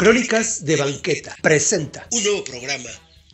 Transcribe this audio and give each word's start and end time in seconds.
Crónicas 0.00 0.64
de 0.64 0.76
Banqueta 0.76 1.36
presenta 1.42 2.06
un 2.10 2.24
nuevo 2.24 2.42
programa 2.42 2.88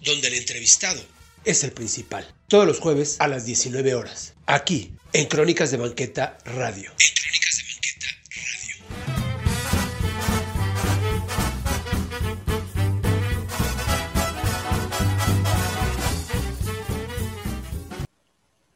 donde 0.05 0.27
el 0.27 0.35
entrevistado 0.35 1.01
es 1.45 1.63
el 1.63 1.71
principal. 1.71 2.27
Todos 2.49 2.67
los 2.67 2.81
jueves 2.81 3.21
a 3.21 3.29
las 3.29 3.47
19 3.47 3.95
horas. 3.95 4.35
Aquí, 4.47 4.93
en 5.13 5.29
Crónicas 5.29 5.71
de 5.71 5.77
Banqueta 5.77 6.39
Radio. 6.45 6.91
En 6.91 7.15
Crónicas 7.15 7.57
de 7.57 7.63
Banqueta 7.71 8.07
Radio. 8.35 8.75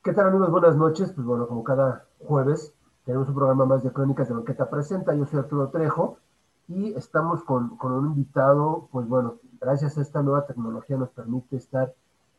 ¿Qué 0.05 0.13
tal 0.13 0.29
amigos? 0.29 0.51
Buenas 0.53 0.77
noches. 0.77 1.11
Pues 1.13 1.27
bueno, 1.27 1.49
como 1.49 1.65
cada 1.65 2.07
jueves 2.21 2.73
tenemos 3.05 3.27
un 3.27 3.35
programa 3.35 3.67
más 3.67 3.83
de 3.83 3.91
Crónicas 3.91 4.29
de 4.29 4.35
Banqueta 4.35 4.71
Presenta. 4.71 5.13
Yo 5.17 5.27
soy 5.27 5.41
Arturo 5.41 5.71
Trejo 5.71 6.21
y 6.71 6.95
estamos 6.95 7.43
con, 7.43 7.77
con 7.77 7.93
un 7.93 8.07
invitado, 8.07 8.89
pues 8.93 9.09
bueno, 9.09 9.41
gracias 9.61 9.99
a 9.99 10.03
esta 10.03 10.23
nueva 10.23 10.47
tecnología 10.47 10.97
nos 10.97 11.11
permite 11.11 11.57
estar 11.57 11.93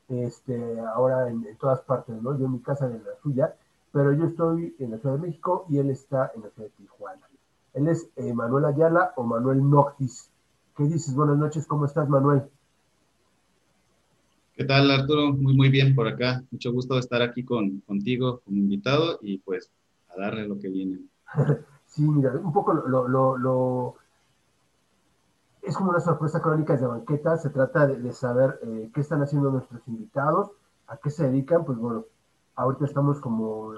este, 0.08 0.80
ahora 0.96 1.30
en, 1.30 1.46
en 1.46 1.58
todas 1.58 1.82
partes, 1.82 2.22
¿no? 2.22 2.40
Yo 2.40 2.46
en 2.46 2.54
mi 2.54 2.60
casa 2.60 2.86
en 2.86 3.04
la 3.04 3.22
suya, 3.22 3.54
pero 3.92 4.14
yo 4.14 4.26
estoy 4.26 4.74
en 4.80 4.92
la 4.92 5.00
Ciudad 5.00 5.16
de 5.16 5.28
México 5.28 5.66
y 5.70 5.80
él 5.80 5.90
está 5.90 6.32
en 6.34 6.44
la 6.44 6.50
Ciudad 6.50 6.70
de 6.70 6.76
Tijuana. 6.78 7.28
Él 7.74 7.90
es 7.90 8.10
eh, 8.16 8.34
Manuel 8.34 8.66
Ayala 8.66 9.14
o 9.18 9.24
Manuel 9.24 9.70
Noctis. 9.70 10.30
¿Qué 10.78 10.84
dices? 10.84 11.14
Buenas 11.14 11.38
noches, 11.38 11.68
¿cómo 11.68 11.86
estás, 11.86 12.08
Manuel? 12.08 12.44
¿Qué 14.56 14.64
tal, 14.64 14.90
Arturo? 14.92 15.34
Muy, 15.34 15.56
muy 15.58 15.70
bien 15.70 15.94
por 15.94 16.08
acá. 16.08 16.42
Mucho 16.52 16.72
gusto 16.72 16.98
estar 16.98 17.22
aquí 17.22 17.44
con, 17.44 17.82
contigo 17.82 18.40
como 18.46 18.58
invitado 18.58 19.20
y 19.22 19.40
pues 19.40 19.70
a 20.08 20.22
darle 20.22 20.48
lo 20.48 20.58
que 20.58 20.70
viene. 20.70 21.00
sí, 21.86 22.04
mira, 22.04 22.32
un 22.32 22.54
poco 22.54 22.74
lo, 22.74 23.08
lo, 23.08 23.38
lo, 23.38 23.96
es 25.62 25.76
como 25.76 25.92
una 25.92 26.00
sorpresa 26.00 26.42
crónicas 26.42 26.82
de 26.82 26.88
banqueta. 26.88 27.38
Se 27.38 27.50
trata 27.50 27.88
de, 27.88 28.12
saber 28.12 28.60
eh, 28.64 28.90
qué 28.94 29.02
están 29.02 29.22
haciendo 29.22 29.52
nuestros 29.52 29.82
invitados, 29.88 30.52
a 30.88 30.98
qué 30.98 31.10
se 31.10 31.26
dedican. 31.30 31.66
Pues 31.66 31.78
bueno, 31.78 32.06
ahorita 32.56 32.86
estamos 32.86 33.20
como 33.20 33.74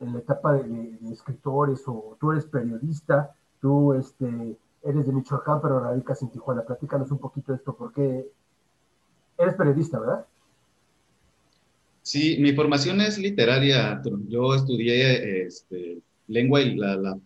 en 0.00 0.12
la 0.12 0.18
etapa 0.18 0.54
de, 0.54 0.98
escritores 1.12 1.82
o 1.86 2.16
tú 2.18 2.32
eres 2.32 2.46
periodista, 2.46 3.34
tú 3.60 3.92
este, 3.94 4.56
eres 4.82 5.06
de 5.06 5.12
Michoacán 5.12 5.60
pero 5.60 5.80
radicas 5.80 6.22
en 6.22 6.30
Tijuana. 6.30 6.62
Platícanos 6.62 7.10
un 7.10 7.18
poquito 7.18 7.54
esto, 7.54 7.74
porque 7.74 8.26
eres 9.38 9.54
periodista, 9.54 9.98
¿verdad? 10.00 10.26
Sí, 12.02 12.36
mi 12.40 12.52
formación 12.52 13.00
es 13.00 13.18
literaria. 13.18 14.02
Yo 14.28 14.54
estudié 14.54 15.46
este, 15.46 16.02
lengua 16.26 16.60
y 16.60 16.74
la, 16.74 17.16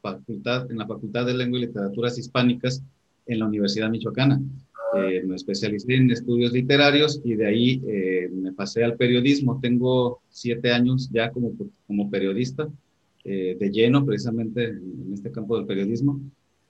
facultad, 0.00 0.70
en 0.70 0.78
la 0.78 0.86
Facultad 0.86 1.26
de 1.26 1.34
Lengua 1.34 1.58
y 1.58 1.66
Literaturas 1.66 2.18
Hispánicas 2.18 2.82
en 3.26 3.38
la 3.38 3.46
Universidad 3.46 3.90
Michoacana. 3.90 4.40
Eh, 4.98 5.22
me 5.24 5.36
especialicé 5.36 5.94
en 5.94 6.10
estudios 6.10 6.52
literarios 6.52 7.20
y 7.24 7.34
de 7.34 7.46
ahí 7.46 7.82
eh, 7.86 8.28
me 8.32 8.52
pasé 8.52 8.84
al 8.84 8.96
periodismo. 8.96 9.58
Tengo 9.60 10.20
siete 10.28 10.70
años 10.70 11.08
ya 11.10 11.30
como, 11.30 11.52
como 11.86 12.10
periodista, 12.10 12.68
eh, 13.24 13.56
de 13.58 13.70
lleno 13.70 14.04
precisamente 14.04 14.64
en, 14.64 15.04
en 15.06 15.14
este 15.14 15.30
campo 15.30 15.56
del 15.56 15.66
periodismo. 15.66 16.20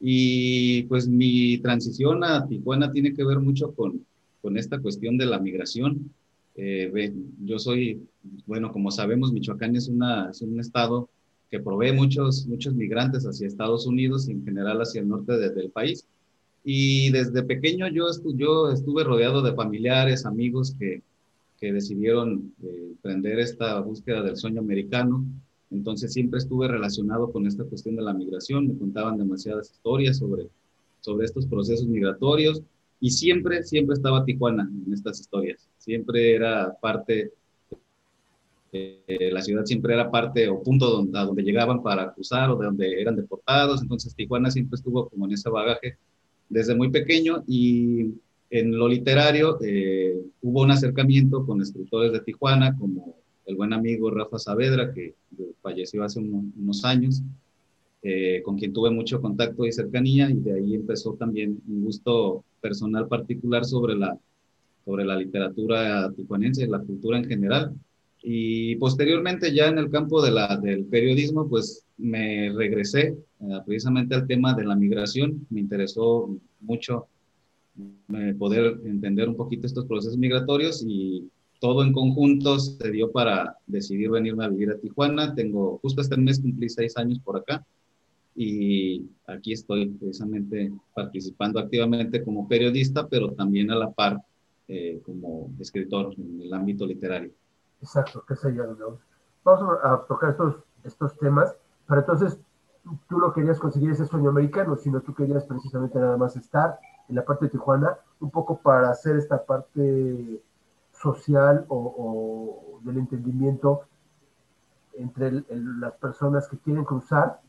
Y 0.01 0.83
pues 0.85 1.09
mi 1.09 1.59
transición 1.59 2.25
a 2.25 2.47
Tijuana 2.47 2.91
tiene 2.93 3.15
que 3.15 3.25
ver 3.25 3.39
mucho 3.39 3.73
con, 3.73 4.05
con 4.41 4.57
esta 4.57 4.81
cuestión 4.81 5.17
de 5.17 5.27
la 5.27 5.39
migración. 5.39 6.11
Eh, 6.57 7.13
yo 7.45 7.59
soy, 7.59 8.03
bueno, 8.47 8.73
como 8.73 8.91
sabemos, 8.91 9.33
Michoacán 9.33 9.75
es, 9.77 9.89
una, 9.89 10.31
es 10.31 10.43
un 10.43 10.61
estado 10.61 11.09
que 11.53 11.61
provee 11.61 11.93
muchos, 11.93 12.47
muchos 12.47 12.75
migrantes 12.75 13.25
hacia 13.25 13.47
Estados 13.47 13.87
Unidos 13.87 14.27
y 14.27 14.33
en 14.33 14.43
general 14.43 14.79
hacia 14.81 15.03
el 15.03 15.09
norte 15.09 15.37
de, 15.37 15.51
del 15.51 15.71
país. 15.71 16.07
Y 16.65 17.11
desde 17.11 17.43
pequeño 17.43 17.89
yo, 17.89 18.09
estu 18.09 18.35
yo 18.35 18.71
estuve 18.71 19.05
rodeado 19.05 19.43
de 19.43 19.53
familiares, 19.53 20.25
amigos 20.25 20.75
que, 20.79 21.03
que 21.61 21.71
decidieron 21.71 22.55
eh, 22.63 22.87
emprender 22.93 23.39
esta 23.39 23.79
búsqueda 23.81 24.23
del 24.23 24.39
sueño 24.39 24.63
americano. 24.63 25.27
Entonces 25.71 26.15
siempre 26.15 26.39
estuve 26.39 26.69
relacionado 26.69 27.31
con 27.31 27.47
esta 27.47 27.65
cuestión 27.65 27.97
de 27.97 28.03
la 28.03 28.15
migración, 28.15 28.69
me 28.69 28.79
contaban 28.79 29.19
demasiadas 29.19 29.73
historias 29.73 30.17
sobre, 30.17 30.49
sobre 31.01 31.27
estos 31.27 31.45
procesos 31.45 31.87
migratorios 31.87 32.63
y 32.99 33.11
siempre, 33.11 33.63
siempre 33.63 33.95
estaba 33.95 34.25
Tijuana 34.25 34.71
en 34.87 34.91
estas 34.91 35.21
historias. 35.21 35.69
Siempre 35.77 36.35
era 36.35 36.75
parte, 36.81 37.33
eh, 38.73 39.31
la 39.31 39.43
ciudad 39.43 39.65
siempre 39.65 39.95
era 39.95 40.11
parte 40.11 40.49
o 40.49 40.63
punto 40.63 40.91
donde, 40.91 41.19
a 41.19 41.25
donde 41.25 41.43
llegaban 41.43 41.83
para 41.83 42.13
cruzar 42.13 42.51
o 42.51 42.57
de 42.57 42.67
donde 42.67 43.01
eran 43.01 43.17
deportados. 43.17 43.83
Entonces 43.83 44.15
Tijuana 44.15 44.51
siempre 44.51 44.77
estuvo 44.77 45.09
como 45.09 45.27
en 45.27 45.33
ese 45.33 45.51
bagaje 45.51 45.99
desde 46.49 46.75
muy 46.75 46.91
pequeño 46.91 47.45
y 47.47 48.15
en 48.51 48.77
lo 48.77 48.89
literario 48.89 49.59
eh, 49.63 50.21
hubo 50.43 50.63
un 50.63 50.71
acercamiento 50.71 51.47
con 51.47 51.61
escritores 51.63 52.13
de 52.13 52.21
Tijuana 52.21 52.77
como 52.77 53.17
el 53.47 53.57
buen 53.57 53.73
amigo 53.73 54.11
Rafa 54.11 54.39
Saavedra, 54.39 54.93
que 54.93 55.15
falleció 55.61 56.05
hace 56.05 56.21
unos, 56.21 56.45
unos 56.57 56.85
años, 56.85 57.23
eh, 58.03 58.43
con 58.45 58.59
quien 58.59 58.73
tuve 58.73 58.91
mucho 58.91 59.21
contacto 59.21 59.65
y 59.65 59.73
cercanía, 59.73 60.31
y 60.31 60.35
de 60.35 60.55
ahí 60.55 60.75
empezó 60.75 61.15
también 61.15 61.61
un 61.69 61.85
gusto 61.85 62.45
personal 62.61 63.09
particular 63.09 63.65
sobre 63.65 63.95
la, 63.95 64.19
sobre 64.85 65.05
la 65.05 65.17
literatura 65.17 66.13
tijuanense, 66.13 66.67
la 66.67 66.81
cultura 66.81 67.19
en 67.19 67.25
general. 67.25 67.73
Y 68.23 68.77
posteriormente 68.77 69.53
ya 69.53 69.67
en 69.67 69.79
el 69.79 69.91
campo 69.91 70.23
de 70.23 70.31
la, 70.31 70.57
del 70.57 70.85
periodismo, 70.85 71.49
pues 71.49 71.85
me 71.99 72.53
regresé 72.53 73.17
eh, 73.41 73.59
precisamente 73.67 74.15
al 74.15 74.27
tema 74.27 74.55
de 74.55 74.65
la 74.65 74.77
migración. 74.77 75.47
Me 75.51 75.61
interesó 75.61 76.37
mucho 76.61 77.09
eh, 78.15 78.35
poder 78.39 78.81
entender 78.85 79.29
un 79.29 79.37
poquito 79.37 79.67
estos 79.67 79.87
procesos 79.87 80.19
migratorios 80.19 80.85
y 80.87 81.29
todo 81.61 81.83
en 81.83 81.93
conjunto 81.93 82.59
se 82.59 82.91
dio 82.91 83.11
para 83.11 83.57
decidir 83.67 84.11
venirme 84.11 84.45
a 84.45 84.49
vivir 84.49 84.71
a 84.71 84.79
Tijuana. 84.79 85.35
Tengo, 85.35 85.79
justo 85.79 86.01
este 86.01 86.17
mes 86.17 86.41
cumplí 86.41 86.69
seis 86.69 86.97
años 86.97 87.19
por 87.21 87.37
acá 87.37 87.65
y 88.35 89.05
aquí 89.27 89.53
estoy 89.53 89.89
precisamente 89.89 90.73
participando 90.95 91.61
activamente 91.61 92.23
como 92.23 92.49
periodista, 92.49 93.07
pero 93.09 93.33
también 93.33 93.71
a 93.71 93.77
la 93.77 93.91
par 93.91 94.19
eh, 94.69 95.01
como 95.05 95.51
escritor 95.61 96.15
en 96.17 96.41
el 96.43 96.53
ámbito 96.53 96.87
literario. 96.87 97.31
Exacto, 97.83 98.25
qué 98.27 98.37
sé 98.37 98.55
yo. 98.55 98.65
¿no? 98.75 98.99
Vamos 99.45 99.79
a 99.83 99.99
tocar 100.09 100.31
estos, 100.31 100.57
estos 100.85 101.19
temas, 101.19 101.55
pero 101.87 102.01
entonces 102.01 102.39
tú 103.09 103.19
no 103.19 103.33
querías 103.33 103.59
conseguir 103.59 103.91
ese 103.91 104.07
sueño 104.07 104.31
americano, 104.31 104.77
sino 104.77 105.01
tú 105.01 105.15
querías 105.15 105.45
precisamente 105.45 105.99
nada 105.99 106.17
más 106.17 106.37
estar 106.37 106.79
en 107.09 107.17
la 107.17 107.25
parte 107.25 107.47
de 107.47 107.51
Tijuana, 107.51 107.99
un 108.21 108.31
poco 108.31 108.59
para 108.59 108.91
hacer 108.91 109.17
esta 109.17 109.45
parte 109.45 110.41
social 110.93 111.65
o, 111.69 112.81
del 112.83 112.99
entendimiento 112.99 113.83
entre 114.95 115.45
las 115.51 115.95
personas 115.95 116.49
que 116.49 116.59
quieren 116.59 116.85
cruzar 116.85 117.41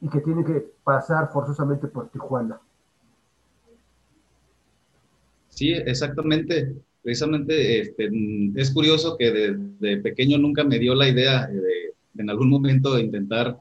y 0.00 0.08
que 0.08 0.20
tienen 0.20 0.44
que 0.44 0.72
pasar 0.82 1.30
forzosamente 1.32 1.86
por 1.86 2.08
Tijuana. 2.08 2.60
Sí, 5.48 5.72
exactamente. 5.72 6.80
Precisamente 7.02 7.80
este, 7.80 8.10
es 8.54 8.70
curioso 8.72 9.16
que 9.16 9.30
desde 9.30 9.56
de 9.78 9.96
pequeño 9.98 10.38
nunca 10.38 10.64
me 10.64 10.78
dio 10.78 10.94
la 10.94 11.08
idea 11.08 11.46
de, 11.46 11.60
de 12.14 12.22
en 12.22 12.30
algún 12.30 12.50
momento 12.50 12.94
de 12.94 13.02
intentar 13.02 13.58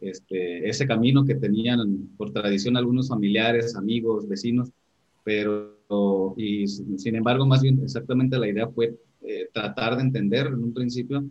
este, 0.00 0.68
ese 0.68 0.86
camino 0.86 1.24
que 1.24 1.36
tenían 1.36 2.08
por 2.16 2.32
tradición 2.32 2.76
algunos 2.76 3.08
familiares, 3.08 3.76
amigos, 3.76 4.28
vecinos, 4.28 4.70
pero 5.24 5.72
y 6.36 6.66
sin 6.66 7.16
embargo, 7.16 7.46
más 7.46 7.62
bien 7.62 7.80
exactamente 7.82 8.38
la 8.38 8.48
idea 8.48 8.66
fue 8.68 8.96
eh, 9.22 9.48
tratar 9.52 9.96
de 9.96 10.02
entender 10.02 10.46
en 10.46 10.64
un 10.64 10.72
principio, 10.72 11.24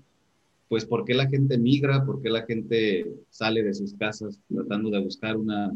pues 0.69 0.85
por 0.85 1.03
qué 1.03 1.13
la 1.13 1.27
gente 1.27 1.57
migra, 1.57 2.05
por 2.05 2.21
qué 2.21 2.29
la 2.29 2.43
gente 2.43 3.11
sale 3.29 3.63
de 3.63 3.73
sus 3.73 3.93
casas 3.95 4.39
tratando 4.47 4.89
de 4.89 4.99
buscar 4.99 5.35
una, 5.35 5.71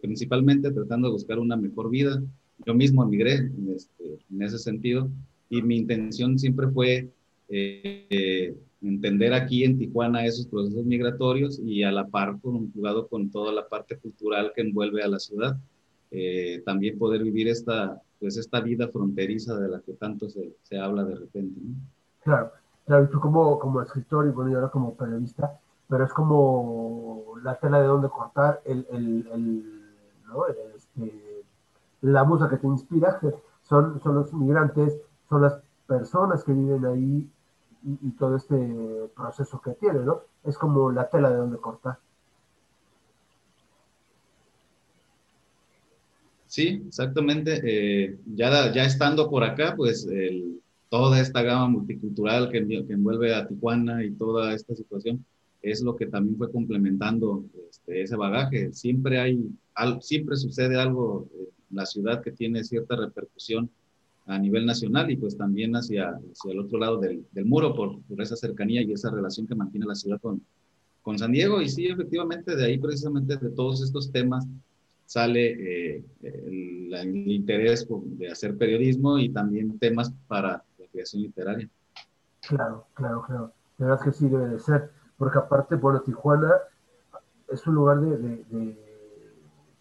principalmente 0.00 0.70
tratando 0.70 1.08
de 1.08 1.12
buscar 1.12 1.38
una 1.38 1.56
mejor 1.56 1.90
vida. 1.90 2.22
Yo 2.64 2.74
mismo 2.74 3.02
emigré 3.02 3.50
este, 3.74 4.18
en 4.30 4.42
ese 4.42 4.58
sentido 4.58 5.10
y 5.48 5.62
mi 5.62 5.76
intención 5.76 6.38
siempre 6.38 6.68
fue 6.68 7.10
eh, 7.48 8.56
entender 8.82 9.34
aquí 9.34 9.64
en 9.64 9.78
Tijuana 9.78 10.24
esos 10.24 10.46
procesos 10.46 10.84
migratorios 10.84 11.60
y 11.64 11.82
a 11.82 11.92
la 11.92 12.06
par 12.06 12.38
jugado 12.40 13.08
con 13.08 13.30
toda 13.30 13.52
la 13.52 13.68
parte 13.68 13.98
cultural 13.98 14.52
que 14.54 14.62
envuelve 14.62 15.02
a 15.02 15.08
la 15.08 15.18
ciudad. 15.18 15.56
Eh, 16.10 16.62
también 16.64 16.98
poder 16.98 17.22
vivir 17.22 17.48
esta, 17.48 18.00
pues 18.20 18.36
esta 18.36 18.60
vida 18.60 18.88
fronteriza 18.88 19.58
de 19.58 19.68
la 19.68 19.80
que 19.80 19.94
tanto 19.94 20.28
se, 20.28 20.56
se 20.62 20.78
habla 20.78 21.04
de 21.04 21.16
repente. 21.16 21.60
¿no? 21.62 21.74
Claro, 22.22 22.52
claro, 22.86 23.04
y 23.04 23.08
tú 23.08 23.20
como, 23.20 23.58
como 23.58 23.82
escritor 23.82 24.26
y 24.26 24.30
bueno, 24.30 24.50
yo 24.50 24.58
ahora 24.58 24.70
como 24.70 24.96
periodista, 24.96 25.60
pero 25.88 26.04
es 26.04 26.12
como 26.12 27.34
la 27.42 27.58
tela 27.58 27.80
de 27.80 27.86
dónde 27.86 28.08
cortar, 28.08 28.62
el, 28.64 28.86
el, 28.90 29.28
el, 29.32 29.82
¿no? 30.26 30.46
este, 30.46 31.25
la 32.06 32.24
musa 32.24 32.48
que 32.48 32.56
te 32.56 32.66
inspira, 32.66 33.20
son, 33.62 34.00
son 34.00 34.14
los 34.14 34.32
migrantes, 34.32 34.96
son 35.28 35.42
las 35.42 35.60
personas 35.86 36.44
que 36.44 36.52
viven 36.52 36.84
ahí 36.84 37.30
y, 37.84 38.10
todo 38.12 38.36
este 38.36 38.56
proceso 39.14 39.60
que 39.60 39.72
tiene, 39.72 40.00
¿no? 40.00 40.20
Es 40.44 40.58
como 40.58 40.90
la 40.90 41.08
tela 41.08 41.30
de 41.30 41.36
dónde 41.36 41.58
cortar. 41.58 41.98
Sí, 46.46 46.82
exactamente. 46.86 47.60
Eh, 47.64 48.18
ya, 48.34 48.72
ya 48.72 48.84
estando 48.84 49.28
por 49.28 49.44
acá, 49.44 49.74
pues 49.76 50.08
toda 50.88 51.20
esta 51.20 51.42
gama 51.42 51.68
multicultural 51.68 52.50
que, 52.50 52.58
envuelve 52.58 53.34
a 53.34 53.46
Tijuana 53.46 54.04
y 54.04 54.12
toda 54.12 54.54
esta 54.54 54.74
situación 54.74 55.24
es 55.62 55.82
lo 55.82 55.96
que 55.96 56.06
también 56.06 56.36
fue 56.36 56.50
complementando 56.50 57.44
este, 57.68 58.02
ese 58.02 58.16
bagaje. 58.16 58.72
Siempre 58.72 59.18
hay, 59.18 59.50
siempre 60.00 60.36
sucede 60.36 60.78
algo 60.80 61.28
en 61.34 61.55
la 61.70 61.86
ciudad 61.86 62.22
que 62.22 62.32
tiene 62.32 62.64
cierta 62.64 62.96
repercusión 62.96 63.70
a 64.26 64.38
nivel 64.38 64.66
nacional 64.66 65.10
y 65.10 65.16
pues 65.16 65.36
también 65.36 65.74
hacia, 65.76 66.10
hacia 66.10 66.52
el 66.52 66.60
otro 66.60 66.78
lado 66.78 66.98
del, 66.98 67.24
del 67.30 67.44
muro 67.44 67.74
por, 67.74 68.02
por, 68.02 68.20
esa 68.20 68.36
cercanía 68.36 68.82
y 68.82 68.92
esa 68.92 69.10
relación 69.10 69.46
que 69.46 69.54
mantiene 69.54 69.86
la 69.86 69.94
ciudad 69.94 70.20
con, 70.20 70.42
con 71.02 71.18
San 71.18 71.30
Diego. 71.30 71.62
Y 71.62 71.68
sí, 71.68 71.86
efectivamente, 71.86 72.56
de 72.56 72.64
ahí 72.64 72.78
precisamente 72.78 73.36
de 73.36 73.50
todos 73.50 73.82
estos 73.82 74.10
temas 74.10 74.44
sale 75.06 75.96
eh, 75.96 76.04
el, 76.22 77.30
interés 77.30 77.86
de 77.88 78.30
hacer 78.30 78.56
periodismo 78.56 79.18
y 79.18 79.28
también 79.28 79.78
temas 79.78 80.12
para 80.26 80.64
la 80.78 80.86
creación 80.90 81.22
literaria. 81.22 81.68
Claro, 82.48 82.86
claro, 82.94 83.22
claro. 83.24 83.52
La 83.78 83.86
verdad 83.86 84.04
que 84.04 84.12
sí 84.12 84.28
debe 84.28 84.48
de 84.48 84.58
ser, 84.58 84.90
porque 85.16 85.38
aparte, 85.38 85.76
bueno, 85.76 86.00
Tijuana 86.00 86.52
es 87.52 87.64
un 87.66 87.74
lugar 87.76 88.00
de, 88.00 88.16
de, 88.18 88.85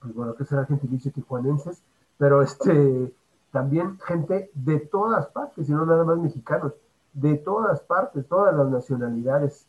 pues 0.06 0.16
bueno, 0.16 0.36
que 0.36 0.46
será 0.46 0.66
gentilicio 0.66 1.12
tijuanenses, 1.12 1.82
pero 2.20 2.44
este, 2.44 3.12
también 3.52 3.98
gente 4.06 4.52
de 4.54 4.80
todas 4.80 5.26
partes, 5.28 5.68
y 5.68 5.72
no 5.72 5.84
nada 5.84 6.04
más 6.04 6.20
mexicanos, 6.20 6.74
de 7.14 7.36
todas 7.38 7.80
partes, 7.82 8.28
todas 8.28 8.56
las 8.56 8.70
nacionalidades. 8.70 9.66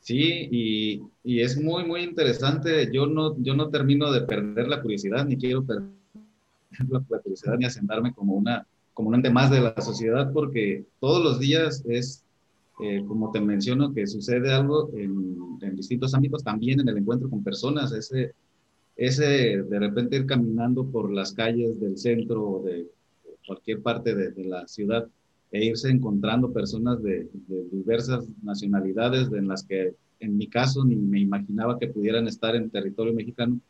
Sí, 0.00 0.48
y, 0.50 1.02
y, 1.22 1.42
es 1.42 1.60
muy, 1.62 1.84
muy 1.84 2.00
interesante. 2.00 2.90
Yo 2.90 3.06
no, 3.06 3.36
yo 3.38 3.54
no 3.54 3.68
termino 3.68 4.10
de 4.10 4.22
perder 4.22 4.66
la 4.66 4.80
curiosidad, 4.80 5.26
ni 5.26 5.36
quiero 5.36 5.62
perder 5.62 5.90
la, 6.88 7.20
curiosidad 7.20 7.58
ni 7.58 7.66
asentarme 7.66 8.14
como, 8.14 8.34
una, 8.34 8.66
como 8.94 9.10
un 9.10 9.16
ente 9.16 9.30
más 9.30 9.50
de 9.50 9.60
la 9.60 9.80
sociedad, 9.80 10.32
porque 10.32 10.86
todos 10.98 11.22
los 11.22 11.38
días 11.38 11.84
es, 11.86 12.24
eh, 12.82 13.04
como 13.06 13.30
te 13.30 13.40
menciono, 13.40 13.92
que 13.92 14.06
sucede 14.06 14.52
algo 14.52 14.90
en, 14.94 15.58
en, 15.60 15.76
distintos 15.76 16.14
ámbitos, 16.14 16.42
también 16.42 16.80
en 16.80 16.88
el 16.88 16.98
encuentro 16.98 17.30
con 17.30 17.44
personas, 17.44 17.92
ese, 17.92 18.34
ese 18.96 19.62
de 19.62 19.78
repente 19.78 20.16
ir 20.16 20.26
caminando 20.26 20.86
por 20.86 21.12
las 21.12 21.32
calles 21.32 21.80
del 21.80 21.96
centro 21.96 22.48
o 22.48 22.62
de 22.62 22.86
cualquier 23.46 23.82
parte 23.82 24.14
de, 24.14 24.30
de 24.30 24.44
la 24.44 24.66
ciudad 24.66 25.08
e 25.52 25.66
irse 25.66 25.90
encontrando 25.90 26.52
personas 26.52 27.02
de, 27.02 27.28
diversas 27.70 28.26
nacionalidades 28.42 29.30
en 29.32 29.46
las 29.46 29.62
que 29.62 29.94
en 30.18 30.36
mi 30.36 30.46
caso 30.46 30.84
ni 30.84 30.96
me 30.96 31.20
imaginaba 31.20 31.78
que 31.78 31.88
pudieran 31.88 32.26
estar 32.26 32.56
en 32.56 32.70
territorio 32.70 33.12
mexicano, 33.12 33.60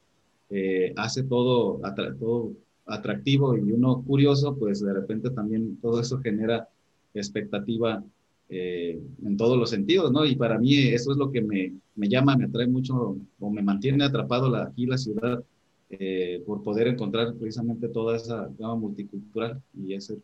eh, 0.50 0.93
hace 0.97 1.25
todo, 1.25 1.81
todo 2.20 2.53
atractivo 2.87 3.56
y 3.56 3.73
uno 3.73 4.03
curioso, 4.03 4.56
pues 4.56 4.81
de 4.81 4.93
repente 4.93 5.31
también 5.31 5.79
todo 5.79 6.00
eso 6.00 6.19
genera 6.19 6.69
expectativa 7.15 8.05
eh, 8.54 9.02
en 9.25 9.37
todos 9.38 9.56
los 9.56 9.70
sentidos, 9.70 10.12
¿no? 10.12 10.26
Y 10.26 10.37
para 10.37 10.58
mí 10.58 10.76
eso 10.88 11.10
es 11.12 11.16
lo 11.16 11.32
que 11.32 11.40
me, 11.40 11.72
me 11.94 12.06
llama, 12.06 12.37
me 12.37 12.44
atrae 12.44 12.66
mucho 12.66 13.16
o 13.40 13.50
me 13.50 13.62
mantiene 13.62 14.04
atrapado 14.04 14.54
aquí 14.56 14.84
la 14.84 14.99
ciudad 14.99 15.43
eh, 15.88 16.43
por 16.46 16.62
poder 16.62 16.88
encontrar 16.88 17.32
precisamente 17.32 17.88
toda 17.88 18.14
esa 18.16 18.50
gama 18.58 18.76
multicultural 18.76 19.58
y 19.72 19.94
ese 19.94 20.19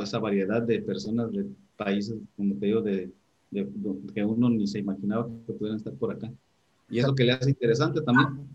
esa 0.00 0.18
variedad 0.20 0.62
de 0.62 0.80
personas 0.80 1.32
de 1.32 1.46
países, 1.76 2.16
como 2.36 2.54
te 2.54 2.66
digo, 2.66 2.82
de, 2.82 3.12
que 4.14 4.24
uno 4.24 4.48
ni 4.48 4.66
se 4.68 4.78
imaginaba 4.78 5.26
que 5.46 5.52
pudieran 5.52 5.78
estar 5.78 5.92
por 5.94 6.12
acá. 6.12 6.30
Y 6.88 7.00
es 7.00 7.06
lo 7.06 7.16
que 7.16 7.24
le 7.24 7.32
hace 7.32 7.50
interesante 7.50 8.00
también. 8.00 8.48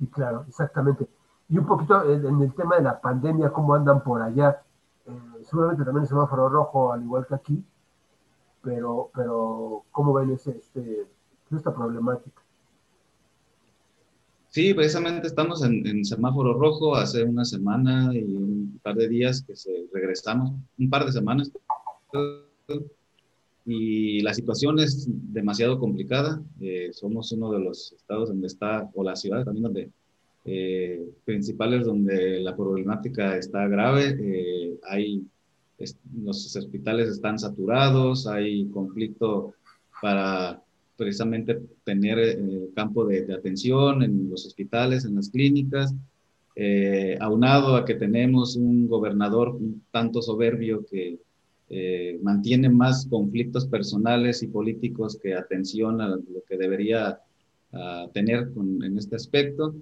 Y 0.00 0.06
claro, 0.06 0.44
exactamente. 0.48 1.06
Y 1.48 1.58
un 1.58 1.66
poquito 1.66 2.02
en, 2.12 2.40
el 2.40 2.52
tema 2.54 2.76
de 2.76 2.82
la 2.82 3.00
pandemia, 3.00 3.50
cómo 3.50 3.74
andan 3.74 4.02
por 4.02 4.22
allá. 4.22 4.60
Eh, 5.06 5.42
seguramente 5.42 5.84
también 5.84 6.02
el 6.02 6.08
semáforo 6.08 6.48
rojo, 6.48 6.92
al 6.92 7.02
igual 7.02 7.26
que 7.26 7.34
aquí, 7.34 7.64
pero, 8.62 9.10
pero 9.14 9.84
¿cómo 9.90 10.14
ven 10.14 10.30
ese, 10.30 10.50
este, 10.50 11.06
esta 11.54 11.74
problemática? 11.74 12.42
Sí, 14.50 14.72
precisamente 14.72 15.26
estamos 15.26 15.62
en, 15.62 16.04
semáforo 16.04 16.54
rojo 16.54 16.96
hace 16.96 17.22
una 17.22 17.44
semana 17.44 18.10
y 18.14 18.24
un 18.34 18.80
par 18.82 18.96
de 18.96 19.08
días 19.08 19.42
que 19.42 19.54
se 19.54 19.86
regresamos, 19.92 20.52
un 20.78 20.90
par 20.90 21.04
de 21.04 21.12
semanas. 21.12 21.52
Y 23.66 24.20
la 24.22 24.32
situación 24.32 24.78
es 24.78 25.06
demasiado 25.08 25.78
complicada. 25.78 26.42
Eh, 26.60 26.88
somos 26.92 27.30
uno 27.32 27.52
de 27.52 27.60
los 27.60 27.92
estados 27.92 28.30
donde 28.30 28.46
está, 28.46 28.90
o 28.94 29.04
la 29.04 29.14
ciudad 29.14 29.44
también 29.44 29.64
donde 29.64 29.90
eh, 30.46 31.06
principales 31.26 31.84
donde 31.84 32.40
la 32.40 32.56
problemática 32.56 33.36
está 33.36 33.68
grave. 33.68 34.16
Eh, 34.18 34.80
hay, 34.88 35.26
los 36.22 36.56
hospitales 36.56 37.08
están 37.08 37.38
saturados, 37.38 38.26
hay 38.26 38.66
conflicto 38.66 39.54
para 40.02 40.62
precisamente 40.96 41.60
tener 41.84 42.18
eh, 42.18 42.70
campo 42.74 43.04
de, 43.06 43.32
atención 43.32 44.02
en 44.02 44.28
los 44.28 44.44
hospitales, 44.44 45.04
en 45.04 45.14
las 45.14 45.30
clínicas, 45.30 45.94
eh, 46.56 47.16
aunado 47.20 47.76
a 47.76 47.84
que 47.84 47.94
tenemos 47.94 48.56
un 48.56 48.88
gobernador 48.88 49.50
un 49.50 49.84
tanto 49.92 50.20
soberbio 50.20 50.84
que 50.90 51.20
eh, 51.70 52.18
mantiene 52.20 52.68
más 52.68 53.06
conflictos 53.06 53.66
personales 53.66 54.42
y 54.42 54.48
políticos 54.48 55.16
que 55.22 55.34
atención 55.34 56.00
a 56.00 56.08
lo 56.08 56.42
que 56.48 56.56
debería 56.56 57.20
tener 58.14 58.50
en 58.56 58.96
este 58.96 59.16
aspecto. 59.16 59.74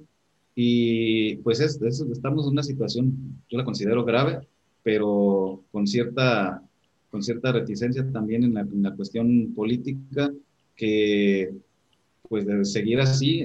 Y 0.57 1.37
pues 1.37 1.61
es, 1.61 1.81
estamos 1.81 2.47
en 2.47 2.53
una 2.53 2.65
situación, 2.65 3.41
yo 3.49 3.59
la 3.59 3.65
considero 3.65 4.05
grave, 4.05 4.41
pero 4.87 5.65
con 5.73 5.85
cierta, 5.85 6.63
con 7.11 7.21
cierta 7.21 7.51
reticencia 7.51 8.09
también 8.13 8.45
en 8.45 8.55
la, 8.55 8.61
en 8.61 8.85
la 8.85 8.95
cuestión 8.95 9.53
política 9.53 10.33
que 10.77 11.53
pues 12.29 12.47
de 12.47 12.65
seguir 12.65 13.01
así 13.01 13.45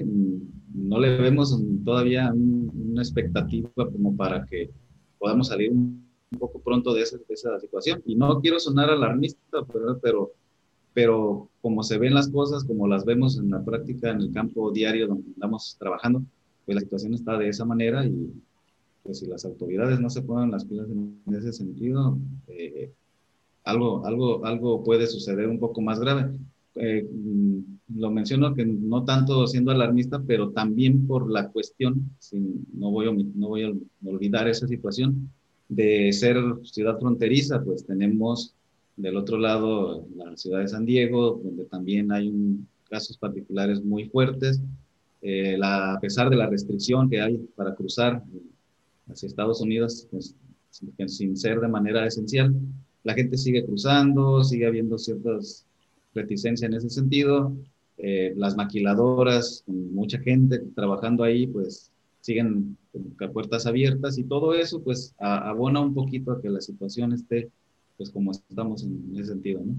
no 0.72 1.00
le 1.00 1.18
vemos 1.18 1.60
todavía 1.84 2.32
una 2.32 3.02
expectativa 3.02 3.68
como 3.74 4.16
para 4.16 4.46
que 4.46 4.70
podamos 5.18 5.48
salir 5.48 5.72
un, 5.72 6.06
poco 6.38 6.60
pronto 6.60 6.94
de 6.94 7.02
esa, 7.02 7.16
de 7.16 7.34
esa, 7.34 7.58
situación. 7.58 8.00
Y 8.06 8.14
no 8.14 8.40
quiero 8.40 8.60
sonar 8.60 8.88
alarmista, 8.88 9.64
pero, 10.00 10.30
pero 10.94 11.48
como 11.60 11.82
se 11.82 11.98
ven 11.98 12.14
las 12.14 12.28
cosas, 12.28 12.62
como 12.62 12.86
las 12.86 13.04
vemos 13.04 13.36
en 13.36 13.50
la 13.50 13.64
práctica, 13.64 14.12
en 14.12 14.20
el 14.20 14.32
campo 14.32 14.70
diario 14.70 15.08
donde 15.08 15.26
andamos 15.34 15.76
trabajando, 15.76 16.22
pues 16.64 16.76
la 16.76 16.80
situación 16.82 17.14
está 17.14 17.36
de 17.36 17.48
esa 17.48 17.64
manera 17.64 18.06
y 18.06 18.32
pues 19.02 19.18
si 19.18 19.26
las 19.26 19.44
autoridades 19.44 20.00
no 20.00 20.10
se 20.10 20.22
ponen 20.22 20.50
las 20.50 20.64
pilas 20.64 20.88
en 20.88 21.34
ese 21.34 21.52
sentido, 21.52 22.18
eh, 22.48 22.92
algo, 23.64 24.04
algo, 24.06 24.44
algo 24.44 24.84
puede 24.84 25.06
suceder 25.06 25.48
un 25.48 25.58
poco 25.58 25.80
más 25.80 26.00
grave. 26.00 26.30
Eh, 26.74 27.06
lo 27.94 28.10
menciono 28.10 28.54
que 28.54 28.64
no 28.64 29.04
tanto 29.04 29.46
siendo 29.46 29.70
alarmista, 29.70 30.22
pero 30.26 30.50
también 30.50 31.06
por 31.06 31.30
la 31.30 31.48
cuestión, 31.48 32.10
sin, 32.18 32.66
no, 32.72 32.90
voy 32.90 33.08
a, 33.08 33.12
no 33.12 33.48
voy 33.48 33.64
a 33.64 34.08
olvidar 34.08 34.48
esa 34.48 34.66
situación, 34.66 35.30
de 35.68 36.12
ser 36.12 36.36
ciudad 36.64 36.98
fronteriza, 36.98 37.62
pues 37.62 37.84
tenemos 37.84 38.54
del 38.96 39.16
otro 39.16 39.38
lado 39.38 40.06
la 40.16 40.36
ciudad 40.36 40.60
de 40.60 40.68
San 40.68 40.84
Diego, 40.84 41.40
donde 41.42 41.64
también 41.64 42.12
hay 42.12 42.28
un, 42.28 42.66
casos 42.88 43.16
particulares 43.16 43.82
muy 43.82 44.04
fuertes, 44.08 44.60
eh, 45.22 45.56
la, 45.58 45.94
a 45.94 46.00
pesar 46.00 46.28
de 46.28 46.36
la 46.36 46.46
restricción 46.46 47.08
que 47.08 47.20
hay 47.20 47.38
para 47.56 47.74
cruzar 47.74 48.22
hacia 49.08 49.26
Estados 49.26 49.60
Unidos, 49.60 50.06
pues, 50.10 50.34
sin, 51.06 51.36
ser 51.36 51.60
de 51.60 51.68
manera 51.68 52.06
esencial, 52.06 52.54
la 53.04 53.14
gente 53.14 53.36
sigue 53.36 53.64
cruzando, 53.64 54.42
sigue 54.42 54.66
habiendo 54.66 54.98
ciertas 54.98 55.66
reticencia 56.14 56.66
en 56.66 56.74
ese 56.74 56.90
sentido. 56.90 57.52
Eh, 57.98 58.32
las 58.36 58.56
maquiladoras, 58.56 59.64
mucha 59.66 60.18
gente 60.18 60.58
trabajando 60.74 61.24
ahí, 61.24 61.46
pues 61.46 61.90
siguen 62.20 62.76
con 63.18 63.32
puertas 63.32 63.66
abiertas 63.66 64.18
y 64.18 64.24
todo 64.24 64.54
eso, 64.54 64.82
pues 64.82 65.14
abona 65.18 65.80
un 65.80 65.94
poquito 65.94 66.32
a 66.32 66.40
que 66.40 66.48
la 66.48 66.60
situación 66.60 67.12
esté, 67.12 67.50
pues 67.96 68.10
como 68.10 68.30
estamos 68.30 68.84
en 68.84 69.12
ese 69.14 69.32
sentido, 69.32 69.60
¿no? 69.64 69.74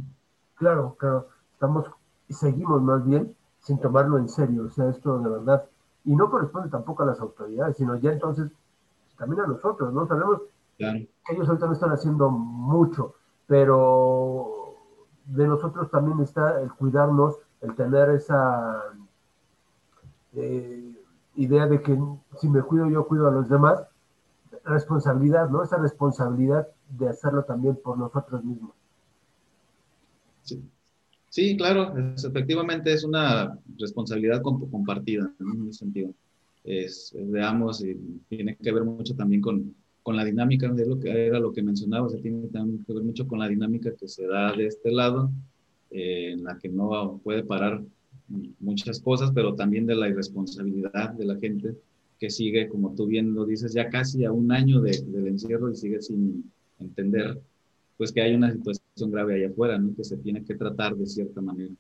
Claro, 0.56 0.96
claro, 1.00 1.28
estamos 1.54 1.86
y 2.28 2.34
seguimos 2.34 2.82
más 2.82 3.06
bien 3.06 3.34
sin 3.60 3.80
tomarlo 3.80 4.18
en 4.18 4.28
serio, 4.28 4.66
o 4.66 4.72
sea, 4.72 4.90
esto 4.90 5.20
de 5.20 5.30
verdad, 5.30 5.66
y 6.06 6.16
no 6.16 6.30
corresponde 6.30 6.70
tampoco 6.70 7.04
a 7.04 7.08
las 7.08 7.20
autoridades, 7.20 7.78
sino 7.78 7.98
ya 7.98 8.12
entonces 8.12 8.52
también 9.24 9.42
a 9.42 9.48
nosotros, 9.48 9.94
¿no? 9.94 10.06
Sabemos 10.06 10.42
que 10.78 11.10
ellos 11.30 11.48
ahorita 11.48 11.68
no 11.68 11.74
están 11.74 11.92
haciendo 11.92 12.30
mucho, 12.30 13.16
pero 13.48 14.76
de 15.26 15.48
nosotros 15.48 15.90
también 15.90 16.20
está 16.20 16.62
el 16.62 16.72
cuidarnos, 16.74 17.38
el 17.62 17.74
tener 17.76 18.10
esa 18.10 18.84
eh, 20.34 20.94
idea 21.36 21.68
de 21.68 21.82
que 21.82 21.98
si 22.38 22.50
me 22.50 22.62
cuido 22.62 22.90
yo 22.90 23.08
cuido 23.08 23.30
a 23.30 23.32
los 23.32 23.48
demás, 23.48 23.82
responsabilidad, 24.66 25.50
¿no? 25.50 25.64
Esa 25.64 25.78
responsabilidad 25.78 26.68
de 26.90 27.08
hacerlo 27.08 27.44
también 27.46 27.78
por 27.82 27.98
nosotros 27.98 28.44
mismos. 28.44 28.72
Sí, 31.30 31.58
claro, 31.58 31.94
efectivamente 31.98 32.94
es 32.94 33.06
una 33.06 33.58
responsabilidad 33.80 34.42
compartida 34.42 35.32
en 35.40 35.70
ese 35.70 35.80
sentido. 35.80 36.14
Es, 36.64 37.16
veamos, 37.18 37.84
y 37.84 37.96
tiene 38.30 38.56
que 38.56 38.72
ver 38.72 38.84
mucho 38.84 39.16
también 39.16 39.42
con, 39.42 39.76
con 40.02 40.16
la 40.16 40.26
dinámica, 40.26 40.72
de 40.72 40.86
lo 40.86 41.00
que 41.00 41.28
era 41.28 41.40
lo 41.40 41.52
que 41.52 41.64
mencionaba, 41.64 42.08
o 42.08 42.10
sea, 42.10 42.22
tiene 42.22 42.48
también 42.48 42.84
que 42.86 42.94
ver 42.94 43.04
mucho 43.04 43.28
con 43.28 43.40
la 43.40 43.48
dinámica 43.48 43.94
que 43.96 44.08
se 44.08 44.28
da 44.28 44.54
de 44.56 44.68
este 44.68 44.92
lado, 44.92 45.32
eh, 45.92 46.32
en 46.34 46.44
la 46.44 46.58
que 46.58 46.70
no 46.70 47.20
puede 47.24 47.44
parar 47.44 47.84
muchas 48.60 49.00
cosas, 49.00 49.32
pero 49.34 49.56
también 49.56 49.86
de 49.86 49.96
la 49.96 50.10
irresponsabilidad 50.10 51.12
de 51.12 51.26
la 51.26 51.38
gente 51.38 51.76
que 52.20 52.30
sigue, 52.30 52.68
como 52.70 52.96
tú 52.96 53.06
bien 53.06 53.34
lo 53.34 53.46
dices, 53.46 53.74
ya 53.74 53.90
casi 53.90 54.24
a 54.26 54.32
un 54.32 54.52
año 54.52 54.82
de, 54.82 55.04
del 55.08 55.28
encierro 55.28 55.70
y 55.72 55.76
sigue 55.76 56.02
sin 56.02 56.52
entender 56.80 57.42
pues 57.98 58.12
que 58.12 58.22
hay 58.22 58.34
una 58.34 58.52
situación 58.52 59.12
grave 59.12 59.36
allá 59.36 59.50
afuera, 59.50 59.78
¿no? 59.78 59.96
que 59.96 60.04
se 60.04 60.18
tiene 60.18 60.44
que 60.44 60.56
tratar 60.56 60.96
de 60.96 61.06
cierta 61.06 61.42
manera. 61.42 61.74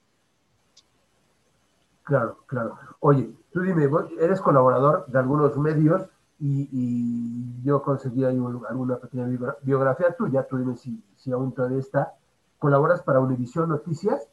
Claro, 2.03 2.43
claro. 2.47 2.77
Oye, 2.99 3.31
tú 3.51 3.61
dime, 3.61 3.89
eres 4.19 4.41
colaborador 4.41 5.05
de 5.07 5.19
algunos 5.19 5.57
medios 5.57 6.03
y, 6.39 7.61
yo 7.63 7.81
conseguí 7.81 8.25
ahí 8.25 8.37
alguna 8.69 8.97
pequeña 8.97 9.25
biografía 9.61 10.13
tuya, 10.17 10.45
tú 10.45 10.57
dime 10.57 10.75
si, 10.75 11.01
si 11.15 11.31
aún 11.31 11.53
todavía 11.53 11.79
está. 11.79 12.13
¿Colaboras 12.59 13.01
para 13.01 13.21
Univisión 13.21 13.69
Noticias? 13.69 14.27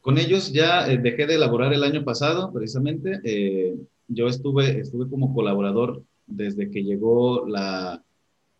Con 0.00 0.18
ellos 0.18 0.52
ya 0.52 0.86
eh, 0.86 0.98
dejé 0.98 1.26
de 1.26 1.34
elaborar 1.34 1.72
el 1.72 1.82
año 1.82 2.04
pasado, 2.04 2.52
precisamente. 2.52 3.20
Eh, 3.24 3.76
yo 4.06 4.28
estuve, 4.28 4.80
estuve 4.80 5.08
como 5.08 5.34
colaborador 5.34 6.02
desde 6.26 6.70
que 6.70 6.84
llegó 6.84 7.46
la, 7.46 8.04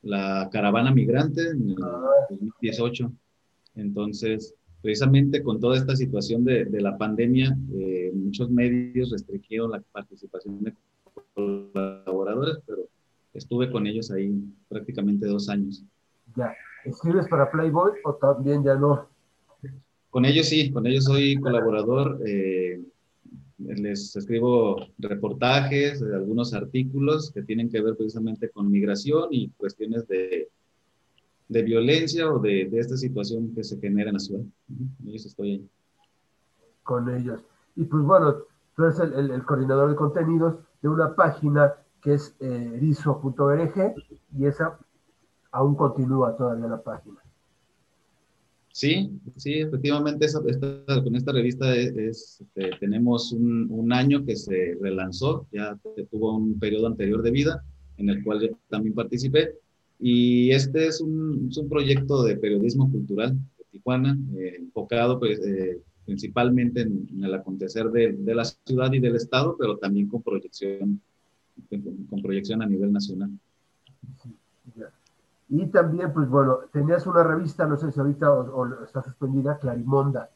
la 0.02 0.48
caravana 0.50 0.90
migrante 0.90 1.42
en 1.42 1.70
el 1.70 1.76
2018. 1.76 3.12
Entonces, 3.76 4.54
precisamente 4.84 5.42
con 5.42 5.60
toda 5.60 5.78
esta 5.78 5.96
situación 5.96 6.44
de, 6.44 6.66
de 6.66 6.82
la 6.82 6.98
pandemia, 6.98 7.56
eh, 7.74 8.12
muchos 8.14 8.50
medios 8.50 9.12
restringieron 9.12 9.70
la 9.70 9.80
participación 9.80 10.62
de 10.62 10.74
colaboradores, 11.32 12.58
pero 12.66 12.82
estuve 13.32 13.72
con 13.72 13.86
ellos 13.86 14.10
ahí 14.10 14.30
prácticamente 14.68 15.26
dos 15.26 15.48
años. 15.48 15.82
Ya, 16.36 16.54
¿escribes 16.84 17.26
para 17.28 17.50
Playboy 17.50 17.92
o 18.04 18.14
también 18.16 18.62
ya 18.62 18.74
no? 18.74 19.08
Con 20.10 20.26
ellos 20.26 20.50
sí, 20.50 20.70
con 20.70 20.86
ellos 20.86 21.04
soy 21.04 21.36
colaborador. 21.36 22.20
Eh, 22.26 22.82
les 23.56 24.14
escribo 24.14 24.76
reportajes, 24.98 26.02
algunos 26.02 26.52
artículos 26.52 27.32
que 27.32 27.42
tienen 27.42 27.70
que 27.70 27.80
ver 27.80 27.96
precisamente 27.96 28.50
con 28.50 28.70
migración 28.70 29.28
y 29.30 29.48
cuestiones 29.56 30.06
de, 30.08 30.50
de 31.48 31.62
violencia 31.62 32.30
o 32.32 32.38
de, 32.38 32.68
de, 32.70 32.78
esta 32.78 32.96
situación 32.96 33.54
que 33.54 33.64
se 33.64 33.78
genera 33.78 34.10
en 34.10 34.14
la 34.14 34.20
ciudad. 34.20 34.44
Ellos 35.06 35.26
estoy 35.26 35.50
ahí. 35.50 35.68
Con 36.82 37.08
ellos. 37.14 37.40
Y 37.76 37.84
pues 37.84 38.02
bueno, 38.02 38.36
tú 38.74 38.84
eres 38.84 38.98
el, 39.00 39.30
el, 39.30 39.44
coordinador 39.44 39.90
de 39.90 39.96
contenidos 39.96 40.56
de 40.82 40.88
una 40.88 41.14
página 41.14 41.74
que 42.00 42.14
es 42.14 42.34
eh, 42.40 42.72
erizo.org 42.74 43.94
y 44.36 44.46
esa 44.46 44.78
aún 45.50 45.74
continúa 45.74 46.36
todavía 46.36 46.66
la 46.66 46.82
página. 46.82 47.16
Sí, 48.72 49.20
sí, 49.36 49.60
efectivamente, 49.60 50.26
esa, 50.26 50.40
esta, 50.46 50.84
con 51.02 51.14
esta 51.14 51.30
revista 51.30 51.74
es, 51.76 52.40
este, 52.40 52.70
tenemos 52.80 53.30
un, 53.30 53.68
un, 53.70 53.92
año 53.92 54.24
que 54.24 54.34
se 54.34 54.76
relanzó, 54.80 55.46
ya 55.52 55.78
tuvo 56.10 56.36
un 56.36 56.58
periodo 56.58 56.88
anterior 56.88 57.22
de 57.22 57.30
vida 57.30 57.64
en 57.98 58.10
el 58.10 58.24
cual 58.24 58.40
yo 58.40 58.48
también 58.68 58.94
participé, 58.94 59.56
y 60.06 60.50
este 60.50 60.86
es 60.86 61.00
un, 61.00 61.50
un 61.56 61.68
proyecto 61.70 62.24
de 62.24 62.36
periodismo 62.36 62.90
cultural 62.90 63.38
de 63.56 63.64
Tijuana, 63.70 64.14
eh, 64.36 64.56
enfocado 64.58 65.18
pues, 65.18 65.40
eh, 65.40 65.80
principalmente 66.04 66.82
en, 66.82 67.24
el 67.24 67.32
acontecer 67.32 67.90
de, 67.90 68.12
de, 68.12 68.34
la 68.34 68.44
ciudad 68.44 68.92
y 68.92 68.98
del 68.98 69.16
estado, 69.16 69.56
pero 69.58 69.78
también 69.78 70.06
con 70.06 70.22
proyección, 70.22 71.00
con, 71.70 72.04
con 72.10 72.20
proyección 72.20 72.60
a 72.60 72.66
nivel 72.66 72.92
nacional. 72.92 73.30
Y 75.48 75.64
también, 75.68 76.12
pues 76.12 76.28
bueno, 76.28 76.58
tenías 76.70 77.06
una 77.06 77.22
revista, 77.22 77.66
no 77.66 77.78
sé 77.78 77.90
si 77.90 77.98
ahorita 77.98 78.30
o, 78.30 78.60
o 78.60 78.84
está 78.84 79.02
suspendida, 79.02 79.58
Clarimonda. 79.58 80.28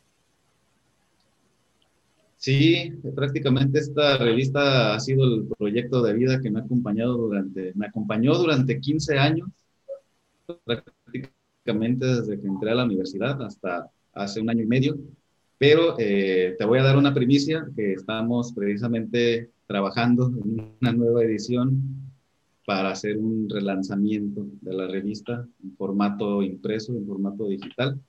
Sí, 2.39 2.93
prácticamente 3.17 3.81
esta 3.81 4.17
revista 4.17 4.95
ha 4.95 5.01
sido 5.01 5.25
el 5.25 5.49
proyecto 5.59 6.03
de 6.03 6.15
vida 6.15 6.41
que 6.41 6.51
me 6.51 6.61
ha 6.61 6.63
acompañado 6.63 7.17
durante, 7.17 7.73
me 7.75 7.87
acompañó 7.87 8.33
durante 8.35 8.81
15 8.81 9.19
años, 9.19 9.49
prácticamente 10.65 12.07
desde 12.07 12.41
que 12.41 12.47
entré 12.47 12.71
a 12.71 12.77
la 12.77 12.85
universidad 12.85 13.43
hasta 13.43 13.91
hace 14.13 14.41
un 14.41 14.51
año 14.51 14.63
y 14.63 14.67
medio. 14.67 14.97
Pero 15.59 15.97
eh, 15.99 16.55
te 16.57 16.65
voy 16.65 16.79
a 16.79 16.85
dar 16.85 16.97
una 16.97 17.13
primicia 17.13 17.67
que 17.75 17.95
estamos 17.95 18.53
precisamente 18.53 19.51
trabajando 19.67 20.29
en 20.29 20.77
una 20.81 20.93
nueva 20.93 21.25
edición 21.25 21.83
para 22.65 22.91
hacer 22.91 23.19
un 23.19 23.49
relanzamiento 23.51 24.47
de 24.61 24.75
la 24.75 24.87
revista 24.87 25.45
en 25.65 25.77
formato 25.77 26.41
impreso, 26.43 26.93
en 26.93 27.05
formato 27.05 27.49
digital. 27.49 28.01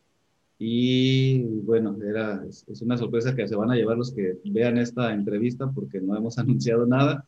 Y 0.62 1.42
bueno, 1.62 1.98
era, 2.04 2.44
es 2.46 2.82
una 2.82 2.98
sorpresa 2.98 3.34
que 3.34 3.48
se 3.48 3.56
van 3.56 3.72
a 3.72 3.76
llevar 3.76 3.98
los 3.98 4.12
que 4.14 4.38
vean 4.44 4.78
esta 4.78 5.14
entrevista 5.14 5.72
porque 5.72 6.02
no 6.02 6.18
hemos 6.18 6.38
anunciado 6.38 6.86
nada, 6.86 7.26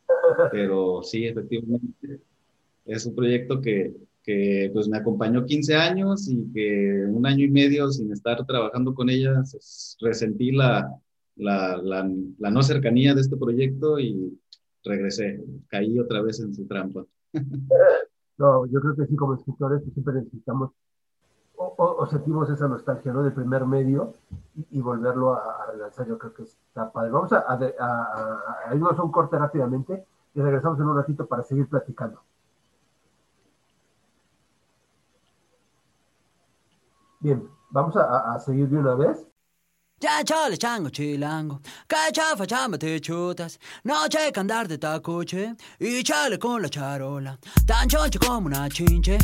pero 0.52 1.02
sí, 1.02 1.26
efectivamente, 1.26 2.20
es 2.86 3.06
un 3.06 3.16
proyecto 3.16 3.62
que, 3.62 3.96
que 4.22 4.70
pues 4.74 4.90
me 4.90 4.98
acompañó 4.98 5.46
15 5.46 5.76
años 5.76 6.28
y 6.28 6.52
que 6.54 7.06
un 7.08 7.26
año 7.26 7.46
y 7.46 7.50
medio 7.50 7.90
sin 7.90 8.12
estar 8.12 8.46
trabajando 8.46 8.94
con 8.94 9.10
ella, 9.10 9.42
resentí 10.02 10.52
la, 10.52 10.94
la, 11.38 11.78
la, 11.78 12.12
la 12.38 12.52
no 12.52 12.62
cercanía 12.62 13.16
de 13.16 13.22
este 13.22 13.38
proyecto 13.38 13.98
y 13.98 14.38
regresé, 14.84 15.42
caí 15.70 15.98
otra 16.00 16.22
vez 16.22 16.42
en 16.42 16.54
su 16.54 16.66
trampa. 16.66 17.06
No, 18.38 18.66
yo 18.66 18.82
creo 18.82 18.96
que 18.96 19.06
sí, 19.06 19.16
como 19.16 19.36
escritores 19.36 19.82
pues 19.84 19.94
siempre 19.94 20.16
necesitamos 20.16 20.72
o, 21.62 22.06
sentimos 22.08 22.50
esa 22.50 22.68
nostalgia, 22.68 23.14
¿no? 23.14 23.24
Del 23.24 23.34
primer 23.34 23.66
medio 23.66 24.14
y, 24.70 24.82
volverlo 24.82 25.34
a, 25.34 25.64
a, 25.64 25.66
relanzar, 25.72 26.08
yo 26.08 26.18
creo 26.18 26.34
que 26.34 26.44
está 26.44 26.92
padre. 26.92 27.12
Vamos 27.12 27.32
a, 27.34 27.40
a, 27.40 28.70
a, 28.70 28.76
irnos 28.76 28.98
a 28.98 29.04
un 29.04 29.12
corte 29.12 29.38
rápidamente 29.38 30.06
y 30.34 30.42
regresamos 30.42 30.80
en 30.80 30.88
un 30.88 30.98
ratito 30.98 31.26
para 31.28 31.44
seguir 31.44 31.68
platicando. 31.68 32.22
Bien, 37.20 37.48
vamos 37.70 37.96
a 37.96 38.40
seguir 38.40 38.68
de 38.68 38.78
una 38.78 38.96
vez. 38.96 39.31
Ya 40.02 40.24
chale 40.24 40.58
chango 40.58 40.90
chilango, 40.90 41.60
cacha 41.88 42.36
facciamo 42.36 42.76
te 42.76 43.00
chutas, 43.00 43.60
no 43.84 44.08
c'è 44.08 44.32
che 44.32 44.40
andare 44.40 44.68
de 44.68 44.80
tacuche, 44.80 45.56
y 45.80 46.02
chale 46.02 46.40
con 46.40 46.60
la 46.60 46.70
charola, 46.70 47.38
tan 47.68 47.88
choncho 47.88 48.18
como 48.18 48.48
una 48.48 48.68
chinche, 48.68 49.20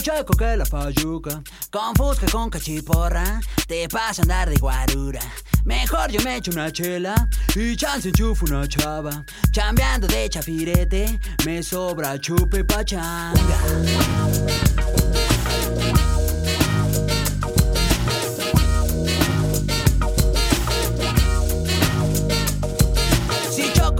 checo 0.00 0.34
que 0.34 0.56
la 0.56 0.64
fayuca, 0.64 1.42
con 1.70 1.94
fusca 1.94 2.30
con 2.30 2.48
cachiporra, 2.48 3.40
te 3.66 3.86
pasa 3.88 4.22
andar 4.22 4.48
de 4.48 4.56
guarura. 4.56 5.20
Mejor 5.66 6.10
yo 6.10 6.22
me 6.22 6.36
echo 6.36 6.52
una 6.52 6.70
chela. 6.70 7.28
Y 7.54 7.76
chance 7.76 8.08
enchufo 8.08 8.46
una 8.46 8.66
chava, 8.66 9.24
chambeando 9.52 10.06
de 10.06 10.28
chafirete, 10.28 11.18
me 11.44 11.60
sobra 11.60 12.18
chupe 12.18 12.64
pachanga. 12.64 14.75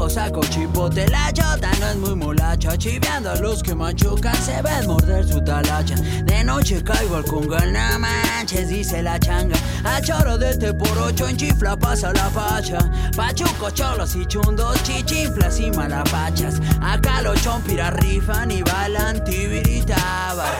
Saco 0.09 0.41
chipote 0.43 1.07
La 1.09 1.33
chota 1.33 1.71
no 1.81 1.87
es 1.89 1.97
muy 1.97 2.15
molacha 2.15 2.77
Chiveando 2.77 3.31
a 3.31 3.37
los 3.37 3.63
que 3.63 3.75
machucan 3.75 4.35
Se 4.37 4.61
ven 4.63 4.87
morder 4.87 5.27
su 5.27 5.43
talacha. 5.43 5.95
De 6.25 6.45
noche 6.45 6.83
caigo 6.83 7.17
al 7.17 7.25
congal 7.25 7.73
No 7.73 7.99
manches, 7.99 8.69
dice 8.69 9.03
la 9.03 9.19
changa. 9.19 9.57
A 9.85 10.01
choro 10.01 10.39
de 10.39 10.51
este 10.51 10.75
por 10.75 10.97
ocho 10.99 11.29
En 11.29 11.37
chifla 11.37 11.77
pasa 11.77 12.13
la 12.13 12.31
facha. 12.31 12.79
Pachuco, 13.17 13.71
cholos 13.71 14.15
y 14.17 14.27
chundos 14.27 14.83
Chichinflas 14.83 15.61
y 15.61 15.71
malapachas. 15.71 16.61
Acá 16.81 17.23
los 17.23 17.41
chompiras 17.43 17.95
rifan 17.95 18.51
Y 18.51 18.63
balan 18.63 19.25
tibiritabas 19.25 20.51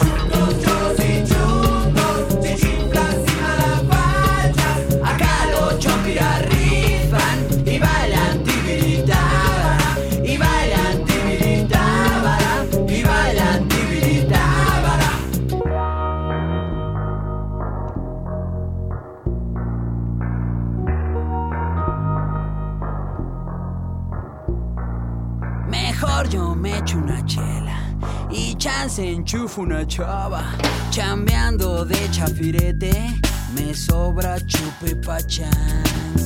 cholos 0.63 0.99
y 0.99 1.25
chundos 1.25 1.66
Yo 26.25 26.55
me 26.55 26.79
echo 26.79 26.97
una 26.97 27.25
chela 27.27 27.79
y 28.31 28.55
chance 28.57 29.07
enchufo 29.07 29.61
una 29.61 29.87
chava. 29.87 30.45
Chambeando 30.91 31.85
de 31.85 32.11
chafirete, 32.11 33.21
me 33.55 33.75
sobra 33.75 34.41
chupe 34.47 34.97
pachán. 34.97 36.26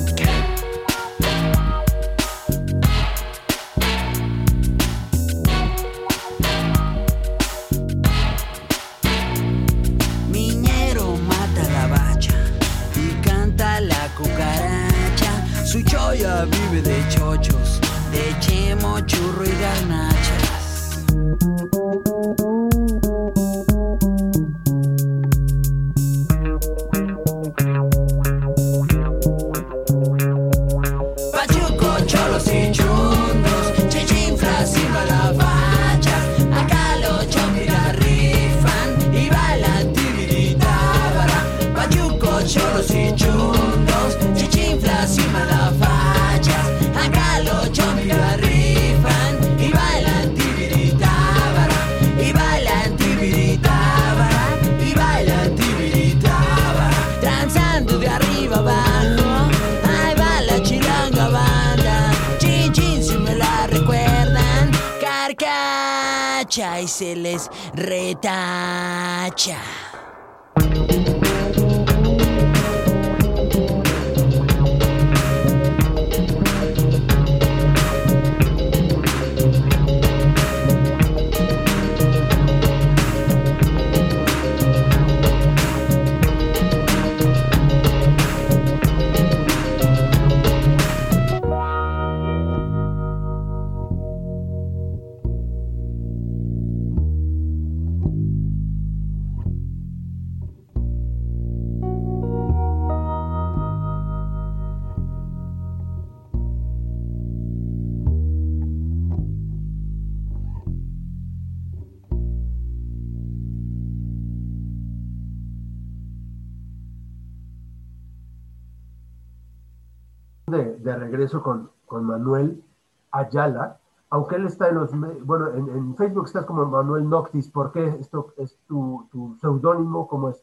Regreso 121.10 121.42
con, 121.42 121.70
con 121.86 122.04
Manuel 122.04 122.62
Ayala, 123.10 123.78
aunque 124.10 124.36
él 124.36 124.46
está 124.46 124.68
en 124.68 124.74
los, 124.76 124.90
bueno, 125.24 125.54
en, 125.54 125.68
en 125.68 125.96
Facebook 125.96 126.26
estás 126.26 126.44
como 126.44 126.66
Manuel 126.66 127.08
Noctis, 127.08 127.48
¿por 127.48 127.70
qué 127.72 127.86
esto 128.00 128.32
es 128.38 128.56
tu, 128.66 129.06
tu 129.12 129.36
seudónimo? 129.40 130.06
¿Cómo 130.08 130.30
es? 130.30 130.42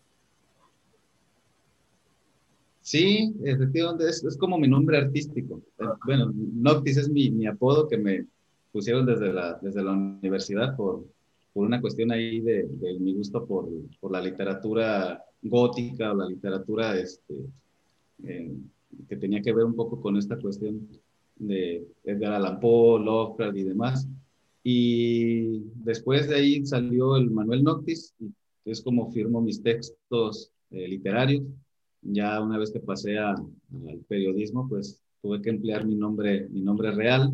Sí, 2.82 3.36
efectivamente, 3.44 4.08
es, 4.08 4.24
es 4.24 4.38
como 4.38 4.58
mi 4.58 4.68
nombre 4.68 4.98
artístico. 4.98 5.62
Eh, 5.80 5.86
Bueno, 6.06 6.32
Noctis 6.34 6.98
es 6.98 7.10
mi, 7.10 7.30
mi 7.30 7.46
apodo 7.46 7.88
que 7.88 7.98
me 7.98 8.26
pusieron 8.72 9.06
desde 9.06 9.34
la, 9.34 9.60
desde 9.62 9.84
la 9.84 9.92
universidad 9.92 10.76
por, 10.78 11.04
por 11.54 11.66
una 11.66 11.82
cuestión 11.82 12.12
ahí 12.12 12.40
de, 12.40 12.68
de 12.70 13.00
mi 13.00 13.14
gusto 13.14 13.46
por, 13.46 13.68
por 14.00 14.12
la 14.12 14.22
literatura 14.22 15.22
gótica 15.42 16.14
o 16.14 16.16
la 16.16 16.28
literatura 16.28 16.96
este, 16.98 17.36
eh, 18.24 18.56
que 19.08 19.18
tenía 19.18 19.42
que 19.42 19.54
ver 19.54 19.66
un 19.66 19.76
poco 19.76 20.00
con 20.02 20.18
esta 20.18 20.38
cuestión 20.38 20.88
de 21.36 21.88
Edgar 22.04 22.34
Allan 22.34 22.60
Poe, 22.60 23.04
Lovecraft 23.04 23.58
y 23.58 23.64
demás. 23.64 24.08
Y 24.64 25.64
después 25.76 26.28
de 26.28 26.36
ahí 26.36 26.66
salió 26.66 27.16
el 27.16 27.32
Manuel 27.32 27.64
Noctis, 27.64 28.14
y 28.20 28.32
es 28.66 28.82
como 28.82 29.12
firmo 29.12 29.42
mis 29.42 29.62
textos 29.62 30.52
eh, 30.72 30.88
literarios. 30.88 31.44
Ya 32.02 32.42
una 32.42 32.58
vez 32.58 32.72
que 32.72 32.80
pasé 32.80 33.18
a- 33.18 33.32
al 33.34 34.00
periodismo, 34.08 34.68
pues 34.68 35.02
tuve 35.22 35.42
que 35.42 35.50
emplear 35.50 35.86
mi 35.86 35.96
nombre, 35.96 36.48
mi 36.50 36.62
nombre 36.62 36.92
real. 36.92 37.32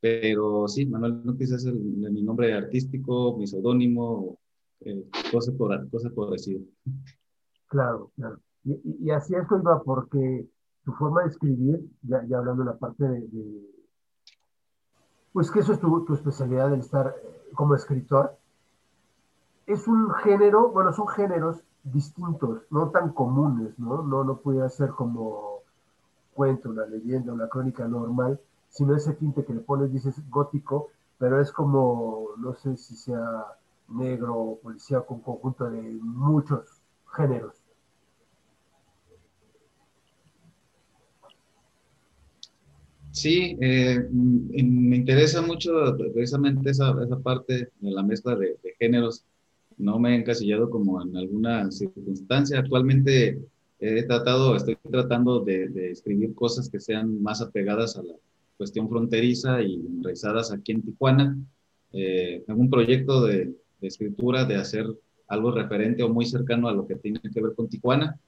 Pero 0.00 0.66
sí, 0.68 0.86
Manuel 0.86 1.20
Noctis 1.24 1.52
es 1.52 1.64
el, 1.66 1.74
mi 1.78 2.22
nombre 2.22 2.52
artístico, 2.54 3.36
mi 3.36 3.46
seudónimo, 3.46 4.38
eh, 4.80 5.04
por, 5.56 5.90
cosa 5.90 6.10
por 6.10 6.30
decir. 6.30 6.66
Claro, 7.66 8.10
claro. 8.16 8.40
Y, 8.64 9.06
y- 9.06 9.10
así 9.10 9.34
esto 9.34 9.58
iba 9.58 9.82
porque 9.82 10.46
tu 10.90 10.96
forma 10.96 11.22
de 11.22 11.28
escribir, 11.28 11.80
ya, 12.02 12.18
hablando 12.38 12.64
de 12.64 12.70
la 12.70 12.78
parte 12.78 13.04
de, 13.04 13.20
de- 13.28 13.70
pues 15.32 15.50
que 15.50 15.60
eso 15.60 15.72
es 15.72 15.80
tu, 15.80 16.04
tu 16.04 16.14
especialidad, 16.14 16.72
el 16.72 16.80
estar 16.80 17.08
eh, 17.08 17.50
como 17.54 17.74
escritor, 17.74 18.36
es 19.66 19.86
un 19.88 20.10
género, 20.14 20.70
bueno, 20.70 20.92
son 20.92 21.08
géneros 21.08 21.62
distintos, 21.84 22.62
no 22.70 22.90
tan 22.90 23.12
comunes, 23.12 23.78
¿no? 23.78 24.02
No, 24.02 24.24
no 24.24 24.36
pudiera 24.38 24.68
ser 24.68 24.90
como 24.90 25.60
cuento, 26.34 26.70
una 26.70 26.86
leyenda, 26.86 27.32
una 27.32 27.48
crónica 27.48 27.88
normal, 27.88 28.40
sino 28.70 28.96
ese 28.96 29.14
tinte 29.14 29.44
que 29.44 29.54
le 29.54 29.60
pones, 29.60 29.92
dices 29.92 30.16
gótico, 30.30 30.88
pero 31.18 31.40
es 31.40 31.52
como, 31.52 32.30
no 32.38 32.54
sé 32.54 32.76
si 32.78 32.96
sea 32.96 33.46
negro 33.88 34.36
o 34.36 34.60
policía 34.60 35.02
con 35.02 35.20
conjunto 35.20 35.70
de 35.70 35.82
muchos 36.02 36.82
géneros. 37.16 37.59
Sí, 43.12 43.56
eh, 43.60 43.98
mm, 44.10 44.88
me 44.88 44.96
interesa 44.96 45.42
mucho 45.42 45.96
precisamente 46.14 46.70
esa, 46.70 46.94
esa 47.02 47.18
parte 47.18 47.70
de 47.80 47.90
la 47.90 48.02
mezcla 48.02 48.36
de, 48.36 48.56
géneros. 48.78 49.24
No 49.78 49.98
me 49.98 50.14
he 50.14 50.18
encasillado 50.18 50.70
como 50.70 51.02
en 51.02 51.16
alguna 51.16 51.70
circunstancia. 51.70 52.58
Actualmente 52.60 53.40
he 53.78 54.02
tratado, 54.04 54.54
estoy 54.56 54.76
tratando 54.90 55.40
de, 55.40 55.90
escribir 55.90 56.34
cosas 56.34 56.68
que 56.68 56.80
sean 56.80 57.22
más 57.22 57.40
apegadas 57.40 57.96
a 57.96 58.02
la 58.02 58.14
cuestión 58.56 58.88
fronteriza 58.88 59.62
y 59.62 59.74
enraizadas 59.74 60.52
aquí 60.52 60.72
en 60.72 60.82
Tijuana. 60.82 61.36
Eh, 61.92 62.44
un 62.48 62.70
proyecto 62.70 63.26
de, 63.26 63.46
de 63.80 63.88
escritura 63.88 64.44
de 64.44 64.56
hacer 64.56 64.86
algo 65.26 65.50
referente 65.52 66.02
o 66.02 66.08
muy 66.08 66.26
cercano 66.26 66.68
a 66.68 66.72
lo 66.72 66.86
que 66.86 66.96
tiene 66.96 67.20
que 67.20 67.40
ver 67.40 67.54
con 67.54 67.68
Tijuana. 67.68 68.20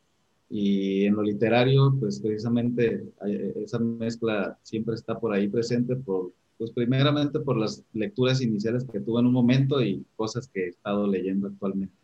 Y 0.55 1.07
en 1.07 1.15
lo 1.15 1.23
literario, 1.23 1.97
pues 1.99 2.21
precisamente 2.21 3.11
hay- 3.23 3.53
esa 3.65 3.79
mezcla 3.79 4.59
siempre 4.62 4.95
está 4.97 5.19
por 5.19 5.33
ahí 5.33 5.49
presente, 5.49 5.97
por, 5.97 6.33
pues 6.59 6.71
primeramente 6.73 7.41
por 7.41 7.57
las 7.57 7.83
lecturas 7.95 8.43
iniciales 8.43 8.85
que 8.85 9.01
tuve 9.01 9.21
en 9.21 9.27
un 9.29 9.33
momento 9.33 9.81
y 9.81 10.05
cosas 10.15 10.47
que 10.49 10.67
he 10.67 10.69
estado 10.69 11.07
leyendo 11.07 11.47
actualmente. 11.47 11.95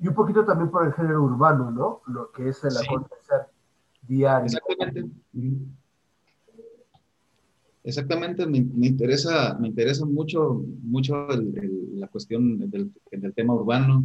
Y 0.00 0.08
un 0.08 0.14
poquito 0.14 0.44
también 0.44 0.68
por 0.72 0.84
el 0.84 0.92
género 0.94 1.22
urbano, 1.22 1.70
¿no? 1.70 2.00
Lo 2.12 2.32
que 2.32 2.48
es 2.48 2.64
el 2.64 2.72
Sí. 2.72 2.84
acontecer 2.84 3.42
diario. 4.08 4.46
Exactamente. 4.46 5.04
Exactamente, 7.84 8.46
me, 8.46 8.62
me 8.62 8.88
interesa, 8.88 9.56
me 9.60 9.68
interesa 9.68 10.04
mucho, 10.04 10.64
mucho 10.82 11.28
el- 11.30 11.56
el- 11.56 12.00
la 12.00 12.08
cuestión 12.08 12.58
del, 12.68 12.90
del 13.12 13.32
tema 13.32 13.54
urbano. 13.54 14.04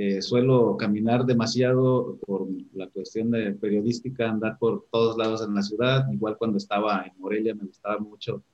Eh, 0.00 0.22
suelo 0.22 0.76
caminar 0.76 1.26
demasiado 1.26 2.18
por 2.24 2.46
la 2.72 2.86
cuestión 2.86 3.32
de 3.32 3.52
periodística, 3.54 4.30
andar 4.30 4.56
por 4.56 4.86
todos 4.92 5.18
lados 5.18 5.42
en 5.42 5.52
la 5.52 5.62
ciudad. 5.62 6.08
Igual 6.12 6.36
cuando 6.38 6.56
estaba 6.56 7.02
en 7.04 7.20
Morelia 7.20 7.52
me 7.56 7.64
gustaba 7.64 7.98
mucho 7.98 8.44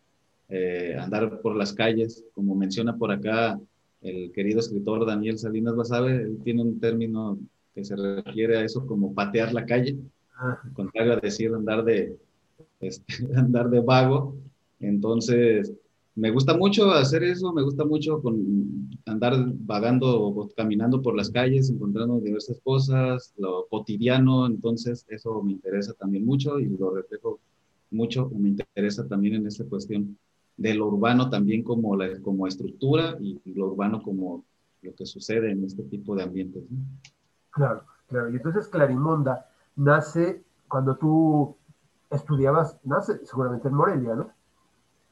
eh, 0.48 0.96
andar 0.98 1.42
por 1.42 1.54
las 1.54 1.74
calles. 1.74 2.24
Como 2.32 2.54
menciona 2.54 2.96
por 2.96 3.12
acá 3.12 3.60
el 4.00 4.32
querido 4.32 4.60
escritor 4.60 5.04
Daniel 5.04 5.36
Salinas 5.36 5.76
Basabe, 5.76 6.22
él 6.22 6.38
tiene 6.42 6.62
un 6.62 6.80
término 6.80 7.38
que 7.74 7.84
se 7.84 7.94
refiere 7.94 8.56
a 8.56 8.64
eso 8.64 8.86
como 8.86 9.12
patear 9.12 9.52
la 9.52 9.66
calle 9.66 9.98
contrario 10.72 11.12
a 11.12 11.16
decir 11.16 11.52
andar 11.52 11.84
de, 11.84 12.16
este, 12.80 13.04
andar 13.36 13.68
de 13.68 13.80
vago. 13.80 14.34
Entonces, 14.80 15.74
me 16.16 16.30
gusta 16.30 16.56
mucho 16.56 16.92
hacer 16.92 17.24
eso, 17.24 17.52
me 17.52 17.62
gusta 17.62 17.84
mucho 17.84 18.22
con, 18.22 18.88
andar 19.06 19.34
vagando 19.58 20.20
o 20.20 20.48
caminando 20.56 21.02
por 21.02 21.16
las 21.16 21.30
calles, 21.30 21.70
encontrando 21.70 22.20
diversas 22.20 22.60
cosas, 22.60 23.34
lo 23.36 23.66
cotidiano, 23.68 24.46
entonces 24.46 25.04
eso 25.08 25.42
me 25.42 25.52
interesa 25.52 25.92
también 25.94 26.24
mucho 26.24 26.60
y 26.60 26.66
lo 26.66 26.94
reflejo 26.94 27.40
mucho, 27.90 28.30
me 28.30 28.50
interesa 28.50 29.06
también 29.08 29.34
en 29.34 29.46
esta 29.46 29.64
cuestión 29.64 30.16
de 30.56 30.74
lo 30.74 30.86
urbano 30.86 31.30
también 31.30 31.64
como, 31.64 31.96
la, 31.96 32.20
como 32.20 32.46
estructura 32.46 33.16
y 33.20 33.40
lo 33.54 33.66
urbano 33.66 34.02
como 34.02 34.44
lo 34.82 34.94
que 34.94 35.06
sucede 35.06 35.50
en 35.50 35.64
este 35.64 35.82
tipo 35.82 36.14
de 36.14 36.22
ambientes. 36.22 36.62
¿no? 36.70 36.78
claro, 37.50 37.84
claro. 38.08 38.30
Y 38.30 38.36
entonces 38.36 38.68
Clarimonda 38.68 39.48
nace 39.76 40.44
cuando 40.68 40.96
tú 40.96 41.56
estudiabas, 42.10 42.78
seguramente 43.24 43.68
en 43.68 43.74
Morelia, 43.74 44.14
¿no? 44.14 44.30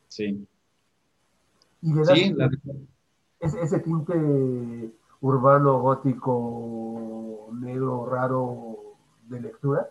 Sí. 0.08 0.46
Y 1.82 1.92
le 1.92 2.04
sí, 2.04 2.34
ese, 3.40 3.60
ese 3.60 3.80
tinte 3.80 4.14
urbano, 5.20 5.80
gótico, 5.80 7.50
negro, 7.60 8.06
raro 8.06 8.96
de 9.28 9.40
lectura. 9.40 9.90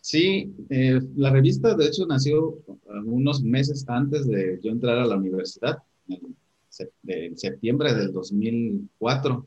Sí, 0.00 0.54
eh, 0.70 1.00
la 1.16 1.30
revista 1.30 1.74
de 1.74 1.86
hecho 1.86 2.06
nació 2.06 2.58
unos 3.06 3.42
meses 3.42 3.84
antes 3.88 4.26
de 4.26 4.60
yo 4.62 4.70
entrar 4.70 4.98
a 4.98 5.04
la 5.04 5.16
universidad, 5.16 5.82
en, 6.08 7.36
septiembre 7.36 7.92
del 7.94 8.12
2004. 8.12 9.46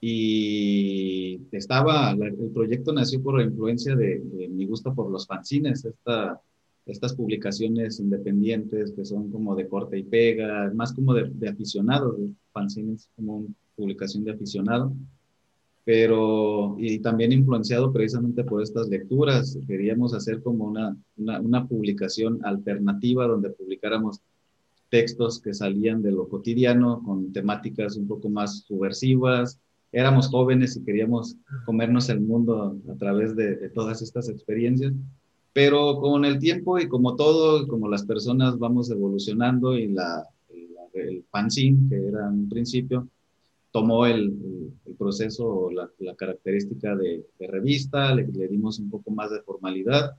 Y 0.00 1.40
estaba, 1.52 2.10
el 2.12 2.50
proyecto 2.52 2.92
nació 2.92 3.22
por 3.22 3.38
la 3.38 3.44
influencia 3.44 3.96
de, 3.96 4.20
mi 4.50 4.66
gusto 4.66 4.94
por 4.94 5.10
los 5.10 5.26
fanzines, 5.26 5.84
esta, 5.84 6.40
estas 6.84 7.14
publicaciones 7.14 7.98
independientes 7.98 8.92
que 8.92 9.04
son 9.04 9.30
como 9.30 9.54
de 9.56 9.68
corte 9.68 9.98
y 9.98 10.04
pega, 10.04 10.70
más 10.74 10.92
como 10.92 11.14
de, 11.14 11.30
de 11.32 11.48
aficionados, 11.48 12.16
fanzines 12.52 13.08
como 13.16 13.38
una 13.38 13.54
publicación 13.76 14.24
de 14.24 14.32
aficionado 14.32 14.92
pero 15.86 16.74
y 16.80 16.98
también 16.98 17.30
influenciado 17.30 17.92
precisamente 17.92 18.42
por 18.42 18.60
estas 18.60 18.88
lecturas. 18.88 19.56
Queríamos 19.68 20.14
hacer 20.14 20.42
como 20.42 20.64
una, 20.64 20.96
una, 21.16 21.64
publicación 21.64 22.44
alternativa 22.44 23.28
donde 23.28 23.50
publicáramos 23.50 24.20
textos 24.90 25.40
que 25.40 25.54
salían 25.54 26.02
de 26.02 26.10
lo 26.10 26.28
cotidiano 26.28 27.00
con 27.04 27.32
temáticas 27.32 27.96
un 27.96 28.08
poco 28.08 28.28
más 28.28 28.64
subversivas. 28.66 29.60
Éramos 29.96 30.28
jóvenes 30.28 30.76
y 30.76 30.84
queríamos 30.84 31.36
comernos 31.64 32.10
el 32.10 32.20
mundo 32.20 32.76
a 32.86 32.94
través 32.96 33.34
de, 33.34 33.70
todas 33.70 34.02
estas 34.02 34.28
experiencias, 34.28 34.92
pero 35.54 35.98
con 36.02 36.26
el 36.26 36.38
tiempo 36.38 36.78
y 36.78 36.86
como 36.86 37.16
todo, 37.16 37.66
como 37.66 37.88
las 37.88 38.04
personas 38.04 38.58
vamos 38.58 38.90
evolucionando 38.90 39.74
y 39.74 39.88
la, 39.88 40.28
el 40.92 41.24
fanzine, 41.30 41.88
que 41.88 42.08
era 42.08 42.28
en 42.28 42.40
un 42.40 42.48
principio, 42.50 43.08
tomó 43.70 44.04
el, 44.04 44.70
el, 44.84 44.94
proceso, 44.96 45.70
la, 45.70 45.88
la 46.00 46.14
característica 46.14 46.94
de, 46.94 47.24
revista, 47.48 48.14
le, 48.14 48.26
le, 48.26 48.48
dimos 48.48 48.78
un 48.78 48.90
poco 48.90 49.10
más 49.12 49.30
de 49.30 49.40
formalidad, 49.40 50.14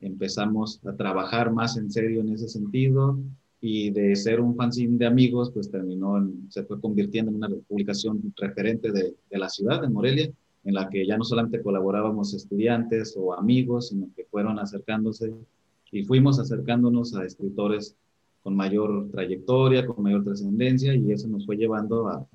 empezamos 0.00 0.80
a 0.86 0.94
trabajar 0.94 1.52
más 1.52 1.76
en 1.76 1.90
serio 1.90 2.20
en 2.20 2.32
ese 2.32 2.48
sentido 2.48 3.18
y 3.60 3.90
de 3.90 4.14
ser 4.16 4.40
un 4.40 4.54
fanzine 4.54 4.98
de 4.98 5.06
amigos, 5.06 5.50
pues 5.50 5.70
terminó, 5.70 6.18
en, 6.18 6.46
se 6.50 6.64
fue 6.64 6.80
convirtiendo 6.80 7.30
en 7.30 7.36
una 7.36 7.48
publicación 7.68 8.32
referente 8.36 8.92
de, 8.92 9.14
de 9.30 9.38
la 9.38 9.48
ciudad, 9.48 9.80
de 9.80 9.88
Morelia, 9.88 10.30
en 10.64 10.74
la 10.74 10.88
que 10.88 11.06
ya 11.06 11.16
no 11.16 11.24
solamente 11.24 11.62
colaborábamos 11.62 12.34
estudiantes 12.34 13.16
o 13.16 13.34
amigos, 13.34 13.88
sino 13.88 14.08
que 14.14 14.24
fueron 14.24 14.58
acercándose 14.58 15.32
y 15.92 16.04
fuimos 16.04 16.38
acercándonos 16.38 17.14
a 17.14 17.24
escritores 17.24 17.96
con 18.42 18.54
mayor 18.54 19.08
trayectoria, 19.10 19.86
con 19.86 20.02
mayor 20.02 20.24
trascendencia, 20.24 20.94
y 20.94 21.12
eso 21.12 21.28
nos 21.28 21.46
fue 21.46 21.56
llevando 21.56 22.08
a, 22.08 22.26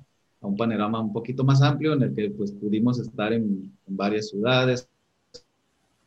a 0.42 0.46
un 0.46 0.56
panorama 0.56 1.00
un 1.00 1.12
poquito 1.12 1.44
más 1.44 1.62
amplio 1.62 1.94
en 1.94 2.02
el 2.02 2.14
que 2.14 2.30
pues 2.30 2.52
pudimos 2.52 2.98
estar 2.98 3.32
en, 3.32 3.72
varias 3.86 4.28
ciudades, 4.30 4.88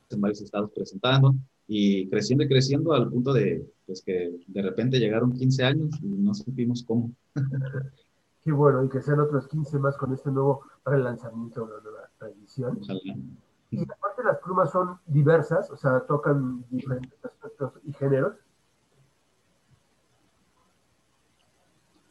en 0.10 0.22
varios 0.22 0.42
estados 0.42 0.72
presentando 0.72 1.36
y 1.68 2.10
creciendo 2.10 2.44
y 2.44 2.48
creciendo 2.48 2.94
al 2.94 3.10
punto 3.10 3.34
de 3.34 3.66
pues 3.86 4.02
que 4.02 4.32
de 4.48 4.62
repente 4.62 5.00
llegaron 5.00 5.34
15 5.34 5.64
años 5.64 6.00
y 6.02 6.08
no 6.08 6.34
supimos 6.34 6.84
cómo. 6.84 7.12
Qué 8.44 8.52
bueno, 8.52 8.84
y 8.84 8.90
que 8.90 9.02
sean 9.02 9.20
otros 9.20 9.48
15 9.48 9.80
más 9.80 9.98
con 9.98 10.14
este 10.14 10.30
nuevo 10.32 10.62
relanzamiento, 10.86 11.64
una 11.64 11.80
nueva 11.82 12.10
tradición. 12.20 12.80
Y 13.72 13.82
aparte 13.82 14.24
las 14.24 14.38
plumas 14.38 14.72
son 14.72 15.00
diversas, 15.08 15.70
o 15.72 15.78
sea, 15.78 16.02
tocan 16.02 16.64
diferentes 16.70 17.26
aspectos 17.26 17.74
y 17.84 17.94
géneros. 17.94 18.36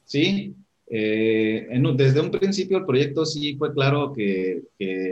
Sí, 0.05 0.57
eh, 0.89 1.69
desde 1.97 2.21
un 2.21 2.31
principio 2.31 2.79
el 2.79 2.85
proyecto 2.85 3.25
sí 3.25 3.57
fue 3.57 3.73
claro 3.73 4.13
que, 4.13 4.65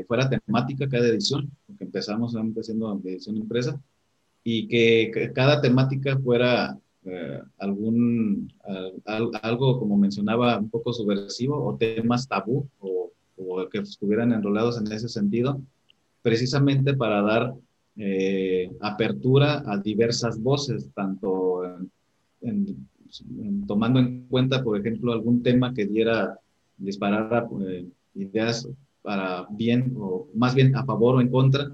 fuera 0.09 0.28
temática 0.28 0.88
cada 0.88 1.07
edición, 1.07 1.50
porque 1.66 1.85
empezamos 1.85 2.35
empezando 2.35 3.00
edición 3.05 3.37
empresa, 3.37 3.81
y 4.44 4.68
que, 4.68 5.33
cada 5.35 5.61
temática 5.61 6.18
fuera 6.18 6.78
eh, 7.05 7.40
algún, 7.59 8.52
algo, 9.05 9.78
como 9.78 9.96
mencionaba, 9.96 10.59
un 10.59 10.70
poco 10.70 10.92
subversivo 10.92 11.64
o 11.64 11.76
temas 11.76 12.28
tabú 12.28 12.68
o, 12.81 13.11
que 13.70 13.78
estuvieran 13.78 14.33
enrolados 14.33 14.78
en 14.78 14.90
ese 14.92 15.09
sentido, 15.09 15.61
precisamente 16.22 16.94
para 16.94 17.22
dar 17.22 17.55
eh, 17.96 18.70
apertura 18.81 19.62
a 19.66 19.78
diversas 19.78 20.40
voces, 20.40 20.88
tanto 20.94 21.64
en 22.40 22.87
tomando 23.66 24.00
en 24.00 24.26
cuenta, 24.28 24.62
por 24.62 24.78
ejemplo, 24.78 25.12
algún 25.12 25.42
tema 25.42 25.74
que 25.74 25.87
diera, 25.87 26.38
disparar 26.76 27.48
eh, 27.66 27.87
ideas 28.14 28.68
para 29.02 29.46
bien 29.50 29.94
o 29.98 30.28
más 30.35 30.55
bien 30.55 30.74
a 30.76 30.85
favor 30.85 31.16
o 31.16 31.20
en 31.20 31.28
contra, 31.28 31.70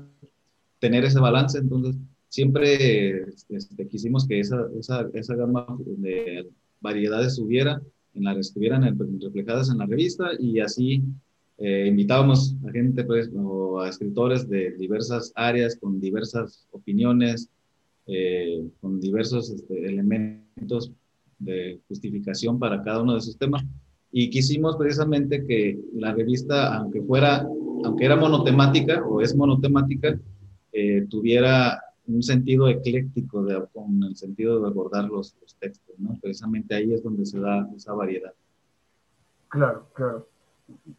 tener 0.78 1.04
ese 1.04 1.20
balance. 1.20 1.58
Entonces, 1.58 1.96
siempre 2.28 3.24
este, 3.48 3.88
quisimos 3.88 4.26
que 4.26 4.40
esa, 4.40 4.68
esa, 4.78 5.08
esa, 5.14 5.34
gama 5.34 5.66
de 5.78 6.48
variedades 6.80 7.38
hubiera, 7.38 7.80
en 8.14 8.24
la, 8.24 8.32
estuvieran 8.38 8.98
reflejadas 9.20 9.70
en 9.70 9.78
la 9.78 9.86
revista 9.86 10.30
y 10.38 10.60
así 10.60 11.02
eh, 11.58 11.86
invitábamos 11.88 12.54
a 12.68 12.70
gente 12.70 13.04
pues, 13.04 13.30
a 13.80 13.88
escritores 13.88 14.48
de 14.48 14.72
diversas 14.72 15.32
áreas 15.34 15.76
con 15.76 16.00
diversas 16.00 16.66
opiniones, 16.70 17.50
eh, 18.06 18.64
con 18.80 19.00
diversos 19.00 19.50
este, 19.50 19.86
elementos 19.86 20.92
de 21.38 21.80
justificación 21.88 22.58
para 22.58 22.82
cada 22.82 23.02
uno 23.02 23.12
de 23.12 23.18
esos 23.18 23.36
temas. 23.36 23.64
Y 24.10 24.30
quisimos 24.30 24.76
precisamente 24.76 25.44
que 25.46 25.78
la 25.94 26.14
revista, 26.14 26.76
aunque 26.76 27.02
fuera, 27.02 27.46
aunque 27.84 28.04
era 28.04 28.16
monotemática 28.16 29.04
o 29.04 29.20
es 29.20 29.36
monotemática, 29.36 30.18
eh, 30.72 31.06
tuviera 31.10 31.82
un 32.08 32.22
sentido 32.22 32.68
ecléctico 32.68 33.42
de, 33.42 33.66
con 33.72 34.02
el 34.02 34.16
sentido 34.16 34.60
de 34.60 34.68
abordar 34.68 35.04
los, 35.04 35.36
los, 35.40 35.54
textos, 35.56 35.94
¿no? 35.98 36.18
Precisamente 36.20 36.74
ahí 36.74 36.92
es 36.92 37.02
donde 37.02 37.26
se 37.26 37.38
da 37.38 37.68
esa 37.76 37.92
variedad. 37.92 38.32
Claro, 39.48 39.86
claro. 39.94 40.26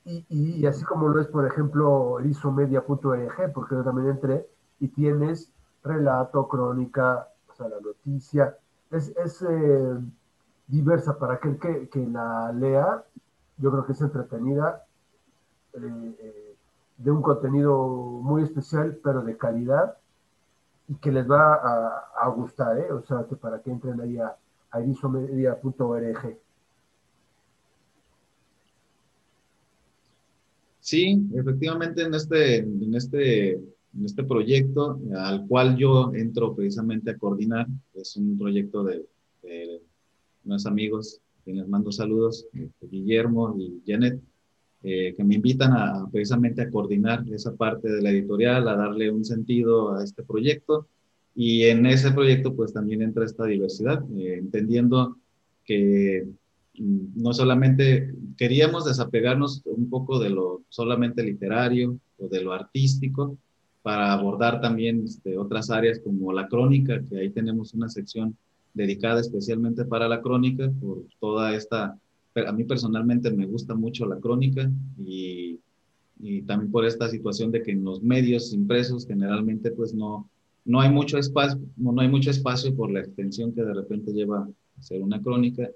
Y, 0.06 0.26
y, 0.30 0.65
así 0.65 0.84
como 0.84 1.10
lo 1.10 1.22
es, 1.22 1.28
por 1.28 1.45
ejemplo, 1.45 2.19
el 2.19 2.32
isomedia.org, 2.32 3.54
porque 3.54 3.76
yo 3.76 3.84
también 3.84 4.10
entré, 4.10 4.48
y 4.80 4.88
tienes 4.88 5.52
relato, 5.84 6.48
crónica, 6.48 7.28
o 7.48 7.54
sea, 7.54 7.69
la 7.69 7.80
noticia. 7.80 8.58
Es, 8.91 9.10
es 9.10 9.45
eh, 9.48 9.98
diversa 10.67 11.17
para 11.19 11.36
aquel 11.36 11.60
que, 11.60 11.89
que, 11.89 12.06
la 12.08 12.52
lea. 12.52 13.04
Yo 13.58 13.72
creo 13.72 13.86
que 13.86 13.91
es 13.91 14.02
entretenida, 14.02 14.86
eh, 15.74 16.15
eh, 16.19 16.56
de 16.98 17.12
un 17.12 17.22
contenido 17.22 17.86
muy 17.86 18.43
especial, 18.43 19.00
pero 19.04 19.22
de 19.22 19.38
calidad, 19.38 19.98
y 20.89 20.95
que 20.95 21.12
les 21.12 21.30
va 21.30 21.54
a, 21.54 22.28
gustar, 22.30 22.78
¿eh? 22.80 22.91
O 22.91 23.04
sea, 23.06 23.25
que 23.30 23.36
para 23.36 23.62
que 23.62 23.69
entren 23.69 24.02
ahí 24.02 24.17
a, 24.17 24.36
a. 24.71 24.80
Sí, 30.80 31.30
efectivamente 31.36 32.02
en 32.02 32.13
este, 32.15 32.58
en 32.58 32.95
este, 32.95 33.52
en 33.52 34.06
este 34.06 34.23
proyecto 34.23 34.99
al 35.15 35.45
cual 35.47 35.78
yo 35.78 36.12
entro 36.15 36.56
precisamente 36.56 37.12
a 37.12 37.17
coordinar, 37.17 37.67
es 37.93 38.17
un 38.17 38.38
proyecto 38.39 38.84
de, 38.84 39.06
de 39.43 39.84
unos 40.45 40.65
amigos, 40.65 41.21
quienes 41.43 41.67
mando 41.67 41.91
saludos, 41.91 42.47
este, 42.54 42.88
Guillermo 42.88 43.56
y 43.60 43.84
Janet, 43.86 44.19
eh, 44.81 45.13
que 45.15 45.23
me 45.23 45.35
invitan 45.35 46.09
precisamente 46.09 46.61
a 46.61 46.69
coordinar 46.69 47.25
esa 47.31 47.53
parte 47.55 47.91
de 47.91 48.01
la 48.01 48.11
editorial, 48.11 48.67
a 48.67 48.75
darle 48.75 49.11
un 49.11 49.25
sentido 49.25 49.93
a 49.95 50.03
este 50.03 50.23
proyecto. 50.23 50.87
Y 51.35 51.63
en 51.63 51.85
ese 51.85 52.11
proyecto 52.11 52.55
pues 52.55 52.73
también 52.73 53.01
entra 53.01 53.25
esta 53.25 53.45
diversidad, 53.45 54.03
eh, 54.17 54.35
entendiendo 54.37 55.17
que 55.65 56.27
mm, 56.77 57.21
no 57.21 57.33
solamente 57.33 58.13
queríamos 58.37 58.85
desapegarnos 58.85 59.61
un 59.65 59.89
poco 59.89 60.19
de 60.19 60.29
lo 60.29 60.61
solamente 60.69 61.23
literario 61.23 61.99
o 62.17 62.27
de 62.27 62.41
lo 62.41 62.53
artístico, 62.53 63.37
para 63.81 64.13
abordar 64.13 64.61
también 64.61 65.03
este, 65.05 65.37
otras 65.37 65.69
áreas 65.69 65.99
como 65.99 66.33
la 66.33 66.47
crónica, 66.47 67.01
que 67.03 67.17
ahí 67.17 67.29
tenemos 67.29 67.73
una 67.73 67.89
sección 67.89 68.35
dedicada 68.73 69.21
especialmente 69.21 69.85
para 69.85 70.07
la 70.07 70.21
crónica, 70.21 70.71
por 70.79 71.05
toda 71.19 71.55
esta, 71.55 71.97
a 72.47 72.52
mí 72.52 72.63
personalmente 72.63 73.32
me 73.32 73.45
gusta 73.45 73.75
mucho 73.75 74.06
la 74.06 74.19
crónica 74.19 74.69
y, 74.97 75.60
y 76.19 76.41
también 76.43 76.71
por 76.71 76.86
esta 76.86 77.10
situación 77.10 77.52
de 77.52 77.63
que 77.63 77.71
en 77.71 77.84
los 77.84 78.02
medios 78.02 78.54
impresos 78.54 79.08
generalmente 79.08 79.71
pues 79.71 79.93
no, 79.93 80.30
no 80.65 80.82
hay 80.82 80.89
mucho 80.89 81.17
espacio, 81.17 81.60
no, 81.78 81.99
hay 81.99 82.08
mucho 82.08 82.30
espacio 82.30 82.75
por 82.75 82.91
la 82.91 82.99
extensión 82.99 83.54
que 83.54 83.63
de 83.63 83.73
repente 83.73 84.12
lleva 84.12 84.39
a 84.39 84.82
ser 84.82 85.02
una 85.02 85.21
crónica. 85.21 85.67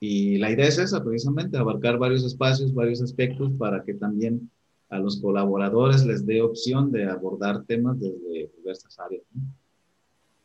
Y 0.00 0.38
la 0.38 0.50
idea 0.50 0.66
es 0.66 0.78
esa, 0.78 1.04
precisamente, 1.04 1.56
abarcar 1.56 1.96
varios 1.96 2.24
espacios, 2.24 2.74
varios 2.74 3.00
aspectos 3.00 3.52
para 3.52 3.84
que 3.84 3.94
también 3.94 4.50
a 4.90 4.98
los 4.98 5.20
colaboradores 5.20 6.04
les 6.04 6.26
dé 6.26 6.42
opción 6.42 6.90
de 6.90 7.08
abordar 7.08 7.64
temas 7.66 8.00
desde 8.00 8.50
diversas 8.56 8.98
áreas. 8.98 9.22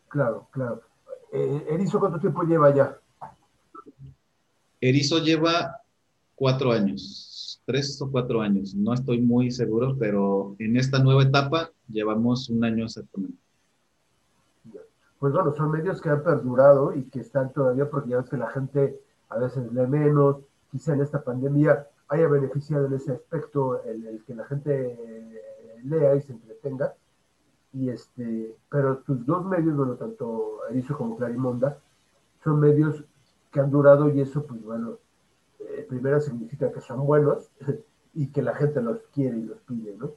Claro, 0.10 0.48
claro. 0.52 0.82
Eh, 1.34 1.66
Erizo, 1.72 2.00
¿cuánto 2.00 2.20
tiempo 2.20 2.44
lleva 2.44 2.74
ya? 2.74 3.00
Erizo 4.80 5.20
lleva 5.20 5.82
cuatro 6.36 6.72
años, 6.72 7.62
tres 7.66 8.00
o 8.02 8.12
cuatro 8.12 8.42
años, 8.42 8.76
no 8.76 8.94
estoy 8.94 9.22
muy 9.22 9.52
seguro, 9.52 9.96
pero 9.98 10.56
en 10.60 10.78
esta 10.78 11.00
nueva 11.00 11.24
etapa 11.24 11.72
llevamos 11.88 12.50
un 12.50 12.64
año 12.64 12.86
exactamente. 12.86 13.38
Pues 15.20 15.34
bueno, 15.34 15.52
son 15.56 15.72
medios 15.72 16.00
que 16.00 16.10
han 16.10 16.24
perdurado 16.24 16.94
y 16.94 17.04
que 17.06 17.22
están 17.22 17.52
todavía, 17.52 17.90
porque 17.90 18.12
ya 18.12 18.18
ves 18.18 18.30
que 18.30 18.38
la 18.38 18.52
gente 18.52 19.00
a 19.30 19.40
veces 19.40 19.72
lee 19.74 19.88
menos, 19.88 20.38
quizá 20.72 20.94
en 20.94 21.02
esta 21.02 21.24
pandemia 21.24 21.88
haya 22.10 22.28
beneficiado 22.28 22.86
en 22.86 22.94
ese 22.94 23.14
aspecto 23.14 23.84
el, 23.84 24.24
que 24.26 24.36
la 24.36 24.46
gente 24.46 25.42
lea 25.84 26.16
y 26.16 26.22
se 26.22 26.34
entretenga. 26.34 26.94
Y 27.74 27.90
este, 27.90 28.56
pero 28.70 29.00
tus 29.00 29.26
dos 29.26 29.46
medios, 29.46 29.76
bueno, 29.76 29.96
tanto 29.96 30.60
Erizo 30.70 30.96
como 30.96 31.18
Clarimonda, 31.18 31.80
son 32.44 32.60
medios 32.60 33.04
que 33.52 33.60
han 33.60 33.72
durado 33.72 34.14
y 34.14 34.22
eso, 34.22 34.46
pues 34.46 34.62
bueno, 34.64 35.00
eh, 35.60 35.86
primero 35.88 36.20
significa 36.20 36.72
que 36.72 36.82
son 36.82 37.06
buenos 37.06 37.50
y 38.14 38.28
que 38.28 38.42
la 38.42 38.56
gente 38.56 38.82
los 38.82 39.00
quiere 39.14 39.38
y 39.38 39.44
los 39.44 39.60
pide, 39.62 39.96
¿no? 39.98 40.12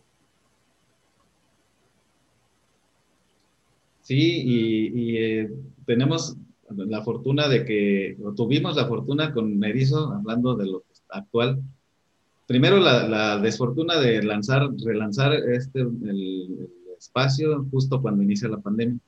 Sí, 4.03 4.43
y, 4.45 5.17
eh, 5.19 5.51
tenemos 5.87 6.37
la 6.69 7.03
fortuna 7.03 7.49
de 7.49 7.65
que, 7.65 8.17
o 8.25 8.33
tuvimos 8.33 8.75
la 8.77 8.87
fortuna 8.87 9.33
con 9.33 9.57
Merizo, 9.59 10.13
hablando 10.13 10.57
de 10.57 10.67
lo 10.67 10.85
actual, 11.11 11.63
primero 12.47 12.79
la, 12.79 13.39
desfortuna 13.39 14.01
de 14.01 14.23
lanzar, 14.25 14.69
relanzar 14.85 15.33
este, 15.35 15.81
el, 15.81 16.69
espacio 16.99 17.65
justo 17.71 18.03
cuando 18.03 18.23
inicia 18.23 18.49
la 18.49 18.59
pandemia. 18.59 18.99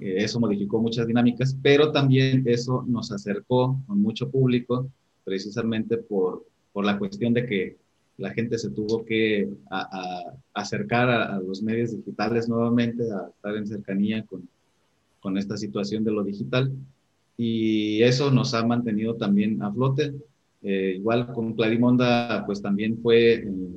Eso 0.00 0.40
modificó 0.40 0.80
muchas 0.80 1.06
dinámicas, 1.06 1.56
pero 1.62 1.92
también 1.92 2.42
eso 2.46 2.84
nos 2.86 3.12
acercó 3.12 3.80
con 3.86 4.00
mucho 4.00 4.30
público 4.30 4.90
precisamente 5.24 5.98
por, 5.98 6.46
por 6.72 6.84
la 6.84 6.98
cuestión 6.98 7.34
de 7.34 7.46
que 7.46 7.76
la 8.18 8.30
gente 8.30 8.58
se 8.58 8.70
tuvo 8.70 9.04
que 9.04 9.48
acercar 10.52 11.08
a, 11.08 11.38
los 11.38 11.62
medios 11.62 11.92
digitales 11.92 12.48
nuevamente, 12.48 13.04
a 13.04 13.28
estar 13.28 13.56
en 13.56 13.66
cercanía 13.66 14.26
con, 14.26 14.48
con, 15.20 15.38
esta 15.38 15.56
situación 15.56 16.02
de 16.02 16.10
lo 16.10 16.24
digital. 16.24 16.72
Y 17.36 18.02
eso 18.02 18.32
nos 18.32 18.54
ha 18.54 18.66
mantenido 18.66 19.14
también 19.14 19.62
a 19.62 19.72
flote. 19.72 20.12
Eh, 20.62 20.94
igual 20.96 21.32
con 21.32 21.54
Clarimonda, 21.54 22.44
pues 22.44 22.60
también 22.60 22.98
fue, 23.00 23.34
eh, 23.34 23.70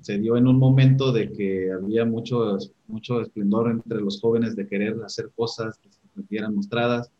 se 0.00 0.18
dio 0.18 0.36
en 0.36 0.46
un 0.46 0.58
momento 0.58 1.12
de 1.12 1.32
que 1.32 1.72
había 1.72 2.04
mucho, 2.04 2.58
mucho 2.88 3.20
esplendor 3.20 3.70
entre 3.70 4.00
los 4.00 4.20
jóvenes 4.20 4.56
de 4.56 4.66
querer 4.66 4.96
hacer 5.04 5.30
cosas 5.34 5.78
que 5.78 5.90
se 5.90 6.00
sintieran 6.14 6.54
mostradas. 6.54 7.10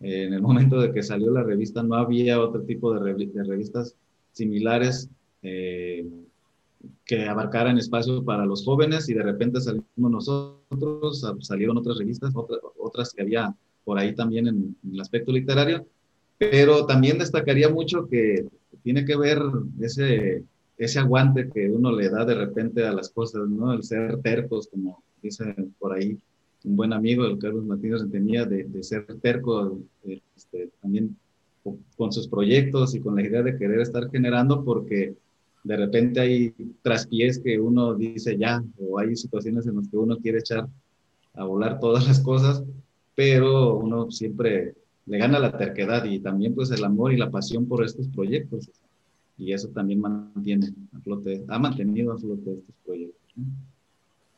En 0.00 0.32
el 0.32 0.40
momento 0.40 0.80
de 0.80 0.92
que 0.92 1.02
salió 1.02 1.30
la 1.30 1.42
revista 1.42 1.82
no 1.82 1.94
había 1.94 2.40
otro 2.40 2.62
tipo 2.62 2.94
de, 2.94 3.44
revistas 3.44 3.94
similares 4.32 5.10
eh, 5.42 6.08
que 7.04 7.26
abarcaran 7.26 7.78
espacio 7.78 8.24
para 8.24 8.46
los 8.46 8.64
jóvenes 8.64 9.08
y 9.08 9.14
de 9.14 9.22
repente 9.22 9.60
salimos 9.60 9.86
nosotros, 9.96 11.24
salieron 11.40 11.76
otras 11.76 11.98
revistas, 11.98 12.32
otras 12.78 13.12
que 13.12 13.22
había 13.22 13.54
por 13.84 13.98
ahí 13.98 14.14
también 14.14 14.46
en, 14.46 14.76
el 14.90 15.00
aspecto 15.00 15.32
literario, 15.32 15.86
pero 16.38 16.86
también 16.86 17.18
destacaría 17.18 17.68
mucho 17.68 18.06
que 18.08 18.46
tiene 18.82 19.04
que 19.04 19.16
ver 19.16 19.42
ese, 19.80 20.44
ese 20.80 20.98
aguante 20.98 21.50
que 21.50 21.70
uno 21.70 21.92
le 21.92 22.08
da 22.08 22.24
de 22.24 22.34
repente 22.34 22.86
a 22.86 22.92
las 22.92 23.10
cosas, 23.10 23.46
¿no? 23.48 23.72
El 23.74 23.82
ser 23.82 24.18
tercos, 24.22 24.68
como 24.68 25.02
dicen 25.22 25.74
por 25.78 25.92
ahí, 25.92 26.18
un 26.64 26.76
buen 26.76 26.94
amigo, 26.94 27.26
el 27.26 27.38
Carlos 27.38 27.66
Martínez, 27.66 28.02
tenía 28.10 28.46
de, 28.46 28.82
ser 28.82 29.04
terco 29.20 29.78
este, 30.04 30.70
también 30.80 31.16
con 31.96 32.12
sus 32.12 32.28
proyectos 32.28 32.94
y 32.94 33.00
con 33.00 33.16
la 33.16 33.22
idea 33.22 33.42
de 33.42 33.58
querer 33.58 33.80
estar 33.80 34.10
generando, 34.10 34.64
porque 34.64 35.14
de 35.64 35.76
repente 35.76 36.18
hay 36.18 36.54
traspiés 36.80 37.38
que 37.38 37.60
uno 37.60 37.94
dice 37.94 38.38
ya, 38.38 38.64
o 38.78 38.98
hay 38.98 39.14
situaciones 39.16 39.66
en 39.66 39.76
las 39.76 39.88
que 39.88 39.98
uno 39.98 40.16
quiere 40.16 40.38
echar 40.38 40.66
a 41.34 41.44
volar 41.44 41.78
todas 41.78 42.08
las 42.08 42.20
cosas, 42.20 42.64
pero 43.14 43.76
uno 43.76 44.10
siempre 44.10 44.74
le 45.04 45.18
gana 45.18 45.38
la 45.38 45.56
terquedad 45.58 46.04
y 46.06 46.20
también 46.20 46.54
pues 46.54 46.70
el 46.70 46.82
amor 46.84 47.12
y 47.12 47.18
la 47.18 47.30
pasión 47.30 47.66
por 47.66 47.84
estos 47.84 48.08
proyectos. 48.08 48.70
Y 49.40 49.52
eso 49.52 49.68
también 49.68 50.00
mantiene 50.00 50.74
ha 51.48 51.58
mantenido 51.58 52.12
a 52.12 52.18
flote 52.18 52.52
estos 52.52 52.74
proyectos. 52.84 53.20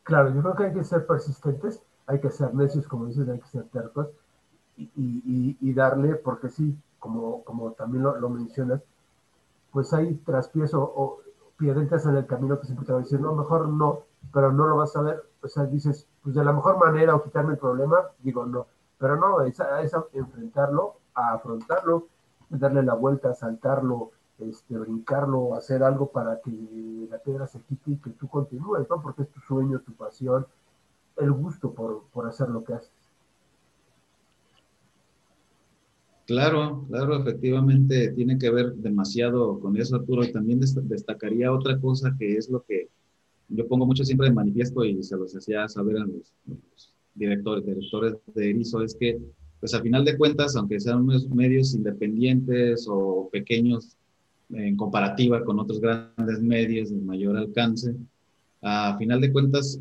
Claro, 0.05 0.35
yo 0.35 0.41
creo 0.41 0.55
que 0.55 0.65
hay 0.65 0.75
que 0.75 0.85
ser 0.85 1.07
persistentes 1.07 1.83
hay 2.07 2.21
que 2.21 2.31
ser 2.31 2.55
necios, 2.55 2.87
como 2.87 3.07
dices, 3.07 3.29
hay 3.29 3.41
que 3.41 3.49
ser 3.49 3.65
tercos 3.65 4.09
y, 4.77 5.73
darle, 5.75 6.17
porque 6.17 6.49
sí, 6.49 6.77
como, 6.99 7.43
como 7.45 7.73
también 7.73 8.03
lo, 8.05 8.29
mencionas, 8.29 8.83
pues 9.71 9.93
hay 9.93 10.15
traspiés 10.17 10.75
o, 10.75 10.83
o 10.83 11.21
piedritas 11.57 12.05
en 12.07 12.17
el 12.17 12.27
camino 12.27 12.59
que 12.59 12.67
siempre 12.67 12.87
te 12.87 12.93
va 12.93 12.99
a 12.99 13.03
decir, 13.03 13.21
no, 13.21 13.35
mejor 13.35 13.69
no, 13.69 14.01
pero 14.33 14.53
no 14.53 14.67
lo 14.67 14.77
vas 14.77 14.95
a 14.97 15.03
ver, 15.03 15.23
o 15.43 15.49
sea, 15.49 15.65
dices, 15.65 16.07
pues 16.23 16.35
de 16.35 16.45
la 16.45 16.53
mejor 16.53 16.79
manera 16.79 17.15
o 17.15 17.23
quitarme 17.23 17.53
el 17.53 17.59
problema, 17.59 17.97
digo 18.21 18.45
no, 18.45 18.67
pero 18.99 19.17
no, 19.17 19.41
es, 19.43 19.59
es 19.61 19.93
enfrentarlo, 20.13 20.97
a 21.15 21.35
afrontarlo, 21.35 22.09
darle 22.51 22.83
la 22.83 22.95
vuelta, 22.95 23.35
saltarlo, 23.35 24.11
este, 24.39 24.77
brincarlo, 24.77 25.55
hacer 25.55 25.83
algo 25.83 26.11
para 26.11 26.41
que 26.41 26.51
la 27.11 27.19
piedra 27.19 27.47
se 27.47 27.61
quite 27.61 27.93
y 27.93 27.97
que 27.97 28.11
tú 28.11 28.29
continúes, 28.29 28.87
¿no? 28.89 29.03
Porque 29.03 29.23
es 29.23 29.29
tu 29.31 29.41
sueño, 29.41 29.81
tu 29.81 29.93
pasión, 29.93 30.47
el 31.17 31.33
gusto 31.33 31.73
por, 31.73 32.05
por 32.13 32.27
hacer 32.27 32.49
lo 32.49 32.65
que 32.65 32.75
haces. 32.75 32.91
Claro, 36.27 36.87
claro, 36.89 37.17
efectivamente 37.17 38.13
tiene 38.13 38.39
que 38.39 38.51
ver 38.51 38.75
demasiado 38.75 39.59
con 39.61 39.77
eso, 39.77 39.97
Arturo. 39.97 40.25
Y 40.25 40.33
también 40.33 40.61
destacaría 40.61 41.53
otra 41.53 41.79
cosa 41.81 42.15
que 42.19 42.37
es 42.37 42.49
lo 42.49 42.63
que 42.63 42.89
yo 43.49 43.67
pongo 43.69 43.87
mucho 43.87 44.05
siempre 44.05 44.29
de 44.29 44.35
manifiesto 44.35 44.85
y 44.85 45.03
se 45.03 45.17
los 45.17 45.37
hacía 45.37 45.69
saber 45.69 45.99
a 45.99 46.07
los, 46.07 46.33
directores, 47.15 47.67
directores 47.67 48.15
de 48.35 48.51
Erizo, 48.51 48.83
es 48.83 48.95
que, 48.95 49.21
pues 49.61 49.75
a 49.75 49.83
final 49.83 50.05
de 50.05 50.17
cuentas, 50.17 50.57
aunque 50.57 50.81
sean 50.81 51.07
medios 51.07 51.75
independientes 51.75 52.87
o 52.89 53.29
pequeños 53.31 53.97
en 54.53 54.77
comparativa 54.77 55.45
con 55.45 55.59
otros 55.59 55.81
grandes 55.81 56.41
medios 56.41 56.91
de 56.91 56.97
mayor 56.97 57.37
alcance, 57.37 57.95
a 58.61 58.97
final 58.99 59.21
de 59.21 59.33
cuentas 59.33 59.81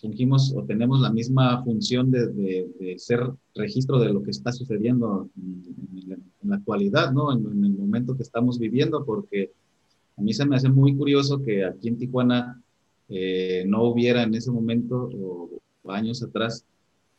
fungimos 0.00 0.52
o 0.56 0.64
tenemos 0.64 1.00
la 1.00 1.10
misma 1.10 1.62
función 1.62 2.10
de, 2.10 2.28
de, 2.28 2.98
ser 2.98 3.20
registro 3.54 3.98
de 3.98 4.12
lo 4.12 4.22
que 4.22 4.30
está 4.30 4.50
sucediendo 4.50 5.28
en, 5.36 6.22
la 6.42 6.56
actualidad, 6.56 7.12
¿no? 7.12 7.32
En, 7.32 7.64
el 7.64 7.72
momento 7.72 8.16
que 8.16 8.22
estamos 8.22 8.58
viviendo, 8.58 9.04
porque 9.04 9.52
a 10.16 10.22
mí 10.22 10.32
se 10.32 10.46
me 10.46 10.56
hace 10.56 10.68
muy 10.68 10.96
curioso 10.96 11.42
que 11.42 11.64
aquí 11.64 11.88
en 11.88 11.98
Tijuana 11.98 12.62
eh, 13.08 13.64
no 13.66 13.84
hubiera 13.84 14.22
en 14.22 14.34
ese 14.34 14.50
momento 14.50 15.10
o, 15.14 15.50
años 15.88 16.22
atrás 16.22 16.64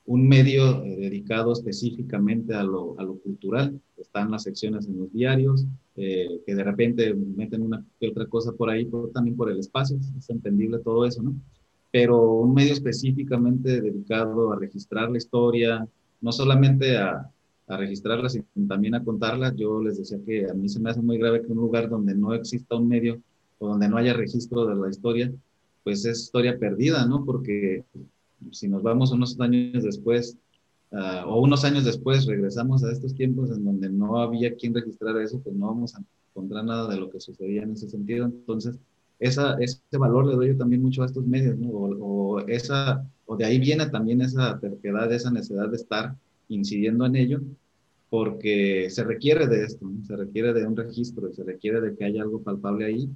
un 0.05 0.27
medio 0.27 0.83
eh, 0.83 0.97
dedicado 0.97 1.53
específicamente 1.53 2.53
a 2.53 2.63
lo, 2.63 2.95
cultural. 3.23 3.79
Están 3.97 4.31
las 4.31 4.43
secciones 4.43 4.87
en 4.87 4.99
los 4.99 5.13
diarios, 5.13 5.65
eh, 5.95 6.41
que 6.45 6.55
de 6.55 6.63
repente 6.63 7.13
meten 7.13 7.61
una 7.61 7.85
que 7.99 8.09
otra 8.09 8.25
cosa 8.25 8.51
por 8.53 8.69
ahí, 8.69 8.85
pero 8.85 9.09
también 9.09 9.37
por 9.37 9.49
el 9.49 9.59
espacio, 9.59 9.97
es 10.17 10.29
entendible 10.29 10.79
todo 10.79 11.05
eso, 11.05 11.21
¿no? 11.21 11.35
pero 11.91 12.31
un 12.31 12.53
medio 12.53 12.73
específicamente 12.73 13.81
dedicado 13.81 14.53
a 14.53 14.55
registrar 14.57 15.11
la 15.11 15.17
historia, 15.17 15.85
no 16.21 16.31
solamente 16.31 16.97
a, 16.97 17.29
a 17.67 17.77
registrarla, 17.77 18.29
sino 18.29 18.45
también 18.67 18.95
a 18.95 19.03
contarla. 19.03 19.53
Yo 19.55 19.81
les 19.81 19.97
decía 19.97 20.17
que 20.25 20.49
a 20.49 20.53
mí 20.53 20.69
se 20.69 20.79
me 20.79 20.89
hace 20.89 21.01
muy 21.01 21.17
grave 21.17 21.41
que 21.41 21.51
un 21.51 21.57
lugar 21.57 21.89
donde 21.89 22.15
no 22.15 22.33
exista 22.33 22.75
un 22.75 22.87
medio 22.87 23.21
o 23.59 23.67
donde 23.67 23.89
no 23.89 23.97
haya 23.97 24.13
registro 24.13 24.65
de 24.65 24.75
la 24.75 24.89
historia, 24.89 25.31
pues 25.83 26.05
es 26.05 26.21
historia 26.21 26.57
perdida, 26.57 27.05
¿no? 27.05 27.25
Porque 27.25 27.83
si 28.51 28.67
nos 28.67 28.81
vamos 28.83 29.11
unos 29.11 29.39
años 29.39 29.83
después, 29.83 30.37
uh, 30.91 31.27
o 31.27 31.41
unos 31.41 31.63
años 31.63 31.85
después, 31.85 32.25
regresamos 32.25 32.83
a 32.83 32.91
estos 32.91 33.13
tiempos 33.13 33.51
en 33.51 33.63
donde 33.63 33.89
no 33.89 34.19
había 34.19 34.55
quien 34.55 34.73
registrar 34.73 35.17
eso, 35.17 35.39
pues 35.41 35.55
no 35.55 35.67
vamos 35.67 35.95
a 35.95 36.03
encontrar 36.31 36.65
nada 36.65 36.89
de 36.89 36.99
lo 36.99 37.09
que 37.09 37.19
sucedía 37.19 37.63
en 37.63 37.71
ese 37.73 37.89
sentido. 37.89 38.25
Entonces, 38.25 38.77
ese 39.19 39.97
valor 39.97 40.27
le 40.27 40.35
doy 40.35 40.47
yo 40.49 40.57
también 40.57 40.81
mucho 40.81 41.03
a 41.03 41.05
estos 41.05 41.25
medios. 41.25 41.55
O, 41.63 42.39
esa, 42.47 43.07
o 43.25 43.37
de 43.37 43.45
ahí 43.45 43.59
viene 43.59 43.87
también 43.87 44.21
esa 44.21 44.59
terquedad, 44.59 45.11
esa 45.13 45.31
necesidad 45.31 45.69
de 45.69 45.75
estar 45.75 46.15
incidiendo 46.49 47.05
en 47.05 47.15
ello, 47.15 47.41
porque 48.09 48.89
se 48.89 49.03
requiere 49.03 49.47
de 49.47 49.63
esto, 49.63 49.89
se 50.05 50.15
requiere 50.17 50.53
de 50.53 50.65
un 50.65 50.75
registro, 50.75 51.31
se 51.31 51.43
requiere 51.43 51.79
de 51.79 51.95
que 51.95 52.03
haya 52.03 52.23
algo 52.23 52.41
palpable 52.41 52.85
ahí, 52.85 53.09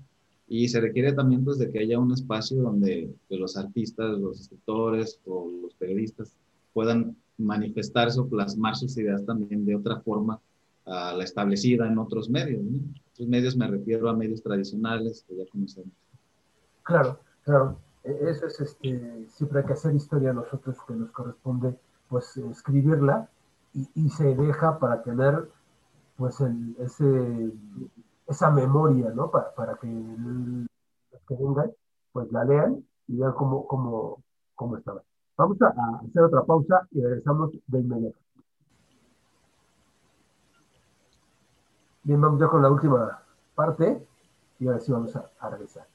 y 0.47 0.67
se 0.67 0.79
requiere 0.79 1.13
también 1.13 1.43
pues 1.43 1.57
de 1.57 1.71
que 1.71 1.79
haya 1.79 1.99
un 1.99 2.11
espacio 2.11 2.61
donde 2.61 3.13
pues, 3.27 3.39
los 3.39 3.57
artistas, 3.57 4.17
los 4.19 4.41
escritores 4.41 5.19
o 5.25 5.49
los 5.63 5.73
periodistas 5.75 6.35
puedan 6.73 7.15
manifestarse 7.37 8.19
o 8.19 8.27
plasmar 8.27 8.75
sus 8.75 8.97
ideas 8.97 9.25
también 9.25 9.65
de 9.65 9.75
otra 9.75 9.99
forma 10.01 10.39
a 10.85 11.13
la 11.13 11.23
establecida 11.23 11.87
en 11.87 11.97
otros 11.97 12.29
medios. 12.29 12.63
¿no? 12.63 12.79
Otros 13.13 13.27
medios 13.27 13.57
me 13.57 13.67
refiero 13.67 14.07
a 14.09 14.15
medios 14.15 14.41
tradicionales 14.41 15.25
que 15.27 15.35
ya 15.35 15.45
conocemos. 15.51 15.93
Claro, 16.83 17.19
claro. 17.43 17.79
E, 18.03 18.29
eso 18.29 18.45
es, 18.45 18.59
este, 18.59 19.25
siempre 19.29 19.59
hay 19.59 19.65
que 19.65 19.73
hacer 19.73 19.95
historia 19.95 20.31
nosotros 20.31 20.77
que 20.87 20.93
nos 20.93 21.09
corresponde, 21.11 21.75
pues, 22.07 22.37
escribirla 22.37 23.29
y, 23.73 24.09
se 24.09 24.35
deja 24.35 24.79
para 24.79 25.01
tener, 25.01 25.49
pues, 26.15 26.39
el, 26.39 26.75
ese, 26.79 27.51
esa 28.27 28.49
memoria, 28.51 29.09
¿no? 29.11 29.29
Para, 29.31 29.53
para 29.53 29.75
que 29.75 29.87
los 29.87 31.21
que 31.27 31.35
vengan, 31.35 31.71
pues, 32.11 32.31
la 32.31 32.43
lean 32.43 32.83
y 33.07 33.17
vean 33.17 33.33
cómo, 33.33 33.67
cómo, 33.67 34.23
cómo 34.55 34.77
estaba. 34.77 35.01
Vamos 35.37 35.61
a, 35.61 35.67
hacer 35.67 36.23
otra 36.23 36.43
pausa 36.43 36.87
y 36.91 37.01
regresamos 37.01 37.51
de 37.67 37.79
inmediato. 37.79 38.17
Bien, 42.03 42.21
vamos 42.21 42.39
ya 42.39 42.47
con 42.47 42.61
la 42.61 42.69
última 42.69 43.19
parte 43.55 44.05
y 44.59 44.67
ahora 44.67 44.79
sí 44.79 44.91
vamos 44.91 45.15
a 45.15 45.49
regresar. 45.49 45.94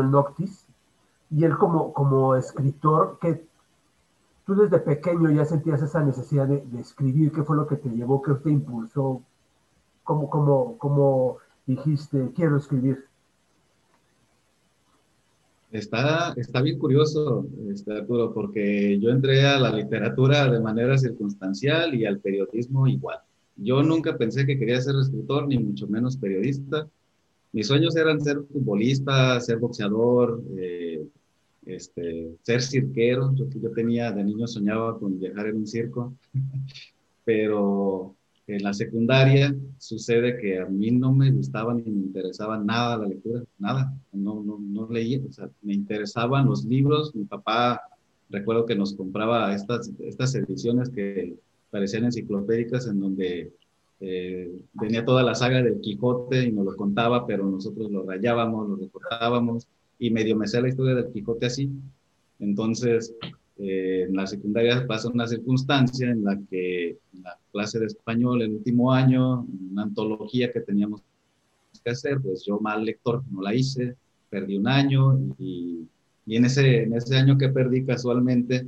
Manuel 0.00 0.10
Noctis, 0.10 0.66
y 1.30 1.44
él 1.44 1.56
como, 1.56 1.92
como 1.92 2.34
escritor, 2.34 3.18
que 3.20 3.44
tú 4.46 4.54
desde 4.54 4.78
pequeño 4.78 5.30
ya 5.30 5.44
sentías 5.44 5.82
esa 5.82 6.02
necesidad 6.02 6.48
de, 6.48 6.80
escribir, 6.80 7.30
¿qué 7.32 7.42
fue 7.42 7.56
lo 7.56 7.66
que 7.66 7.76
te 7.76 7.88
llevó, 7.88 8.22
qué 8.22 8.34
te 8.34 8.50
impulsó? 8.50 9.22
¿Cómo, 10.02 10.28
cómo, 10.28 10.78
cómo 10.78 11.36
dijiste, 11.66 12.32
quiero 12.34 12.56
escribir? 12.56 13.04
Está, 15.70 16.32
está 16.32 16.62
bien 16.62 16.80
curioso, 16.80 17.46
este, 17.72 17.96
Arturo, 17.96 18.34
porque 18.34 18.98
yo 18.98 19.10
entré 19.10 19.46
a 19.46 19.56
la 19.60 19.70
literatura 19.70 20.50
de 20.50 20.58
manera 20.58 20.98
circunstancial 20.98 21.94
y 21.94 22.06
al 22.06 22.18
periodismo 22.18 22.88
igual. 22.88 23.18
Yo 23.56 23.82
nunca 23.82 24.16
pensé 24.16 24.46
que 24.46 24.58
quería 24.58 24.80
ser 24.80 24.96
escritor, 24.96 25.46
ni 25.46 25.58
mucho 25.58 25.86
menos 25.86 26.16
periodista. 26.16 26.88
Mis 27.52 27.66
sueños 27.66 27.96
eran 27.96 28.20
ser 28.20 28.38
futbolista, 28.52 29.40
ser 29.40 29.58
boxeador, 29.58 30.42
eh, 30.56 31.04
este, 31.66 32.36
ser 32.42 32.62
cirquero. 32.62 33.34
Yo, 33.34 33.46
yo 33.48 33.70
tenía, 33.72 34.12
de 34.12 34.24
niño 34.24 34.46
soñaba 34.46 34.98
con 34.98 35.18
viajar 35.18 35.48
en 35.48 35.56
un 35.56 35.66
circo, 35.66 36.14
pero 37.24 38.14
en 38.46 38.62
la 38.62 38.74
secundaria 38.74 39.54
sucede 39.78 40.38
que 40.38 40.58
a 40.58 40.66
mí 40.66 40.90
no 40.90 41.12
me 41.12 41.30
gustaba 41.30 41.74
ni 41.74 41.82
me 41.82 42.06
interesaba 42.06 42.58
nada 42.58 42.98
la 42.98 43.06
lectura, 43.06 43.42
nada, 43.58 43.94
no, 44.12 44.42
no, 44.42 44.58
no 44.58 44.88
leía, 44.90 45.20
o 45.28 45.32
sea, 45.32 45.48
me 45.62 45.74
interesaban 45.74 46.46
los 46.46 46.64
libros, 46.64 47.14
mi 47.14 47.24
papá 47.24 47.80
recuerdo 48.28 48.66
que 48.66 48.76
nos 48.76 48.94
compraba 48.94 49.54
estas, 49.54 49.92
estas 50.00 50.34
ediciones 50.34 50.88
que 50.90 51.36
parecían 51.70 52.04
enciclopédicas 52.04 52.86
en 52.86 53.00
donde 53.00 53.52
eh, 54.00 54.50
toda 55.04 55.22
la 55.22 55.34
saga 55.34 55.62
del 55.62 55.80
Quijote 55.80 56.44
y 56.44 56.52
nos 56.52 56.64
lo 56.64 56.76
contaba, 56.76 57.26
pero 57.26 57.44
nosotros 57.44 57.90
lo 57.90 58.04
rayábamos, 58.04 58.68
lo 58.68 58.76
recortábamos 58.76 59.66
y 59.98 60.10
medio 60.10 60.36
me 60.36 60.48
sé 60.48 60.60
la 60.62 60.68
historia 60.68 60.94
del 60.94 61.12
Quijote 61.12 61.46
así. 61.46 61.70
Entonces, 62.38 63.14
eh, 63.58 64.06
en 64.08 64.16
la 64.16 64.26
secundaria 64.26 64.86
pasa 64.86 65.10
una 65.10 65.26
circunstancia 65.26 66.10
en 66.10 66.24
la 66.24 66.38
que 66.48 66.88
en 66.88 67.22
la 67.22 67.38
clase 67.52 67.78
de 67.78 67.86
español 67.86 68.40
el 68.40 68.52
último 68.52 68.92
año, 68.92 69.46
una 69.70 69.82
antología 69.82 70.50
que 70.50 70.60
teníamos 70.60 71.02
que 71.84 71.90
hacer, 71.90 72.20
pues 72.20 72.44
yo 72.44 72.58
mal 72.58 72.84
lector 72.84 73.22
no 73.30 73.42
la 73.42 73.54
hice, 73.54 73.96
perdí 74.30 74.56
un 74.56 74.68
año 74.68 75.18
y, 75.38 75.86
y 76.24 76.36
en, 76.36 76.46
ese, 76.46 76.84
en 76.84 76.94
ese 76.94 77.16
año 77.16 77.36
que 77.36 77.48
perdí 77.50 77.84
casualmente 77.84 78.66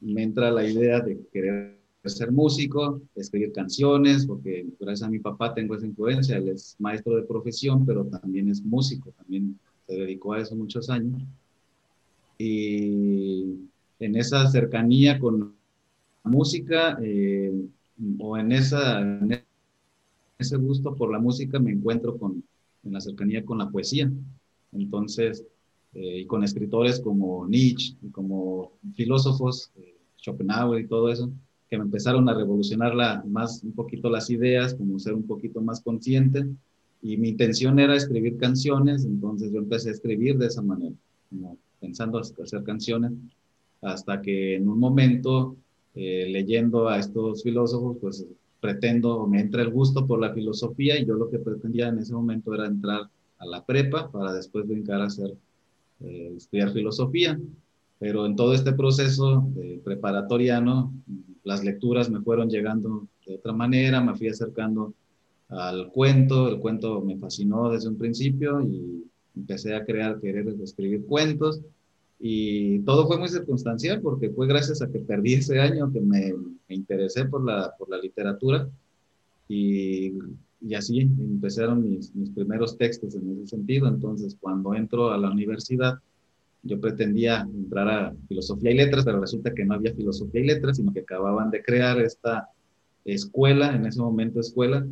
me 0.00 0.22
entra 0.22 0.50
la 0.50 0.66
idea 0.66 1.00
de 1.00 1.18
querer 1.32 1.75
ser 2.10 2.32
músico, 2.32 3.00
escribir 3.14 3.52
canciones, 3.52 4.26
porque 4.26 4.66
gracias 4.78 5.06
a 5.06 5.10
mi 5.10 5.18
papá 5.18 5.54
tengo 5.54 5.74
esa 5.74 5.86
influencia, 5.86 6.36
él 6.36 6.48
es 6.48 6.76
maestro 6.78 7.16
de 7.16 7.22
profesión, 7.22 7.84
pero 7.86 8.04
también 8.04 8.48
es 8.48 8.62
músico, 8.62 9.10
también 9.12 9.58
se 9.86 9.96
dedicó 9.96 10.32
a 10.32 10.40
eso 10.40 10.56
muchos 10.56 10.90
años. 10.90 11.22
Y 12.38 13.44
en 13.98 14.16
esa 14.16 14.46
cercanía 14.50 15.18
con 15.18 15.54
la 16.24 16.30
música 16.30 16.98
eh, 17.02 17.52
o 18.18 18.36
en, 18.36 18.52
esa, 18.52 19.02
ese 20.38 20.56
gusto 20.56 20.94
por 20.94 21.10
la 21.10 21.18
música 21.18 21.58
me 21.58 21.72
encuentro 21.72 22.18
con, 22.18 22.44
en 22.84 22.92
la 22.92 23.00
cercanía 23.00 23.44
con 23.44 23.58
la 23.58 23.70
poesía. 23.70 24.10
Entonces, 24.72 25.44
eh, 25.94 26.20
y 26.20 26.26
con 26.26 26.44
escritores 26.44 27.00
como 27.00 27.46
Nietzsche 27.46 27.96
y 28.02 28.10
como 28.10 28.72
filósofos, 28.94 29.70
eh, 29.76 29.96
Schopenhauer 30.18 30.82
y 30.82 30.88
todo 30.88 31.10
eso, 31.10 31.30
que 31.68 31.78
me 31.78 31.84
empezaron 31.84 32.28
a 32.28 32.34
revolucionar 32.34 32.94
la, 32.94 33.24
más 33.26 33.62
un 33.64 33.72
poquito 33.72 34.08
las 34.08 34.30
ideas, 34.30 34.74
como 34.74 34.98
ser 34.98 35.14
un 35.14 35.26
poquito 35.26 35.60
más 35.60 35.80
consciente. 35.80 36.46
Y 37.02 37.16
mi 37.16 37.30
intención 37.30 37.78
era 37.78 37.96
escribir 37.96 38.36
canciones, 38.38 39.04
entonces 39.04 39.52
yo 39.52 39.58
empecé 39.58 39.90
a 39.90 39.92
escribir 39.92 40.38
de 40.38 40.46
esa 40.46 40.62
manera, 40.62 40.94
como 41.28 41.56
pensando 41.80 42.18
hacer 42.18 42.62
canciones 42.62 43.12
hasta 43.82 44.22
que 44.22 44.56
en 44.56 44.68
un 44.68 44.78
momento, 44.78 45.56
eh, 45.94 46.26
leyendo 46.28 46.88
a 46.88 46.98
estos 46.98 47.42
filósofos, 47.42 47.98
pues 48.00 48.26
pretendo, 48.60 49.26
me 49.26 49.40
entra 49.40 49.62
el 49.62 49.70
gusto 49.70 50.06
por 50.06 50.20
la 50.20 50.32
filosofía 50.32 50.98
y 50.98 51.04
yo 51.04 51.14
lo 51.14 51.28
que 51.28 51.38
pretendía 51.38 51.88
en 51.88 51.98
ese 51.98 52.14
momento 52.14 52.54
era 52.54 52.66
entrar 52.66 53.02
a 53.38 53.46
la 53.46 53.64
prepa 53.64 54.10
para 54.10 54.32
después 54.32 54.66
brincar 54.66 55.02
a 55.02 55.06
hacer, 55.06 55.34
eh, 56.00 56.32
estudiar 56.36 56.72
filosofía. 56.72 57.38
Pero 57.98 58.26
en 58.26 58.36
todo 58.36 58.52
este 58.52 58.74
proceso 58.74 59.48
preparatoriano, 59.82 60.92
las 61.46 61.62
lecturas 61.62 62.10
me 62.10 62.20
fueron 62.20 62.50
llegando 62.50 63.06
de 63.24 63.36
otra 63.36 63.52
manera, 63.52 64.00
me 64.00 64.16
fui 64.16 64.28
acercando 64.28 64.92
al 65.48 65.92
cuento, 65.92 66.48
el 66.48 66.58
cuento 66.58 67.00
me 67.00 67.16
fascinó 67.18 67.70
desde 67.70 67.88
un 67.88 67.96
principio 67.96 68.60
y 68.60 69.04
empecé 69.36 69.76
a 69.76 69.84
crear, 69.84 70.20
querer 70.20 70.48
escribir 70.60 71.06
cuentos 71.06 71.60
y 72.18 72.80
todo 72.80 73.06
fue 73.06 73.18
muy 73.18 73.28
circunstancial 73.28 74.00
porque 74.00 74.30
fue 74.30 74.48
gracias 74.48 74.82
a 74.82 74.90
que 74.90 74.98
perdí 74.98 75.34
ese 75.34 75.60
año 75.60 75.92
que 75.92 76.00
me, 76.00 76.34
interesé 76.68 77.26
por 77.26 77.44
la, 77.44 77.72
por 77.78 77.88
la 77.90 77.98
literatura 77.98 78.68
y, 79.48 80.14
y 80.60 80.74
así 80.74 80.98
empezaron 80.98 81.88
mis, 81.88 82.12
mis, 82.12 82.30
primeros 82.30 82.76
textos 82.76 83.14
en 83.14 83.30
ese 83.30 83.46
sentido. 83.46 83.86
Entonces, 83.86 84.36
cuando 84.40 84.74
entro 84.74 85.12
a 85.12 85.18
la 85.18 85.30
universidad, 85.30 86.00
yo 86.66 86.80
pretendía 86.80 87.42
entrar 87.42 87.88
a 87.88 88.14
filosofía 88.28 88.70
y 88.70 88.74
letras, 88.74 89.04
pero 89.04 89.20
resulta 89.20 89.54
que 89.54 89.64
no 89.64 89.74
había 89.74 89.94
filosofía 89.94 90.40
y 90.40 90.46
letras, 90.46 90.76
sino 90.76 90.92
que 90.92 91.00
acababan 91.00 91.50
de 91.50 91.62
crear 91.62 92.00
esta 92.00 92.48
escuela, 93.04 93.74
en 93.74 93.86
ese 93.86 94.00
momento 94.00 94.40
escuela, 94.40 94.86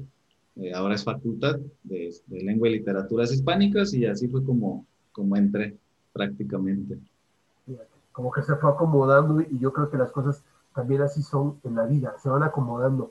eh, 0.56 0.72
ahora 0.72 0.94
es 0.94 1.04
facultad 1.04 1.58
de, 1.82 2.14
de, 2.26 2.42
lengua 2.42 2.68
y 2.68 2.78
literaturas 2.78 3.32
hispánicas 3.32 3.92
y 3.92 4.06
así 4.06 4.28
fue 4.28 4.44
como, 4.44 4.86
como 5.12 5.36
entré 5.36 5.76
prácticamente 6.12 6.98
como 8.14 8.30
que 8.30 8.42
se 8.42 8.54
fue 8.54 8.70
acomodando 8.70 9.40
y 9.40 9.58
yo 9.58 9.72
creo 9.72 9.90
que 9.90 9.98
las 9.98 10.12
cosas 10.12 10.44
también 10.72 11.02
así 11.02 11.20
son 11.20 11.58
en 11.64 11.74
la 11.74 11.84
vida, 11.84 12.14
se 12.18 12.28
van 12.28 12.44
acomodando. 12.44 13.10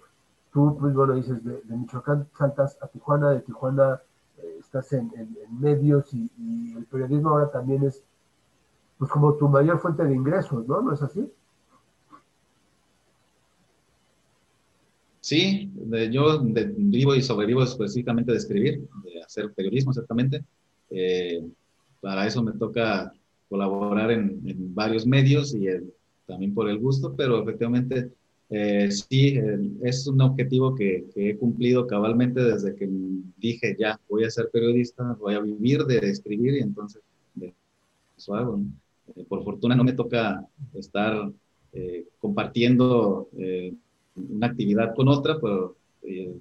Tú, 0.53 0.77
pues 0.79 0.93
bueno, 0.93 1.13
dices, 1.13 1.43
de, 1.43 1.61
Michoacán 1.67 2.29
saltas 2.37 2.77
a 2.81 2.87
Tijuana, 2.87 3.31
de 3.31 3.41
Tijuana 3.41 4.01
eh, 4.37 4.57
estás 4.61 4.93
en, 4.93 5.11
medios 5.59 6.13
y, 6.13 6.73
el 6.77 6.85
periodismo 6.85 7.31
ahora 7.31 7.51
también 7.51 7.83
es, 7.83 8.01
pues 9.03 9.11
como 9.11 9.33
tu 9.33 9.49
mayor 9.49 9.81
fuente 9.81 10.01
de 10.05 10.15
ingresos, 10.15 10.65
¿no? 10.65 10.81
¿No 10.81 10.93
es 10.93 11.01
así? 11.01 11.29
Sí, 15.19 15.69
yo 16.09 16.41
vivo 16.41 17.13
y 17.13 17.21
sobrevivo 17.21 17.63
específicamente 17.63 18.31
de 18.31 18.37
escribir, 18.37 18.87
de 19.03 19.21
hacer 19.21 19.51
periodismo 19.51 19.91
exactamente. 19.91 20.45
Eh, 20.89 21.45
para 21.99 22.25
eso 22.25 22.41
me 22.41 22.53
toca 22.53 23.11
colaborar 23.49 24.09
en, 24.09 24.39
varios 24.73 25.05
medios 25.05 25.53
y 25.53 25.67
también 26.25 26.53
por 26.53 26.69
el 26.69 26.79
gusto, 26.79 27.13
pero 27.13 27.43
efectivamente 27.43 28.09
eh, 28.49 28.89
sí, 28.89 29.37
es 29.81 30.07
un 30.07 30.21
objetivo 30.21 30.75
que, 30.75 31.09
he 31.17 31.35
cumplido 31.35 31.87
cabalmente 31.87 32.41
desde 32.41 32.73
que 32.73 32.87
dije 33.35 33.75
ya, 33.77 33.99
voy 34.07 34.23
a 34.23 34.31
ser 34.31 34.49
periodista, 34.49 35.17
voy 35.19 35.33
a 35.33 35.41
vivir 35.41 35.83
de 35.83 35.97
escribir 36.09 36.53
y 36.53 36.59
entonces 36.59 37.01
eso 38.17 38.35
hago. 38.35 38.61
Eh, 39.15 39.25
por 39.27 39.43
fortuna 39.43 39.75
no 39.75 39.83
me 39.83 39.93
toca 39.93 40.45
estar 40.73 41.31
compartiendo 42.19 43.29
una 44.15 44.45
actividad 44.45 44.93
con 44.93 45.07
otra, 45.07 45.39
pero, 45.41 45.75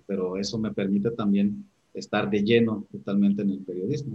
pero 0.04 0.36
eso 0.36 0.58
me 0.58 0.74
permite 0.74 1.10
también 1.12 1.64
estar 1.94 2.28
de 2.28 2.42
lleno 2.42 2.84
totalmente 2.92 3.40
en 3.40 3.50
el 3.52 3.58
periodismo. 3.60 4.14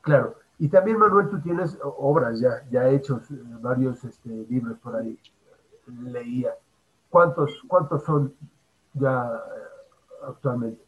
Claro. 0.00 0.36
Y 0.58 0.68
también, 0.68 0.98
Manuel, 0.98 1.28
tú 1.30 1.40
tienes 1.40 1.78
obras 1.82 2.40
ya, 2.40 2.64
ya 2.70 2.88
hechos, 2.90 3.30
eh, 3.30 3.36
varios 3.60 4.02
este, 4.04 4.28
libros 4.48 4.76
por 4.78 4.96
ahí, 4.96 5.16
leía. 5.86 6.50
¿Cuántos, 7.10 7.62
cuántos 7.68 8.02
son 8.04 8.34
ya 8.94 9.24
eh, 9.24 10.26
actualmente? 10.26 10.82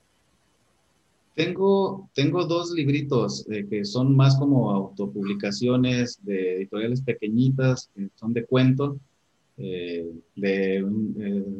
Tengo, 1.35 2.11
tengo 2.14 2.45
dos 2.47 2.72
libritos 2.72 3.47
eh, 3.51 3.66
que 3.68 3.85
son 3.85 4.14
más 4.14 4.37
como 4.39 4.70
autopublicaciones 4.70 6.18
de 6.22 6.57
editoriales 6.57 7.03
pequeñitas, 7.03 7.91
que 7.95 8.09
son 8.16 8.33
de 8.33 8.45
cuento, 8.45 8.99
de, 9.57 10.85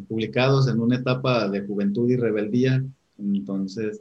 publicados 0.09 0.69
en 0.69 0.81
una 0.81 0.97
etapa 0.97 1.49
de 1.49 1.61
juventud 1.67 2.09
y 2.11 2.17
rebeldía. 2.17 2.83
Entonces, 3.19 4.01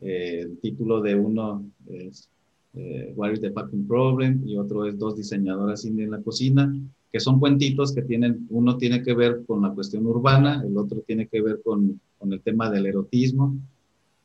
el 0.00 0.58
título 0.58 1.00
de 1.00 1.14
uno 1.14 1.64
es 1.88 2.28
eh, 2.74 3.12
What 3.16 3.32
is 3.32 3.40
the 3.40 3.50
fucking 3.50 3.86
problem? 3.86 4.42
Y 4.46 4.56
otro 4.56 4.86
es 4.86 4.98
Dos 4.98 5.16
diseñadoras 5.16 5.84
indie 5.84 6.04
en 6.04 6.12
la 6.12 6.22
cocina, 6.22 6.72
que 7.10 7.20
son 7.20 7.40
cuentitos 7.40 7.92
que 7.92 8.02
tienen, 8.02 8.46
uno 8.50 8.76
tiene 8.76 9.02
que 9.02 9.14
ver 9.14 9.44
con 9.46 9.62
la 9.62 9.72
cuestión 9.72 10.06
urbana, 10.06 10.62
el 10.64 10.76
otro 10.76 11.00
tiene 11.00 11.26
que 11.26 11.40
ver 11.40 11.60
con, 11.64 12.00
con 12.18 12.32
el 12.32 12.40
tema 12.40 12.70
del 12.70 12.86
erotismo. 12.86 13.56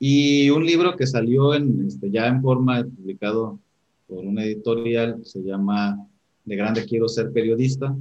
Y 0.05 0.49
un 0.49 0.65
libro 0.65 0.97
que 0.97 1.07
salió 1.07 1.53
en, 1.53 1.85
este, 1.87 2.11
ya 2.11 2.27
en 2.27 2.41
forma, 2.41 2.83
publicado 2.83 3.57
por 4.05 4.25
una 4.25 4.43
editorial, 4.43 5.23
se 5.23 5.41
llama 5.41 5.97
De 6.43 6.57
Grande 6.57 6.85
Quiero 6.85 7.07
Ser 7.07 7.31
Periodista. 7.31 7.95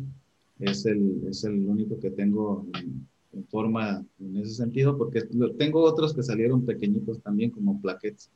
Es 0.59 0.85
el, 0.85 1.23
es 1.29 1.45
el 1.45 1.61
único 1.61 2.01
que 2.01 2.11
tengo 2.11 2.67
en, 2.75 3.47
forma 3.47 4.05
en 4.19 4.37
ese 4.37 4.55
sentido, 4.55 4.99
porque 4.99 5.23
tengo 5.57 5.81
otros 5.85 6.13
que 6.13 6.25
salieron 6.25 6.67
pequeñitos 6.67 7.21
también, 7.23 7.51
como 7.53 7.81
plaquettes 7.81 8.33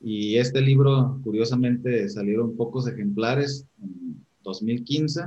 Y 0.00 0.38
este 0.38 0.60
libro, 0.60 1.20
curiosamente, 1.22 2.08
salieron 2.08 2.56
pocos 2.56 2.88
ejemplares 2.88 3.68
en 3.80 4.20
2015 4.42 5.26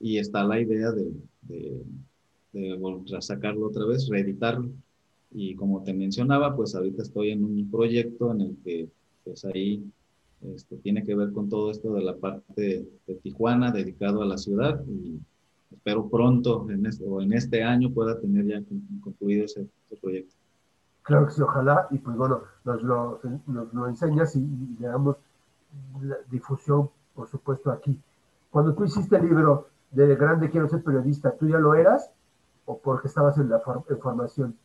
y 0.00 0.16
está 0.16 0.42
la 0.42 0.58
idea 0.58 0.90
de, 0.90 1.12
de, 1.42 1.84
de 2.54 3.20
sacarlo 3.20 3.66
otra 3.66 3.84
vez, 3.84 4.08
reeditarlo. 4.08 4.70
Y 5.32 5.54
como 5.54 5.82
te 5.82 5.94
mencionaba, 5.94 6.56
pues 6.56 6.74
ahorita 6.74 7.02
estoy 7.02 7.30
en 7.30 7.44
un 7.44 7.70
proyecto 7.70 8.32
en 8.32 8.40
el 8.40 8.56
que 8.64 8.88
pues 9.24 9.44
ahí 9.44 9.84
este, 10.42 10.76
tiene 10.78 11.04
que 11.04 11.14
ver 11.14 11.32
con 11.32 11.48
todo 11.48 11.70
esto 11.70 11.92
de 11.92 12.02
la 12.02 12.16
parte 12.16 12.86
de, 13.06 13.14
Tijuana 13.16 13.70
dedicado 13.70 14.22
a 14.22 14.26
la 14.26 14.38
ciudad 14.38 14.82
y 14.86 15.20
espero 15.70 16.08
pronto 16.08 16.68
en 16.70 16.86
este, 16.86 17.04
o 17.06 17.20
en 17.20 17.32
este 17.34 17.62
año 17.62 17.92
pueda 17.92 18.18
tener 18.18 18.46
ya 18.46 18.62
concluido 19.02 19.44
ese, 19.44 19.68
proyecto. 20.00 20.34
Claro 21.02 21.26
que 21.26 21.32
sí, 21.32 21.42
ojalá, 21.42 21.88
y 21.90 21.98
pues 21.98 22.16
bueno, 22.16 22.42
nos 22.64 22.82
lo, 22.82 23.20
nos 23.46 23.74
lo 23.74 23.88
enseñas 23.88 24.34
y, 24.36 24.40
le 24.78 24.86
damos 24.86 25.16
difusión, 26.30 26.88
por 27.14 27.28
supuesto, 27.28 27.70
aquí. 27.70 27.98
Cuando 28.50 28.74
tú 28.74 28.84
hiciste 28.84 29.16
el 29.16 29.26
libro 29.26 29.68
de 29.90 30.16
Grande 30.16 30.50
Quiero 30.50 30.68
Ser 30.68 30.82
Periodista, 30.82 31.36
¿tú 31.36 31.48
ya 31.48 31.58
lo 31.58 31.74
eras 31.74 32.10
o 32.64 32.78
porque 32.78 33.08
estabas 33.08 33.36
en 33.38 33.50
la 33.50 33.60
formación? 33.60 34.56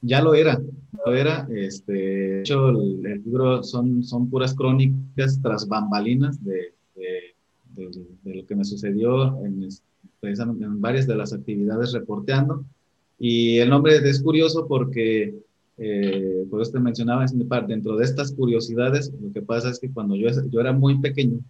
Ya 0.00 0.22
lo 0.22 0.34
era, 0.34 0.60
lo 1.04 1.14
era. 1.14 1.48
Este, 1.50 1.92
de 1.92 2.40
hecho, 2.40 2.68
el, 2.70 3.22
libro 3.24 3.62
son, 3.62 4.02
son 4.04 4.30
puras 4.30 4.54
crónicas 4.54 5.40
tras 5.42 5.66
bambalinas 5.66 6.42
de, 6.44 6.74
de, 6.94 7.90
de, 8.22 8.34
lo 8.34 8.46
que 8.46 8.54
me 8.54 8.64
sucedió 8.64 9.44
en, 9.44 9.68
en 10.22 10.80
varias 10.80 11.06
de 11.06 11.16
las 11.16 11.32
actividades 11.32 11.92
reporteando. 11.92 12.64
Y 13.18 13.58
el 13.58 13.70
nombre 13.70 13.96
es 13.96 14.22
curioso 14.22 14.66
porque, 14.68 15.34
eh, 15.78 16.46
por 16.48 16.62
eso 16.62 16.72
te 16.72 16.80
mencionaba, 16.80 17.26
dentro 17.66 17.96
de 17.96 18.04
estas 18.04 18.32
curiosidades, 18.32 19.12
lo 19.20 19.32
que 19.32 19.42
pasa 19.42 19.70
es 19.70 19.80
que 19.80 19.90
cuando 19.90 20.14
yo, 20.14 20.28
yo 20.48 20.60
era 20.60 20.72
muy 20.72 21.00
pequeño, 21.00 21.40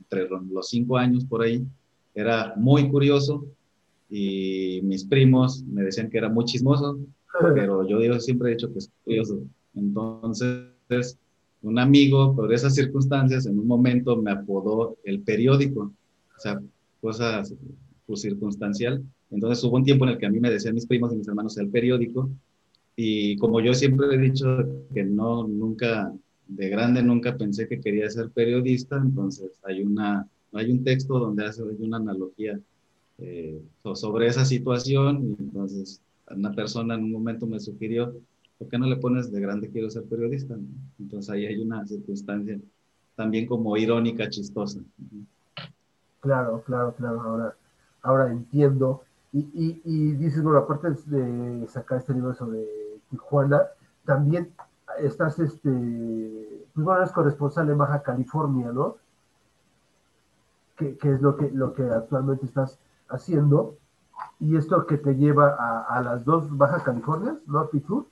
entre 0.00 0.26
los 0.28 0.68
cinco 0.70 0.96
años 0.96 1.26
por 1.26 1.42
ahí, 1.42 1.66
era 2.14 2.54
muy 2.56 2.88
curioso 2.88 3.44
y 4.08 4.80
mis 4.82 5.04
primos 5.04 5.62
me 5.64 5.82
decían 5.82 6.08
que 6.08 6.16
era 6.16 6.30
muy 6.30 6.46
chismoso 6.46 6.98
pero 7.54 7.86
yo 7.86 7.98
digo, 7.98 8.18
siempre 8.20 8.50
he 8.50 8.54
dicho 8.54 8.72
que 8.72 8.78
es 8.78 8.90
curioso. 9.04 9.42
Entonces, 9.74 11.18
un 11.62 11.78
amigo, 11.78 12.34
por 12.34 12.52
esas 12.52 12.74
circunstancias, 12.74 13.46
en 13.46 13.58
un 13.58 13.66
momento 13.66 14.16
me 14.16 14.30
apodó 14.30 14.96
el 15.04 15.20
periódico, 15.20 15.92
o 16.36 16.40
sea, 16.40 16.60
cosas 17.00 17.54
pues, 18.06 18.20
circunstancial. 18.20 19.02
Entonces 19.30 19.62
hubo 19.64 19.76
un 19.76 19.84
tiempo 19.84 20.04
en 20.04 20.12
el 20.12 20.18
que 20.18 20.26
a 20.26 20.30
mí 20.30 20.40
me 20.40 20.50
decían 20.50 20.74
mis 20.74 20.86
primos 20.86 21.12
y 21.12 21.16
mis 21.16 21.28
hermanos 21.28 21.58
el 21.58 21.68
periódico, 21.68 22.30
y 22.96 23.36
como 23.36 23.60
yo 23.60 23.74
siempre 23.74 24.08
he 24.12 24.18
dicho 24.18 24.46
que 24.92 25.04
no, 25.04 25.46
nunca, 25.46 26.12
de 26.48 26.68
grande 26.68 27.02
nunca 27.02 27.36
pensé 27.36 27.68
que 27.68 27.80
quería 27.80 28.10
ser 28.10 28.30
periodista, 28.30 28.96
entonces 28.96 29.52
hay, 29.62 29.82
una, 29.82 30.26
hay 30.52 30.72
un 30.72 30.82
texto 30.82 31.18
donde 31.18 31.44
hace 31.44 31.62
una 31.62 31.98
analogía 31.98 32.58
eh, 33.18 33.60
sobre 33.94 34.26
esa 34.26 34.44
situación, 34.44 35.36
y 35.38 35.42
entonces 35.42 36.00
una 36.30 36.52
persona 36.52 36.94
en 36.94 37.04
un 37.04 37.12
momento 37.12 37.46
me 37.46 37.60
sugirió, 37.60 38.14
¿por 38.58 38.68
qué 38.68 38.78
no 38.78 38.86
le 38.86 38.96
pones 38.96 39.30
de 39.30 39.40
grande 39.40 39.70
quiero 39.70 39.90
ser 39.90 40.04
periodista? 40.04 40.56
Entonces 40.98 41.30
ahí 41.30 41.46
hay 41.46 41.60
una 41.60 41.86
circunstancia 41.86 42.58
también 43.16 43.46
como 43.46 43.76
irónica, 43.76 44.28
chistosa. 44.28 44.80
Claro, 46.20 46.62
claro, 46.64 46.94
claro, 46.94 47.20
ahora, 47.20 47.54
ahora 48.02 48.30
entiendo. 48.30 49.02
Y, 49.32 49.80
y, 49.84 50.12
dices, 50.12 50.42
bueno, 50.42 50.60
aparte 50.60 50.88
de 51.06 51.66
sacar 51.68 51.98
este 51.98 52.14
libro 52.14 52.34
sobre 52.34 52.64
Tijuana, 53.10 53.62
también 54.04 54.52
estás, 54.98 55.38
este, 55.38 56.66
pues 56.72 56.84
bueno, 56.84 57.00
eres 57.00 57.12
corresponsal 57.12 57.68
en 57.68 57.78
Baja 57.78 58.02
California, 58.02 58.72
¿no? 58.72 58.96
¿Qué, 60.76 60.96
qué 60.96 61.12
es 61.12 61.20
lo 61.20 61.36
que, 61.36 61.50
lo 61.50 61.74
que 61.74 61.82
actualmente 61.82 62.46
estás 62.46 62.78
haciendo? 63.08 63.76
Y 64.40 64.56
esto 64.56 64.86
que 64.86 64.98
te 64.98 65.14
lleva 65.14 65.56
a, 65.88 66.00
las 66.02 66.24
dos 66.24 66.44
Baja 66.56 66.82
Californias, 66.82 67.36
Norte 67.46 67.78
y 67.78 67.80
Sur. 67.80 68.06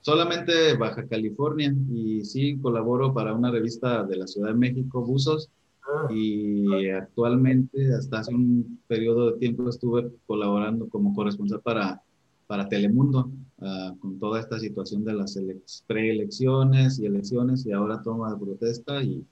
Solamente 0.00 0.74
Baja 0.76 1.06
California 1.06 1.74
y 1.90 2.24
sí 2.24 2.58
colaboro 2.60 3.12
para 3.12 3.34
una 3.34 3.50
revista 3.50 4.04
de 4.04 4.16
la 4.16 4.26
Ciudad 4.26 4.48
de 4.48 4.54
México, 4.54 5.04
Buzos, 5.04 5.50
ah. 5.86 6.06
y 6.10 6.88
actualmente 6.88 7.94
hasta 7.94 8.20
hace 8.20 8.34
un 8.34 8.80
periodo 8.86 9.32
de 9.32 9.38
tiempo 9.38 9.68
estuve 9.68 10.10
colaborando 10.26 10.88
como 10.88 11.14
corresponsal 11.14 11.60
para, 11.60 12.00
para 12.46 12.68
Telemundo 12.70 13.30
ah, 13.60 13.94
con 14.00 14.18
toda 14.18 14.40
esta 14.40 14.58
situación 14.58 15.04
de 15.04 15.12
las 15.12 15.38
preelecciones 15.86 16.98
y 16.98 17.04
elecciones 17.04 17.66
y 17.66 17.72
ahora 17.72 18.02
toma 18.02 18.30
de 18.32 18.38
protesta 18.38 19.02
y 19.02 19.26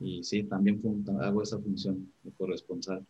y 0.00 0.24
sí, 0.24 0.42
también 0.44 0.80
hago 1.20 1.42
esa 1.42 1.58
función 1.58 2.10
de 2.22 2.32
corresponsal. 2.32 3.06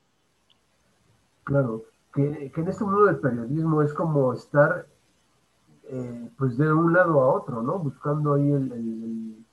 Claro, 1.45 1.85
que, 2.13 2.53
en 2.55 2.69
este 2.69 2.85
mundo 2.85 3.05
del 3.05 3.21
periodismo 3.21 3.81
es 3.83 3.95
como 3.95 4.33
estar 4.33 4.87
eh, 5.85 6.29
pues 6.37 6.59
de 6.59 6.73
un 6.73 6.93
lado 6.93 7.21
a 7.21 7.33
otro, 7.33 7.63
¿no? 7.63 7.79
Buscando 7.79 8.35
ahí 8.35 8.51
el, 8.51 9.45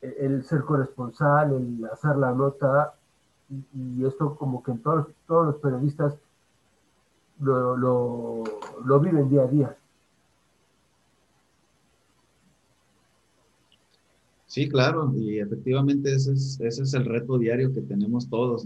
el, 0.00 0.44
ser 0.44 0.62
corresponsal, 0.62 1.52
el 1.52 1.84
hacer 1.92 2.16
la 2.16 2.32
nota, 2.32 2.94
y, 3.72 4.04
esto 4.04 4.36
como 4.36 4.62
que 4.62 4.70
en 4.70 4.82
todos, 4.82 5.08
todos 5.26 5.46
los 5.46 5.56
periodistas 5.56 6.16
lo, 7.40 7.76
lo 7.76 9.00
viven 9.00 9.28
día 9.28 9.42
a 9.42 9.46
día. 9.48 9.76
Sí, 14.54 14.68
claro, 14.68 15.12
y 15.16 15.40
efectivamente 15.40 16.14
ese 16.14 16.32
es, 16.32 16.60
ese 16.60 16.84
es 16.84 16.94
el 16.94 17.06
reto 17.06 17.38
diario 17.38 17.72
que 17.72 17.80
tenemos 17.80 18.30
todos. 18.30 18.64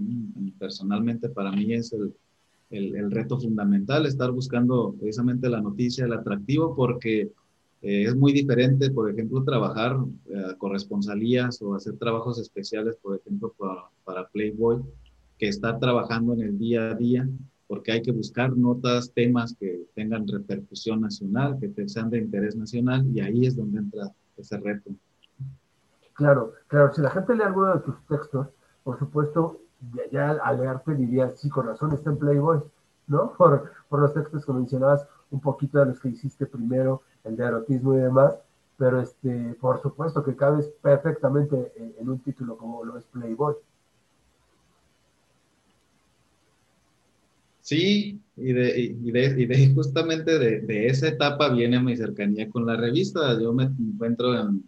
Personalmente 0.59 1.31
para 1.31 1.51
mí 1.51 1.73
es 1.73 1.95
el, 1.95 2.13
el, 2.69 3.11
reto 3.11 3.41
fundamental, 3.41 4.05
estar 4.05 4.31
buscando 4.31 4.95
precisamente 5.01 5.49
la 5.49 5.63
noticia, 5.63 6.05
el 6.05 6.13
atractivo, 6.13 6.77
porque 6.77 7.31
eh, 7.81 8.03
es 8.03 8.15
muy 8.15 8.35
diferente, 8.35 8.91
por 8.91 9.11
ejemplo, 9.11 9.43
trabajar 9.45 9.97
eh, 10.27 10.55
corresponsalías 10.59 11.63
o 11.63 11.75
hacer 11.75 11.97
trabajos 11.97 12.39
especiales, 12.39 12.97
por 13.01 13.17
ejemplo, 13.17 13.55
para, 13.57 13.85
para 14.05 14.29
Playboy, 14.29 14.83
que 15.39 15.49
estar 15.49 15.81
trabajando 15.81 16.35
en 16.35 16.43
el 16.43 16.59
día 16.59 16.91
a 16.91 16.95
día, 16.97 17.27
porque 17.67 17.93
hay 17.93 18.03
que 18.03 18.13
buscar 18.13 18.55
notas, 18.55 19.11
temas 19.15 19.57
que 19.59 19.87
tengan 19.95 20.29
repercusión 20.29 21.01
nacional, 21.01 21.57
que 21.59 21.89
sean 21.89 22.11
de 22.11 22.19
interés 22.19 22.57
nacional, 22.57 23.07
y 23.11 23.21
ahí 23.21 23.47
es 23.47 23.57
donde 23.57 23.79
entra 23.79 24.13
ese 24.37 24.59
reto. 24.59 24.91
Claro, 26.19 26.55
claro, 26.67 26.93
si 26.93 27.01
la 27.01 27.11
gente 27.11 27.33
lee 27.37 27.43
alguno 27.43 27.75
de 27.75 27.81
tus 27.81 27.95
textos, 28.09 28.49
por 28.83 28.99
supuesto, 28.99 29.61
ya, 30.11 30.33
al 30.33 30.61
leerte 30.61 30.97
diría, 30.97 31.31
sí, 31.37 31.49
con 31.49 31.69
razón 31.69 31.93
está 31.93 32.11
en 32.11 32.19
Playboy, 32.19 32.61
¿no? 33.07 33.35
Por, 33.39 33.71
los 33.93 34.15
textos 34.15 34.45
que 34.45 34.53
mencionabas, 34.53 35.07
un 35.31 35.41
poquito 35.41 35.79
de 35.79 35.87
los 35.87 36.01
que 36.01 36.09
hiciste 36.09 36.47
primero, 36.47 37.03
el 37.23 37.37
de 37.37 37.45
erotismo 37.45 37.95
y 37.95 37.99
demás, 37.99 38.35
pero 38.77 39.01
este, 39.01 39.55
por 39.61 39.81
supuesto 39.81 40.25
que 40.25 40.35
cabes 40.35 40.67
perfectamente 40.83 41.73
en, 41.77 42.09
un 42.09 42.19
título 42.19 42.57
como 42.57 42.85
lo 42.85 42.99
es 42.99 43.05
Playboy. 43.05 43.55
Sí, 47.61 48.21
y 48.37 48.53
de, 48.53 48.81
y 48.81 49.13
de, 49.13 49.25
y 49.41 49.47
de 49.47 49.73
justamente 49.73 50.37
de, 50.37 50.63
de, 50.63 50.87
esa 50.89 51.07
etapa 51.07 51.49
viene 51.51 51.81
mi 51.81 51.97
cercanía 51.97 52.51
con 52.51 52.67
la 52.67 52.77
revista. 52.77 53.39
Yo 53.41 53.53
me 53.53 53.65
encuentro 53.65 54.35
en, 54.35 54.65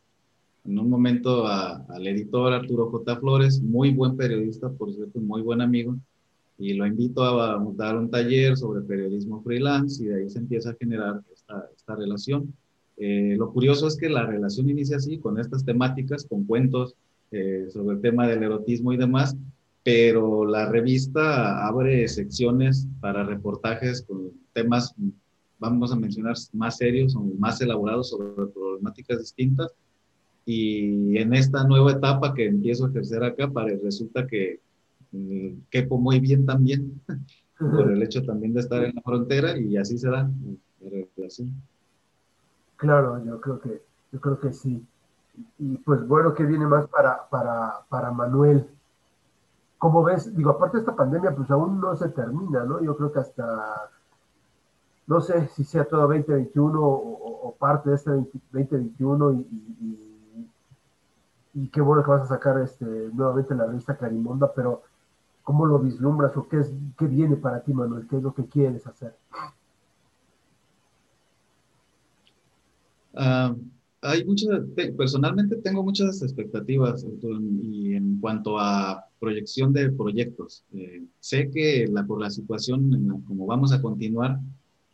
en 0.64 0.78
un 0.78 0.90
momento 0.90 1.46
al 1.46 2.06
editor 2.06 2.52
Arturo 2.52 2.90
J. 2.90 3.16
Flores, 3.16 3.60
muy 3.60 3.90
buen 3.90 4.16
periodista, 4.16 4.68
por 4.70 4.92
cierto, 4.92 5.20
muy 5.20 5.42
buen 5.42 5.60
amigo, 5.60 5.96
y 6.58 6.74
lo 6.74 6.86
invito 6.86 7.24
a, 7.24 7.62
dar 7.74 7.96
un 7.96 8.10
taller 8.10 8.56
sobre 8.56 8.82
periodismo 8.82 9.42
freelance 9.42 10.02
y 10.02 10.06
de 10.06 10.22
ahí 10.22 10.28
se 10.28 10.38
empieza 10.38 10.70
a 10.70 10.76
generar 10.78 11.22
esta, 11.32 11.66
esta 11.74 11.96
relación. 11.96 12.52
Eh, 12.98 13.34
lo 13.38 13.50
curioso 13.50 13.86
es 13.86 13.96
que 13.96 14.10
la 14.10 14.26
relación 14.26 14.68
inicia 14.68 14.98
así, 14.98 15.18
con 15.18 15.40
estas 15.40 15.64
temáticas, 15.64 16.26
con 16.26 16.44
cuentos 16.44 16.94
eh, 17.30 17.66
sobre 17.70 17.96
el 17.96 18.02
tema 18.02 18.28
del 18.28 18.42
erotismo 18.42 18.92
y 18.92 18.98
demás, 18.98 19.36
pero 19.82 20.44
la 20.44 20.70
revista 20.70 21.66
abre 21.66 22.06
secciones 22.08 22.86
para 23.00 23.24
reportajes 23.24 24.02
con 24.02 24.30
temas, 24.52 24.94
vamos 25.58 25.92
a 25.92 25.96
mencionar, 25.96 26.36
más 26.52 26.76
serios 26.76 27.16
o 27.16 27.20
más 27.38 27.62
elaborados 27.62 28.10
sobre 28.10 28.52
problemáticas 28.52 29.20
distintas 29.20 29.72
y 30.52 31.16
en 31.16 31.32
esta 31.32 31.62
nueva 31.62 31.92
etapa 31.92 32.34
que 32.34 32.46
empiezo 32.46 32.84
a 32.86 32.88
ejercer 32.88 33.22
acá, 33.22 33.48
resulta 33.84 34.26
que 34.26 34.60
mm, 35.12 35.66
quepo 35.70 35.96
muy 35.96 36.18
bien 36.18 36.44
también, 36.44 37.00
por 37.56 37.88
el 37.92 38.02
hecho 38.02 38.24
también 38.24 38.52
de 38.54 38.60
estar 38.60 38.82
en 38.82 38.96
la 38.96 39.02
frontera 39.02 39.56
y 39.56 39.76
así 39.76 39.96
se 39.96 40.10
da 40.10 40.28
la 40.80 41.06
relación. 41.16 41.52
Claro, 42.74 43.24
yo 43.24 43.40
creo 43.40 43.60
que, 43.60 43.80
yo 44.10 44.20
creo 44.20 44.40
que 44.40 44.52
sí. 44.52 44.84
Y 45.58 45.76
pues 45.78 46.04
bueno, 46.08 46.34
¿qué 46.34 46.44
viene 46.44 46.66
más 46.66 46.88
para, 46.88 47.28
para, 47.30 47.82
para 47.88 48.10
Manuel? 48.10 48.66
Como 49.78 50.02
ves, 50.02 50.34
digo, 50.34 50.50
aparte 50.50 50.78
de 50.78 50.80
esta 50.80 50.96
pandemia, 50.96 51.34
pues 51.36 51.48
aún 51.52 51.80
no 51.80 51.94
se 51.96 52.08
termina, 52.08 52.64
¿no? 52.64 52.82
Yo 52.82 52.96
creo 52.96 53.12
que 53.12 53.20
hasta 53.20 53.88
no 55.06 55.20
sé 55.20 55.46
si 55.48 55.62
sea 55.62 55.84
todo 55.84 56.08
2021 56.08 56.80
o, 56.82 57.54
parte 57.58 57.90
de 57.90 57.96
este 57.96 58.10
2021 58.10 59.32
y, 59.32 59.36
y, 59.36 60.09
qué 61.72 61.80
bueno 61.80 62.02
que 62.02 62.10
vas 62.10 62.22
a 62.22 62.34
sacar 62.34 62.60
este, 62.60 62.84
nuevamente 63.12 63.54
la 63.54 63.66
revista 63.66 63.96
Clarimonda, 63.96 64.52
pero 64.54 64.82
¿cómo 65.42 65.66
lo 65.66 65.78
vislumbras 65.78 66.36
o 66.36 66.48
qué, 66.48 66.60
es, 66.60 66.72
qué 66.98 67.06
viene 67.06 67.36
para 67.36 67.62
ti, 67.62 67.72
Manuel? 67.72 68.06
¿Qué 68.08 68.16
es 68.16 68.22
lo 68.22 68.34
que 68.34 68.46
quieres 68.46 68.86
hacer? 68.86 69.16
Ah, 73.14 73.54
hay 74.02 74.24
muchas, 74.24 74.48
personalmente 74.96 75.56
tengo 75.56 75.82
muchas 75.82 76.22
expectativas 76.22 77.04
y 77.22 77.94
en 77.94 78.18
cuanto 78.20 78.58
a 78.58 79.04
proyección 79.18 79.72
de 79.72 79.90
proyectos. 79.90 80.64
Eh, 80.72 81.04
sé 81.18 81.50
que 81.50 81.86
la, 81.90 82.06
por 82.06 82.20
la 82.20 82.30
situación 82.30 82.94
en 82.94 83.20
como 83.22 83.46
vamos 83.46 83.72
a 83.72 83.82
continuar, 83.82 84.38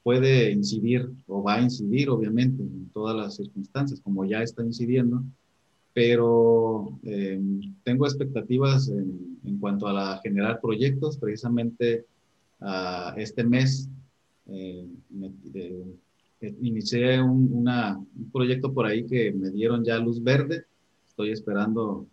puede 0.03 0.51
incidir 0.51 1.11
o 1.27 1.43
va 1.43 1.57
a 1.57 1.63
incidir 1.63 2.11
obviamente 2.11 2.63
en 2.63 2.89
todas 2.91 3.17
las 3.17 3.37
circunstancias, 3.37 4.01
como 4.01 4.25
ya 4.25 4.43
está 4.43 4.65
incidiendo, 4.65 5.23
pero 5.97 6.91
eh, 7.05 7.41
tengo 7.83 8.05
expectativas 8.05 8.91
en, 8.91 9.59
cuanto 9.59 9.89
a 9.89 10.21
generar 10.23 10.61
proyectos. 10.61 11.17
Precisamente 11.17 12.05
uh, 12.61 13.17
este 13.17 13.43
mes 13.43 13.89
eh, 14.47 14.87
eh, 15.55 16.55
inicié 16.61 17.23
un, 17.23 17.65
proyecto 18.31 18.75
por 18.75 18.85
ahí 18.85 19.07
que 19.07 19.33
me 19.33 19.49
dieron 19.49 19.85
ya 19.87 19.97
luz 19.97 20.23
verde. 20.23 20.67
Estoy 21.09 21.31
esperando 21.31 22.07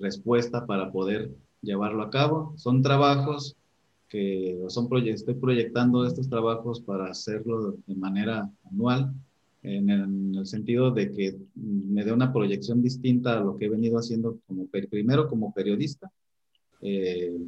respuesta 0.00 0.64
para 0.64 0.92
poder 0.92 1.32
llevarlo 1.60 2.04
a 2.04 2.10
cabo. 2.10 2.54
Son 2.56 2.82
trabajos 2.82 3.56
que 4.08 4.62
son 4.68 4.88
estoy 5.08 5.34
proyectando 5.34 6.06
estos 6.06 6.28
trabajos 6.28 6.80
para 6.80 7.06
hacerlo 7.06 7.74
de 7.84 7.94
manera 7.96 8.48
anual, 8.70 9.12
en 9.62 9.90
el, 9.90 10.02
en 10.02 10.34
el, 10.36 10.46
sentido 10.46 10.90
de 10.90 11.12
que 11.12 11.38
me 11.54 12.04
dé 12.04 12.12
una 12.12 12.32
proyección 12.32 12.82
distinta 12.82 13.38
a 13.38 13.40
lo 13.40 13.56
que 13.56 13.66
he 13.66 13.68
venido 13.68 13.98
haciendo 13.98 14.38
como 14.46 14.66
primero 14.66 15.28
como 15.28 15.52
periodista 15.52 16.10
eh, 16.80 17.38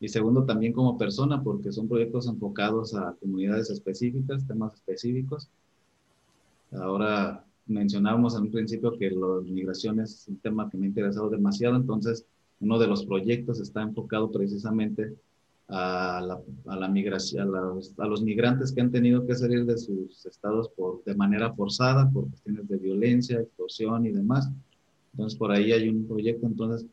y 0.00 0.08
segundo 0.08 0.44
también 0.44 0.72
como 0.72 0.96
persona, 0.96 1.42
porque 1.42 1.72
son 1.72 1.88
proyectos 1.88 2.26
enfocados 2.28 2.94
a 2.94 3.14
comunidades 3.20 3.68
específicas, 3.70 4.46
temas 4.46 4.74
específicos. 4.74 5.48
Ahora 6.72 7.44
mencionábamos 7.66 8.36
en 8.36 8.42
un 8.42 8.50
principio 8.50 8.96
que 8.96 9.10
la 9.10 9.40
migración 9.44 10.00
es 10.00 10.26
un 10.28 10.38
tema 10.38 10.70
que 10.70 10.78
me 10.78 10.86
ha 10.86 10.88
interesado 10.88 11.28
demasiado, 11.28 11.76
entonces 11.76 12.24
uno 12.60 12.78
de 12.78 12.86
los 12.86 13.04
proyectos 13.04 13.60
está 13.60 13.82
enfocado 13.82 14.30
precisamente 14.30 15.14
a 15.68 16.22
la, 16.26 16.40
a 16.66 16.76
la 16.76 16.88
migración, 16.88 17.54
a 17.54 17.60
los, 17.60 17.94
a 17.98 18.06
los, 18.06 18.22
migrantes 18.22 18.72
que 18.72 18.80
han 18.80 18.90
tenido 18.90 19.26
que 19.26 19.34
salir 19.34 19.66
de 19.66 19.76
sus 19.76 20.24
estados 20.24 20.70
por, 20.70 21.04
de 21.04 21.14
manera 21.14 21.52
forzada 21.52 22.10
por 22.10 22.28
cuestiones 22.28 22.66
de 22.68 22.78
violencia, 22.78 23.38
extorsión 23.38 24.06
y 24.06 24.10
demás. 24.10 24.50
Entonces 25.12 25.38
por 25.38 25.52
ahí 25.52 25.72
hay 25.72 25.88
un 25.88 26.06
proyecto, 26.06 26.46
entonces 26.46 26.86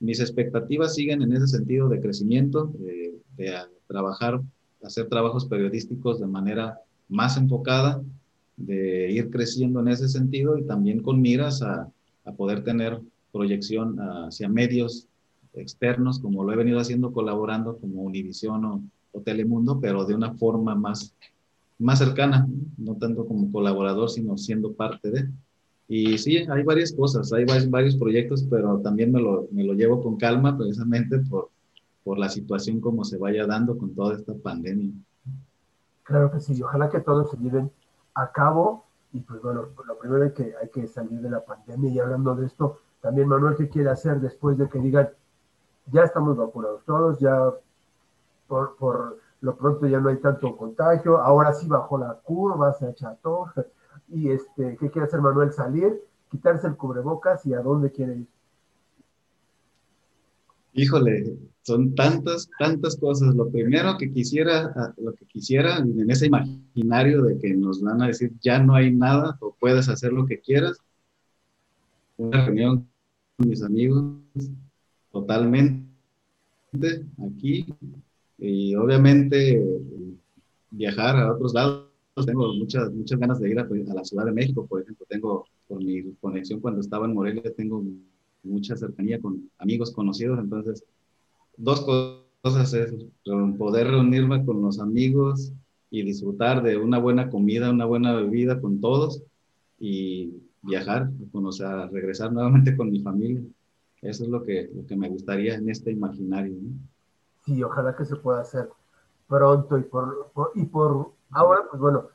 mis 0.00 0.20
expectativas 0.20 0.94
siguen 0.94 1.22
en 1.22 1.32
ese 1.32 1.46
sentido 1.46 1.88
de 1.88 2.00
crecimiento, 2.00 2.72
de, 2.78 3.14
de 3.36 3.54
trabajar, 3.86 4.40
hacer 4.82 5.08
trabajos 5.08 5.46
periodísticos 5.46 6.18
de 6.18 6.26
manera 6.26 6.80
más 7.08 7.36
enfocada, 7.36 8.02
de 8.56 9.12
ir 9.12 9.30
creciendo 9.30 9.80
en 9.80 9.88
ese 9.88 10.08
sentido 10.08 10.58
y 10.58 10.64
también 10.64 11.00
con 11.00 11.20
miras 11.20 11.62
a, 11.62 11.88
a 12.24 12.32
poder 12.32 12.64
tener 12.64 13.00
proyección 13.32 13.98
hacia 13.98 14.48
medios 14.48 15.06
externos, 15.56 16.18
como 16.20 16.44
lo 16.44 16.52
he 16.52 16.56
venido 16.56 16.78
haciendo 16.78 17.12
colaborando 17.12 17.78
como 17.78 18.02
Univisión 18.02 18.64
o, 18.64 18.82
o, 19.12 19.20
Telemundo, 19.20 19.80
pero 19.80 20.04
de 20.04 20.14
una 20.14 20.34
forma 20.34 20.74
más, 20.74 21.14
más 21.78 21.98
cercana, 21.98 22.46
no 22.76 22.94
tanto 22.96 23.26
como 23.26 23.50
colaborador, 23.50 24.10
sino 24.10 24.36
siendo 24.36 24.72
parte 24.72 25.10
de. 25.10 25.28
Y 25.88 26.18
sí, 26.18 26.38
hay 26.38 26.62
varias 26.64 26.92
cosas, 26.92 27.32
hay 27.32 27.44
varios 27.44 27.96
proyectos, 27.96 28.44
pero 28.50 28.80
también 28.80 29.12
me 29.12 29.20
lo, 29.20 29.46
me 29.52 29.64
lo 29.64 29.72
llevo 29.72 30.02
con 30.02 30.16
calma 30.16 30.56
precisamente 30.56 31.18
por, 31.20 31.50
por 32.02 32.18
la 32.18 32.28
situación 32.28 32.80
como 32.80 33.04
se 33.04 33.18
vaya 33.18 33.46
dando 33.46 33.78
con 33.78 33.94
toda 33.94 34.16
esta 34.16 34.34
pandemia. 34.34 34.90
Claro 36.02 36.30
que 36.30 36.40
sí, 36.40 36.60
ojalá 36.62 36.88
que 36.88 37.00
todos 37.00 37.30
se 37.30 37.36
lleven 37.36 37.70
a 38.14 38.30
cabo 38.30 38.84
y 39.12 39.20
pues 39.20 39.40
bueno, 39.42 39.66
lo 39.86 39.98
primero 39.98 40.24
es 40.24 40.32
que 40.32 40.54
hay 40.60 40.68
que 40.68 40.86
salir 40.86 41.20
de 41.20 41.30
la 41.30 41.44
pandemia 41.44 41.90
y 41.90 41.98
hablando 41.98 42.34
de 42.34 42.46
esto, 42.46 42.80
también 43.00 43.28
Manuel, 43.28 43.56
¿qué 43.56 43.68
quiere 43.68 43.90
hacer 43.90 44.20
después 44.20 44.58
de 44.58 44.68
que 44.68 44.78
digan, 44.78 45.08
ya 45.92 46.04
estamos 46.04 46.36
vacunados 46.36 46.84
todos, 46.84 47.18
ya 47.18 47.52
por, 48.46 48.76
por 48.76 49.18
lo 49.40 49.56
pronto 49.56 49.86
ya 49.86 50.00
no 50.00 50.08
hay 50.08 50.16
tanto 50.16 50.56
contagio, 50.56 51.18
ahora 51.18 51.52
sí 51.52 51.66
bajó 51.66 51.98
la 51.98 52.14
curva, 52.14 52.72
se 52.74 52.86
acható, 52.86 53.46
y 54.08 54.30
este, 54.30 54.76
¿qué 54.78 54.90
quiere 54.90 55.06
hacer 55.06 55.20
Manuel? 55.20 55.52
Salir, 55.52 56.02
quitarse 56.30 56.66
el 56.66 56.76
cubrebocas 56.76 57.44
y 57.46 57.54
a 57.54 57.60
dónde 57.60 57.90
quiere 57.90 58.16
ir. 58.16 58.26
Híjole, 60.72 61.38
son 61.62 61.94
tantas, 61.94 62.50
tantas 62.58 62.96
cosas. 62.98 63.34
Lo 63.34 63.48
primero 63.48 63.96
que 63.96 64.12
quisiera, 64.12 64.94
lo 64.98 65.14
que 65.14 65.24
quisiera 65.24 65.78
en 65.78 66.10
ese 66.10 66.26
imaginario 66.26 67.22
de 67.22 67.38
que 67.38 67.54
nos 67.54 67.82
van 67.82 68.02
a 68.02 68.08
decir 68.08 68.34
ya 68.42 68.58
no 68.58 68.74
hay 68.74 68.94
nada 68.94 69.38
o 69.40 69.56
puedes 69.58 69.88
hacer 69.88 70.12
lo 70.12 70.26
que 70.26 70.38
quieras, 70.38 70.76
una 72.18 72.44
reunión 72.44 72.86
con 73.38 73.48
mis 73.48 73.62
amigos 73.62 74.16
totalmente 75.20 75.86
aquí. 77.26 77.66
Y 78.38 78.74
obviamente 78.74 79.62
viajar 80.70 81.16
a 81.16 81.32
otros 81.32 81.54
lados 81.54 81.86
tengo 82.26 82.52
muchas, 82.54 82.92
muchas 82.92 83.18
ganas 83.18 83.40
de 83.40 83.50
ir 83.50 83.58
a, 83.58 83.66
la 83.94 84.04
Ciudad 84.04 84.24
de 84.24 84.32
México, 84.32 84.66
por 84.66 84.82
ejemplo, 84.82 85.06
tengo, 85.08 85.44
por 85.68 85.82
mi 85.82 86.14
conexión 86.20 86.60
cuando 86.60 86.80
estaba 86.80 87.06
en 87.06 87.14
Morelia, 87.14 87.54
tengo 87.54 87.82
mucha 88.42 88.76
cercanía 88.76 89.20
con 89.20 89.50
amigos 89.58 89.92
conocidos, 89.92 90.38
entonces, 90.38 90.84
dos 91.56 91.80
cosas 92.42 92.72
es 92.74 92.94
poder 93.58 93.88
reunirme 93.88 94.44
con 94.44 94.62
los 94.62 94.78
amigos 94.78 95.52
y 95.90 96.02
disfrutar 96.02 96.62
de 96.62 96.76
una 96.76 96.98
buena 96.98 97.28
comida, 97.28 97.70
una 97.70 97.84
buena 97.84 98.14
bebida 98.14 98.60
con 98.60 98.80
todos 98.80 99.22
y 99.78 100.32
viajar, 100.62 101.10
conocer, 101.32 101.90
regresar 101.90 102.32
nuevamente 102.32 102.76
con 102.76 102.90
mi 102.90 103.00
familia. 103.00 103.42
Eso 104.02 104.24
es 104.24 104.30
lo 104.30 104.42
que, 104.44 104.70
lo 104.74 104.86
que 104.86 104.96
me 104.96 105.08
gustaría 105.08 105.54
en 105.54 105.68
este 105.70 105.90
imaginario. 105.90 106.54
¿no? 106.60 106.70
Sí, 107.44 107.62
ojalá 107.62 107.96
que 107.96 108.04
se 108.04 108.16
pueda 108.16 108.40
hacer 108.40 108.68
pronto 109.28 109.78
y 109.78 109.82
por, 109.82 110.30
y 110.54 110.64
por 110.64 111.16
Ahora, 111.30 111.62
pues 111.68 111.80
bueno, 111.80 112.08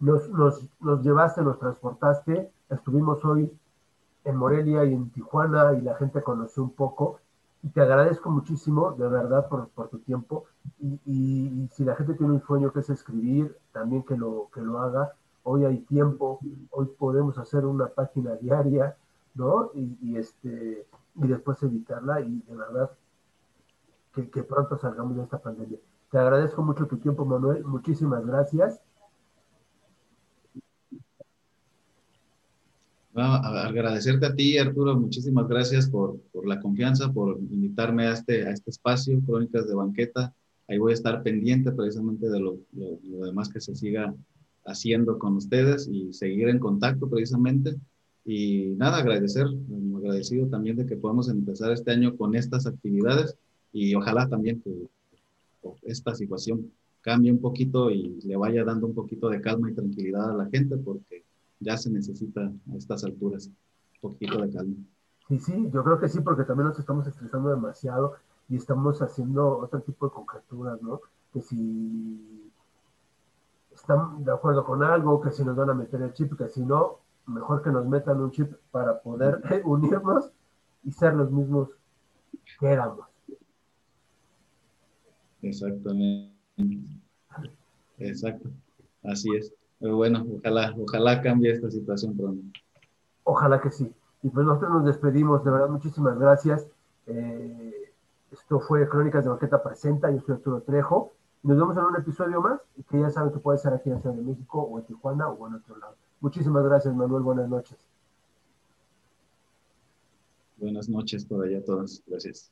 nos, 0.00 0.28
nos, 0.30 0.68
nos, 0.80 1.02
llevaste, 1.02 1.42
nos 1.42 1.58
transportaste, 1.58 2.50
estuvimos 2.70 3.24
hoy 3.24 3.52
en 4.24 4.36
Morelia 4.36 4.84
y 4.84 4.94
en 4.94 5.10
Tijuana 5.10 5.74
y 5.74 5.82
la 5.82 5.94
gente 5.96 6.22
conoció 6.22 6.62
un 6.62 6.70
poco 6.70 7.20
y 7.62 7.68
te 7.68 7.80
agradezco 7.80 8.30
muchísimo, 8.30 8.92
de 8.92 9.08
verdad, 9.08 9.48
por, 9.48 9.68
por 9.68 9.88
tu 9.88 9.98
tiempo 9.98 10.46
y, 10.80 10.98
y, 11.04 11.68
si 11.72 11.84
la 11.84 11.96
gente 11.96 12.14
tiene 12.14 12.34
un 12.34 12.42
sueño 12.42 12.72
que 12.72 12.80
es 12.80 12.90
escribir, 12.90 13.56
también 13.72 14.02
que 14.02 14.16
lo, 14.16 14.48
que 14.54 14.60
lo 14.60 14.80
haga. 14.80 15.12
Hoy 15.42 15.64
hay 15.64 15.78
tiempo, 15.80 16.40
hoy 16.70 16.86
podemos 16.98 17.38
hacer 17.38 17.64
una 17.64 17.86
página 17.86 18.34
diaria, 18.36 18.96
¿no? 19.34 19.70
Y 19.74 20.16
este, 20.16 20.86
y 21.22 21.26
después 21.26 21.62
editarla 21.62 22.20
y 22.20 22.42
de 22.46 22.56
verdad 22.56 22.90
que, 24.14 24.30
que 24.30 24.42
pronto 24.42 24.78
salgamos 24.78 25.16
de 25.16 25.24
esta 25.24 25.38
pandemia. 25.38 25.78
Te 26.10 26.18
agradezco 26.18 26.62
mucho 26.62 26.86
tu 26.86 26.96
tiempo, 26.96 27.24
Manuel. 27.24 27.64
Muchísimas 27.64 28.24
gracias. 28.26 28.80
Bueno, 33.12 33.32
agradecerte 33.32 34.26
a 34.26 34.34
ti, 34.34 34.56
Arturo. 34.58 34.94
Muchísimas 34.96 35.48
gracias 35.48 35.90
por, 35.90 36.20
por, 36.32 36.46
la 36.46 36.60
confianza, 36.60 37.12
por 37.12 37.36
invitarme 37.38 38.06
a 38.06 38.12
este, 38.12 38.46
a 38.46 38.50
este 38.52 38.70
espacio, 38.70 39.20
Crónicas 39.26 39.66
de 39.66 39.74
Banqueta. 39.74 40.32
Ahí 40.68 40.78
voy 40.78 40.92
a 40.92 40.94
estar 40.94 41.22
pendiente 41.22 41.72
precisamente 41.72 42.28
de 42.28 42.38
lo, 42.38 42.58
lo, 42.72 42.98
lo 43.02 43.26
demás 43.26 43.48
que 43.48 43.60
se 43.60 43.74
siga 43.74 44.14
haciendo 44.64 45.18
con 45.18 45.36
ustedes 45.36 45.88
y 45.90 46.12
seguir 46.12 46.48
en 46.48 46.58
contacto 46.58 47.08
precisamente. 47.10 47.76
Y 48.30 48.74
nada, 48.76 48.98
agradecer, 48.98 49.46
agradecido 49.96 50.48
también 50.48 50.76
de 50.76 50.84
que 50.84 50.98
podamos 50.98 51.30
empezar 51.30 51.72
este 51.72 51.92
año 51.92 52.14
con 52.14 52.34
estas 52.34 52.66
actividades 52.66 53.38
y 53.72 53.94
ojalá 53.94 54.28
también 54.28 54.60
que 54.60 54.86
esta 55.84 56.14
situación 56.14 56.70
cambie 57.00 57.32
un 57.32 57.40
poquito 57.40 57.90
y 57.90 58.20
le 58.20 58.36
vaya 58.36 58.64
dando 58.64 58.86
un 58.86 58.94
poquito 58.94 59.30
de 59.30 59.40
calma 59.40 59.70
y 59.70 59.74
tranquilidad 59.74 60.30
a 60.30 60.34
la 60.34 60.44
gente 60.50 60.76
porque 60.76 61.24
ya 61.58 61.78
se 61.78 61.88
necesita 61.88 62.42
a 62.42 62.76
estas 62.76 63.02
alturas 63.02 63.46
un 63.46 64.10
poquito 64.10 64.42
de 64.42 64.52
calma. 64.52 64.76
Sí, 65.26 65.38
sí, 65.38 65.70
yo 65.72 65.82
creo 65.82 65.98
que 65.98 66.10
sí, 66.10 66.20
porque 66.20 66.44
también 66.44 66.68
nos 66.68 66.78
estamos 66.78 67.06
estresando 67.06 67.48
demasiado 67.48 68.16
y 68.50 68.56
estamos 68.56 69.00
haciendo 69.00 69.56
otro 69.56 69.80
tipo 69.80 70.04
de 70.04 70.12
conjeturas, 70.12 70.82
¿no? 70.82 71.00
Que 71.32 71.40
si 71.40 72.52
están 73.72 74.22
de 74.22 74.32
acuerdo 74.32 74.66
con 74.66 74.82
algo, 74.82 75.18
que 75.18 75.30
si 75.30 75.42
nos 75.42 75.56
van 75.56 75.70
a 75.70 75.74
meter 75.74 76.02
el 76.02 76.12
chip, 76.12 76.36
que 76.36 76.50
si 76.50 76.60
no, 76.60 77.07
mejor 77.28 77.62
que 77.62 77.70
nos 77.70 77.86
metan 77.86 78.20
un 78.20 78.30
chip 78.30 78.52
para 78.70 79.00
poder 79.00 79.40
unirnos 79.64 80.30
y 80.84 80.92
ser 80.92 81.14
los 81.14 81.30
mismos 81.30 81.68
que 82.58 82.66
éramos. 82.66 83.06
Exactamente. 85.42 86.34
Exacto. 87.98 88.48
Así 89.04 89.34
es. 89.34 89.52
Pero 89.78 89.96
bueno, 89.96 90.26
ojalá, 90.36 90.74
ojalá 90.76 91.22
cambie 91.22 91.52
esta 91.52 91.70
situación 91.70 92.16
pronto. 92.16 92.42
Ojalá 93.24 93.60
que 93.60 93.70
sí. 93.70 93.92
Y 94.22 94.30
pues 94.30 94.44
nosotros 94.44 94.70
nos 94.72 94.84
despedimos, 94.84 95.44
de 95.44 95.50
verdad, 95.50 95.68
muchísimas 95.68 96.18
gracias. 96.18 96.66
Eh, 97.06 97.92
esto 98.32 98.60
fue 98.60 98.88
Crónicas 98.88 99.24
de 99.24 99.30
Banqueta 99.30 99.62
Presenta, 99.62 100.10
yo 100.10 100.20
soy 100.20 100.34
Arturo 100.34 100.62
Trejo. 100.62 101.12
Nos 101.42 101.56
vemos 101.56 101.76
en 101.76 101.84
un 101.84 101.96
episodio 101.96 102.40
más, 102.40 102.60
que 102.90 102.98
ya 103.00 103.10
saben 103.10 103.32
que 103.32 103.38
puede 103.38 103.58
ser 103.58 103.72
aquí 103.72 103.90
en 103.90 104.00
Ciudad 104.00 104.16
de 104.16 104.22
México 104.22 104.60
o 104.60 104.78
en 104.78 104.86
Tijuana 104.86 105.28
o 105.28 105.46
en 105.46 105.54
otro 105.54 105.76
lado. 105.78 105.94
Muchísimas 106.20 106.64
gracias, 106.64 106.94
Manuel. 106.94 107.22
Buenas 107.22 107.48
noches. 107.48 107.78
Buenas 110.56 110.88
noches 110.88 111.24
por 111.24 111.44
allá 111.44 111.58
a 111.58 111.62
todos. 111.62 112.02
Gracias. 112.06 112.50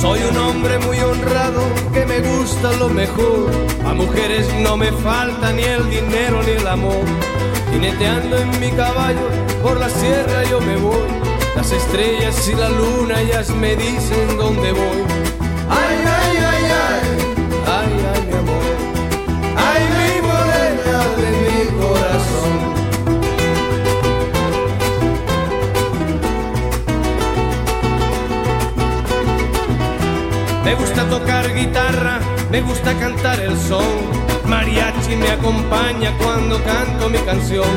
Soy 0.00 0.20
un 0.30 0.36
hombre 0.36 0.78
muy 0.80 0.98
honrado 0.98 1.60
que 1.92 2.06
me 2.06 2.20
gusta 2.20 2.72
lo 2.76 2.88
mejor. 2.88 3.50
A 3.84 3.94
mujeres 3.94 4.48
no 4.62 4.76
me 4.76 4.92
falta 4.92 5.52
ni 5.52 5.62
el 5.62 5.90
dinero 5.90 6.42
ni 6.44 6.50
el 6.52 6.66
amor. 6.68 7.04
Jineteando 7.72 8.36
en 8.36 8.60
mi 8.60 8.70
caballo 8.70 9.28
por 9.62 9.78
la 9.78 9.88
sierra 9.88 10.44
yo 10.44 10.60
me 10.60 10.76
voy. 10.76 11.31
Las 11.54 11.70
estrellas 11.70 12.48
y 12.48 12.54
la 12.54 12.68
luna 12.70 13.20
ellas 13.20 13.50
me 13.50 13.76
dicen 13.76 14.36
dónde 14.38 14.72
voy. 14.72 15.04
Ay, 15.68 15.96
ay, 16.18 16.36
ay, 16.36 16.64
ay, 16.88 17.02
ay, 17.66 17.92
ay, 18.14 18.26
mi 18.26 18.34
amor. 18.38 18.64
Ay, 19.56 19.82
mi 19.98 20.12
morena 20.26 20.98
de 21.20 21.28
mi 21.44 21.58
corazón. 21.78 22.52
Me 30.64 30.74
gusta 30.74 31.04
tocar 31.08 31.54
guitarra, 31.54 32.18
me 32.50 32.62
gusta 32.62 32.94
cantar 32.98 33.38
el 33.40 33.58
son. 33.58 33.86
Mariachi 34.46 35.16
me 35.16 35.30
acompaña 35.30 36.16
cuando 36.18 36.62
canto 36.64 37.08
mi 37.10 37.18
canción. 37.18 37.68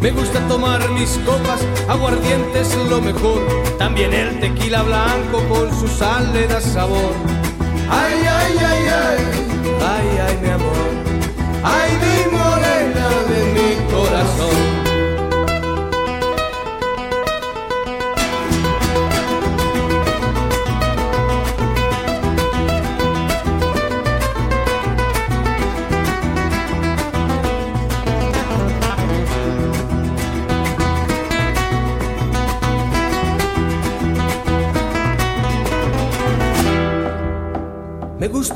Me 0.00 0.10
gusta 0.10 0.40
tomar 0.48 0.88
mis 0.90 1.18
copas, 1.24 1.60
aguardiente 1.88 2.60
es 2.60 2.74
lo 2.88 3.00
mejor. 3.00 3.40
También 3.78 4.12
el 4.12 4.38
tequila 4.40 4.82
blanco 4.82 5.42
con 5.48 5.74
su 5.78 5.88
sal 5.88 6.32
le 6.32 6.46
da 6.46 6.60
sabor. 6.60 7.12
Ay, 7.90 8.14
ay, 8.20 8.54
ay, 8.58 8.88
ay, 8.88 9.18
ay, 9.80 10.18
ay, 10.26 10.38
mi 10.42 10.48
amor. 10.48 10.88
Ay, 11.64 11.90
mi 12.02 12.25